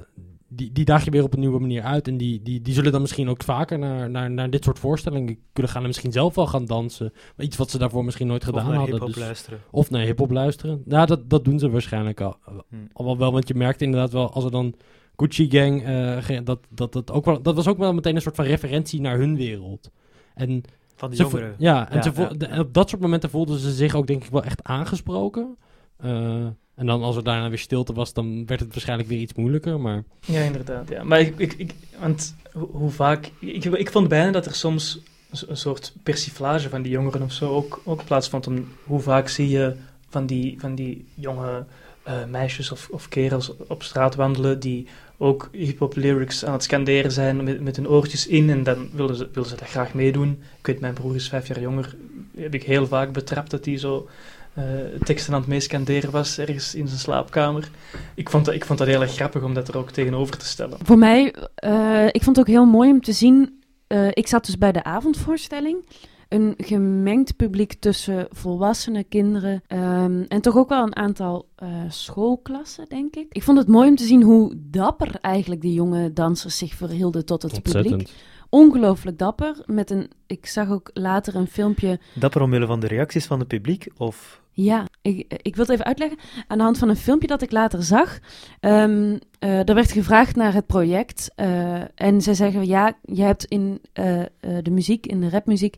die, 0.54 0.72
die 0.72 0.84
daag 0.84 1.04
je 1.04 1.10
weer 1.10 1.22
op 1.22 1.32
een 1.34 1.40
nieuwe 1.40 1.60
manier 1.60 1.82
uit. 1.82 2.08
En 2.08 2.16
die, 2.16 2.42
die, 2.42 2.60
die 2.62 2.74
zullen 2.74 2.92
dan 2.92 3.00
misschien 3.00 3.28
ook 3.28 3.42
vaker 3.42 3.78
naar, 3.78 4.10
naar, 4.10 4.30
naar 4.30 4.50
dit 4.50 4.64
soort 4.64 4.78
voorstellingen 4.78 5.38
kunnen 5.52 5.72
gaan 5.72 5.80
en 5.80 5.86
misschien 5.86 6.12
zelf 6.12 6.34
wel 6.34 6.46
gaan 6.46 6.64
dansen. 6.64 7.12
Iets 7.38 7.56
wat 7.56 7.70
ze 7.70 7.78
daarvoor 7.78 8.04
misschien 8.04 8.26
nooit 8.26 8.44
gedaan 8.44 8.60
of 8.62 8.66
naar 8.68 8.76
hadden. 8.76 8.94
hip-hop 8.94 9.14
Dus- 9.14 9.24
luisteren. 9.24 9.58
of 9.70 9.90
naar 9.90 10.02
hip-hop 10.04 10.30
luisteren. 10.30 10.82
Ja, 10.86 11.06
dat, 11.06 11.30
dat 11.30 11.44
doen 11.44 11.58
ze 11.58 11.70
waarschijnlijk 11.70 12.20
al, 12.20 12.36
Hm. 12.68 12.76
al 12.92 13.04
wel, 13.04 13.18
wel. 13.18 13.32
Want 13.32 13.48
je 13.48 13.54
merkt 13.54 13.82
inderdaad 13.82 14.12
wel, 14.12 14.30
als 14.32 14.44
er 14.44 14.50
dan 14.50 14.74
Gucci 15.16 15.50
Gang, 15.50 15.82
ge- 16.24 16.42
dat, 16.42 16.58
dat, 16.70 16.92
dat, 16.92 17.10
ook 17.10 17.24
wel, 17.24 17.42
dat 17.42 17.54
was 17.54 17.68
ook 17.68 17.78
wel 17.78 17.94
meteen 17.94 18.14
een 18.16 18.22
soort 18.22 18.36
van 18.36 18.44
referentie 18.44 19.00
naar 19.00 19.18
hun 19.18 19.36
wereld. 19.36 19.90
En, 20.34 20.62
Van 20.96 21.10
de 21.10 21.16
vo- 21.16 21.22
jongeren. 21.22 21.54
ja, 21.58 21.90
en 21.90 21.96
Ja, 21.96 22.02
ze 22.02 22.12
vo- 22.12 22.22
ja. 22.22 22.28
de- 22.28 22.46
en 22.46 22.60
op 22.60 22.74
dat 22.74 22.88
soort 22.88 23.02
momenten 23.02 23.30
voelden 23.30 23.58
ze 23.58 23.72
zich 23.72 23.94
ook 23.94 24.06
denk 24.06 24.24
ik 24.24 24.30
wel 24.30 24.42
echt 24.44 24.62
aangesproken. 24.62 25.56
Eh, 25.96 26.46
en 26.74 26.86
dan 26.86 27.02
als 27.02 27.16
er 27.16 27.24
daarna 27.24 27.48
weer 27.48 27.58
stilte 27.58 27.92
was, 27.92 28.12
dan 28.12 28.46
werd 28.46 28.60
het 28.60 28.72
waarschijnlijk 28.72 29.08
weer 29.08 29.18
iets 29.18 29.34
moeilijker. 29.34 29.80
Maar 29.80 30.04
Ja, 30.20 30.40
inderdaad. 30.40 30.88
Ja. 30.88 31.04
Maar 31.04 31.20
ik, 31.20 31.34
ik, 31.38 31.52
ik, 31.52 31.74
want 31.98 32.34
hoe, 32.52 32.90
vaak... 32.90 33.30
Ik, 33.38 33.64
ik 33.64 33.90
vond 33.90 34.08
bijna 34.08 34.30
dat 34.30 34.46
er 34.46 34.54
soms 34.54 35.00
een, 35.30 35.36
so- 35.36 35.46
een 35.48 35.56
soort 35.56 35.92
persiflage 36.02 36.68
van 36.68 36.82
die 36.82 36.92
jongeren 36.92 37.22
of 37.22 37.32
zo 37.32 37.54
ook, 37.54 37.80
ook 37.84 38.04
plaatsvond. 38.04 38.48
Hoe 38.84 39.00
vaak 39.00 39.28
zie 39.28 39.48
je 39.48 39.76
van 40.08 40.26
die, 40.26 40.56
van 40.58 40.74
die 40.74 41.04
jonge 41.14 41.64
eh, 42.02 42.24
meisjes 42.24 42.70
of, 42.72 42.88
of 42.90 43.08
kerels 43.08 43.52
op 43.68 43.82
straat 43.82 44.14
wandelen 44.14 44.60
die 44.60 44.86
ook 45.16 45.48
hip-hop 45.52 45.96
lyrics 45.96 46.44
aan 46.44 46.52
het 46.52 46.62
scanderen 46.62 47.12
zijn 47.12 47.44
met, 47.44 47.60
met 47.60 47.76
hun 47.76 47.88
oortjes 47.88 48.26
in 48.26 48.50
en 48.50 48.62
dan 48.62 48.88
willen 48.92 49.16
ze, 49.16 49.28
willen 49.32 49.48
ze 49.48 49.56
dat 49.56 49.68
graag 49.68 49.94
meedoen. 49.94 50.42
Ik 50.58 50.66
weet, 50.66 50.80
mijn 50.80 50.94
broer 50.94 51.14
is 51.14 51.28
vijf 51.28 51.48
jaar 51.48 51.60
jonger. 51.60 51.96
Heb 52.36 52.54
ik 52.54 52.62
heel 52.62 52.86
vaak 52.86 53.12
betrapt 53.12 53.50
dat 53.50 53.64
hij 53.64 53.78
zo 53.78 54.08
eh, 54.54 54.64
teksten 55.04 55.34
aan 55.34 55.40
het 55.40 55.48
meescanderen 55.48 56.10
was 56.10 56.38
ergens 56.38 56.74
in 56.74 56.86
zijn 56.88 57.00
slaapkamer. 57.00 57.70
Ik 58.14 58.30
vond, 58.30 58.44
dat, 58.44 58.54
ik 58.54 58.64
vond 58.64 58.78
dat 58.78 58.88
heel 58.88 59.00
erg 59.00 59.14
grappig 59.14 59.42
om 59.42 59.54
dat 59.54 59.68
er 59.68 59.76
ook 59.78 59.90
tegenover 59.90 60.38
te 60.38 60.46
stellen. 60.46 60.78
Voor 60.82 60.98
mij, 60.98 61.34
eh, 61.54 62.06
ik 62.06 62.22
vond 62.22 62.36
het 62.36 62.38
ook 62.38 62.52
heel 62.54 62.64
mooi 62.66 62.90
om 62.90 63.00
te 63.00 63.12
zien. 63.12 63.62
eh, 63.86 64.08
ik 64.10 64.28
zat 64.28 64.46
dus 64.46 64.58
bij 64.58 64.72
de 64.72 64.84
avondvoorstelling. 64.84 65.86
Een 66.28 66.54
gemengd 66.56 67.36
publiek 67.36 67.72
tussen 67.72 68.26
volwassenen, 68.30 69.08
kinderen 69.08 69.62
ehm, 69.66 70.22
en 70.28 70.40
toch 70.40 70.56
ook 70.56 70.68
wel 70.68 70.82
een 70.82 70.96
aantal 70.96 71.48
eh, 71.56 71.68
schoolklassen, 71.88 72.84
denk 72.88 73.16
ik. 73.16 73.26
Ik 73.28 73.42
vond 73.42 73.58
het 73.58 73.68
mooi 73.68 73.88
om 73.88 73.96
te 73.96 74.04
zien 74.04 74.22
hoe 74.22 74.54
dapper 74.56 75.14
eigenlijk 75.20 75.60
die 75.60 75.72
jonge 75.72 76.12
dansers 76.12 76.58
zich 76.58 76.74
verhielden 76.74 77.24
tot 77.26 77.42
het 77.42 77.52
publiek. 77.52 77.74
ontzettend. 77.76 78.12
Ongelooflijk 78.48 79.18
dapper. 79.18 79.56
Met 79.66 79.90
een, 79.90 80.10
ik 80.26 80.46
zag 80.46 80.70
ook 80.70 80.90
later 80.92 81.34
een 81.34 81.46
filmpje 81.46 81.98
Dapper 82.14 82.42
omwille 82.42 82.66
van 82.66 82.80
de 82.80 82.86
reacties 82.86 83.26
van 83.26 83.38
het 83.38 83.48
publiek? 83.48 83.86
Of 83.96 84.42
ja, 84.56 84.86
ik, 85.02 85.40
ik 85.42 85.56
wil 85.56 85.64
het 85.64 85.72
even 85.74 85.84
uitleggen. 85.84 86.18
Aan 86.46 86.58
de 86.58 86.64
hand 86.64 86.78
van 86.78 86.88
een 86.88 86.96
filmpje 86.96 87.26
dat 87.28 87.42
ik 87.42 87.50
later 87.50 87.82
zag. 87.82 88.18
eh, 88.60 89.68
er 89.68 89.74
werd 89.74 89.92
gevraagd 89.92 90.36
naar 90.36 90.52
het 90.54 90.66
project. 90.66 91.32
eh, 91.34 91.82
en 91.94 92.20
zij 92.22 92.34
zeggen, 92.34 92.66
ja, 92.66 92.96
je 93.02 93.22
hebt 93.22 93.44
in 93.44 93.80
eh, 93.92 94.22
de 94.62 94.70
muziek, 94.70 95.06
in 95.06 95.20
de 95.20 95.28
rapmuziek... 95.28 95.76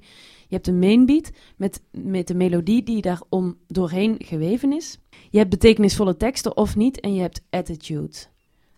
je 0.49 0.55
hebt 0.55 0.67
een 0.67 0.79
mainbeat 0.79 1.31
met, 1.57 1.83
met 1.91 2.27
de 2.27 2.35
melodie 2.35 2.83
die 2.83 3.01
daarom 3.03 3.57
doorheen 3.67 4.17
geweven 4.19 4.73
is. 4.73 4.99
Je 5.31 5.39
hebt 5.39 5.51
betekenisvolle 5.51 6.17
teksten 6.17 6.57
of 6.57 6.77
niet 6.77 7.01
en 7.01 7.15
je 7.15 7.21
hebt 7.21 7.43
attitude. 7.51 8.17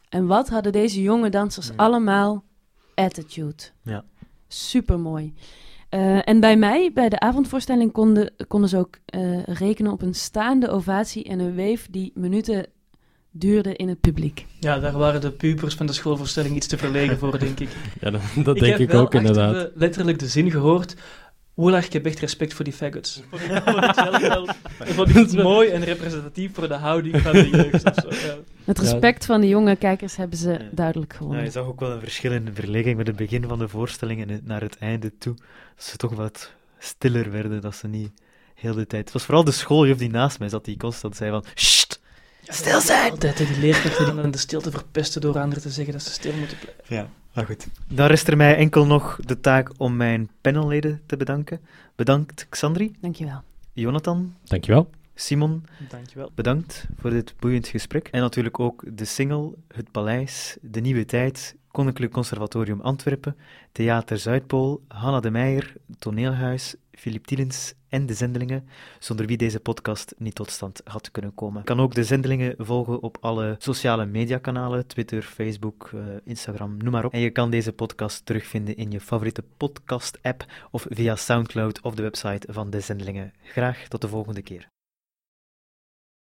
En 0.08 0.26
wat 0.26 0.48
hadden 0.48 0.72
deze 0.72 1.02
jonge 1.02 1.28
dansers 1.30 1.66
Ja. 1.68 1.72
allemaal? 1.76 2.44
Attitude. 2.94 3.62
Ja. 3.82 4.04
Supermooi. 4.48 5.34
Eh, 5.88 6.28
en 6.28 6.40
bij 6.40 6.56
mij, 6.56 6.90
bij 6.94 7.08
de 7.08 7.20
avondvoorstelling, 7.20 7.92
konden, 7.92 8.32
konden 8.48 8.68
ze 8.68 8.76
ook 8.78 8.98
eh, 9.04 9.42
rekenen 9.42 9.92
op 9.92 10.02
een 10.02 10.14
staande 10.14 10.68
ovatie 10.68 11.24
en 11.24 11.38
een 11.38 11.54
weef 11.54 11.86
die 11.90 12.12
minuten 12.14 12.66
duurde 13.30 13.76
in 13.76 13.88
het 13.88 14.00
publiek. 14.00 14.46
Ja, 14.60 14.78
daar 14.78 14.98
waren 14.98 15.20
de 15.20 15.32
pubers 15.32 15.74
van 15.74 15.86
de 15.86 15.92
schoolvoorstelling 15.92 16.56
iets 16.56 16.66
te 16.66 16.78
verlegen 16.78 17.18
voor, 17.18 17.38
denk 17.38 17.60
ik. 17.60 17.68
Ja, 18.00 18.10
dat, 18.10 18.20
dat 18.44 18.58
denk 18.58 18.78
heb 18.78 18.88
ik 18.88 18.94
ook 18.94 19.14
inderdaad. 19.14 19.54
achter 19.54 19.72
de- 19.72 19.78
letterlijk 19.78 20.18
de 20.18 20.26
zin 20.26 20.50
gehoord. 20.50 20.94
Ik 21.66 21.92
heb 21.92 22.06
echt 22.06 22.18
respect 22.20 22.54
voor 22.54 22.64
die 22.64 22.74
faggots. 22.74 23.16
Ik- 23.16 23.24
vond 24.94 25.12
wel- 25.12 25.22
het 25.22 25.32
mooi 25.42 25.68
en 25.68 25.84
representatief 25.84 26.54
voor 26.54 26.68
de 26.68 26.74
houding 26.74 27.16
van 27.20 27.32
de 27.32 27.48
jeugd 27.48 27.84
of 27.84 27.94
zo. 27.94 28.26
Ja. 28.26 28.36
Het 28.64 28.78
respect 28.78 29.24
van 29.26 29.40
de 29.40 29.48
jonge 29.48 29.76
kijkers 29.76 30.16
hebben 30.16 30.38
ze 30.38 30.50
Ja. 30.50 30.58
duidelijk 30.70 31.12
gewonnen. 31.12 31.44
je 31.44 31.50
zag 31.50 31.66
ook 31.66 31.80
wel 31.80 31.90
een 31.90 32.00
verschil 32.00 32.32
in 32.32 32.44
de 32.44 32.52
verlegging 32.54 32.96
met 32.96 33.06
het 33.06 33.16
begin 33.16 33.44
van 33.48 33.58
de 33.58 33.68
voorstelling 33.68 34.20
en 34.22 34.28
het- 34.28 34.46
naar 34.46 34.60
het 34.60 34.78
einde 34.78 35.12
toe. 35.18 35.34
Dat 35.76 35.84
ze 35.84 35.96
toch 35.96 36.14
wat 36.14 36.52
stiller 36.78 37.30
werden, 37.30 37.60
dat 37.60 37.74
ze 37.74 37.86
niet 37.88 38.10
heel 38.54 38.74
de 38.74 38.86
tijd... 38.86 39.04
Het 39.04 39.12
was 39.12 39.24
vooral 39.24 39.44
de 39.44 39.50
schooljuf 39.50 39.96
die 39.98 40.10
naast 40.10 40.38
mij 40.38 40.48
zat, 40.48 40.64
die 40.64 40.76
constant 40.76 41.16
zei 41.16 41.30
van... 41.30 41.44
Sst! 41.54 42.00
Stil 42.42 42.80
zijn! 42.80 43.10
Altijd 43.10 43.36
die 43.36 43.58
leerkrachten 43.60 44.04
die 44.04 44.14
dan 44.22 44.30
de 44.30 44.38
stilte 44.38 44.70
verpesten 44.70 45.20
door 45.20 45.38
anderen 45.38 45.62
te 45.62 45.70
zeggen 45.70 45.92
dat 45.92 46.02
ze 46.02 46.10
stil 46.10 46.32
moeten 46.32 46.56
blijven. 46.58 46.84
Ja, 46.96 47.08
maar 47.38 47.46
goed. 47.46 47.68
Dan 47.88 48.06
rest 48.06 48.28
er 48.28 48.36
mij 48.36 48.56
enkel 48.56 48.86
nog 48.86 49.18
de 49.24 49.40
taak 49.40 49.70
om 49.76 49.96
mijn 49.96 50.30
panelleden 50.40 51.00
te 51.06 51.16
bedanken. 51.16 51.60
Bedankt 51.96 52.46
Xandri, 52.48 52.96
Dankjewel. 53.00 53.42
Jonathan, 53.72 54.34
Dankjewel. 54.44 54.90
Simon, 55.14 55.64
Dankjewel. 55.88 56.30
bedankt 56.34 56.86
voor 57.00 57.10
dit 57.10 57.34
boeiend 57.38 57.68
gesprek. 57.68 58.08
En 58.08 58.20
natuurlijk 58.20 58.60
ook 58.60 58.84
de 58.92 59.04
single, 59.04 59.54
Het 59.74 59.90
Paleis, 59.90 60.56
De 60.60 60.80
Nieuwe 60.80 61.04
Tijd, 61.04 61.56
Koninklijk 61.70 62.12
Conservatorium 62.12 62.80
Antwerpen, 62.80 63.36
Theater 63.72 64.18
Zuidpool, 64.18 64.82
Hanna 64.88 65.20
de 65.20 65.30
Meijer, 65.30 65.72
Toneelhuis, 65.98 66.74
Filip 66.98 67.24
Tielens 67.24 67.74
en 67.88 68.06
de 68.06 68.14
Zendelingen, 68.14 68.68
zonder 68.98 69.26
wie 69.26 69.36
deze 69.36 69.60
podcast 69.60 70.14
niet 70.18 70.34
tot 70.34 70.50
stand 70.50 70.80
had 70.84 71.10
kunnen 71.10 71.34
komen. 71.34 71.58
Je 71.58 71.64
kan 71.64 71.80
ook 71.80 71.94
de 71.94 72.04
Zendelingen 72.04 72.54
volgen 72.58 73.02
op 73.02 73.16
alle 73.20 73.56
sociale 73.58 74.06
mediakanalen, 74.06 74.86
Twitter, 74.86 75.22
Facebook, 75.22 75.90
eh, 75.94 76.00
Instagram, 76.24 76.76
noem 76.76 76.92
maar 76.92 77.04
op. 77.04 77.12
En 77.12 77.20
je 77.20 77.30
kan 77.30 77.50
deze 77.50 77.72
podcast 77.72 78.26
terugvinden 78.26 78.76
in 78.76 78.90
je 78.90 79.00
favoriete 79.00 79.44
podcast-app 79.56 80.44
of 80.70 80.86
via 80.88 81.16
Soundcloud 81.16 81.80
of 81.80 81.94
de 81.94 82.02
website 82.02 82.52
van 82.52 82.70
de 82.70 82.80
Zendelingen. 82.80 83.32
Graag 83.42 83.88
tot 83.88 84.00
de 84.00 84.08
volgende 84.08 84.42
keer. 84.42 84.68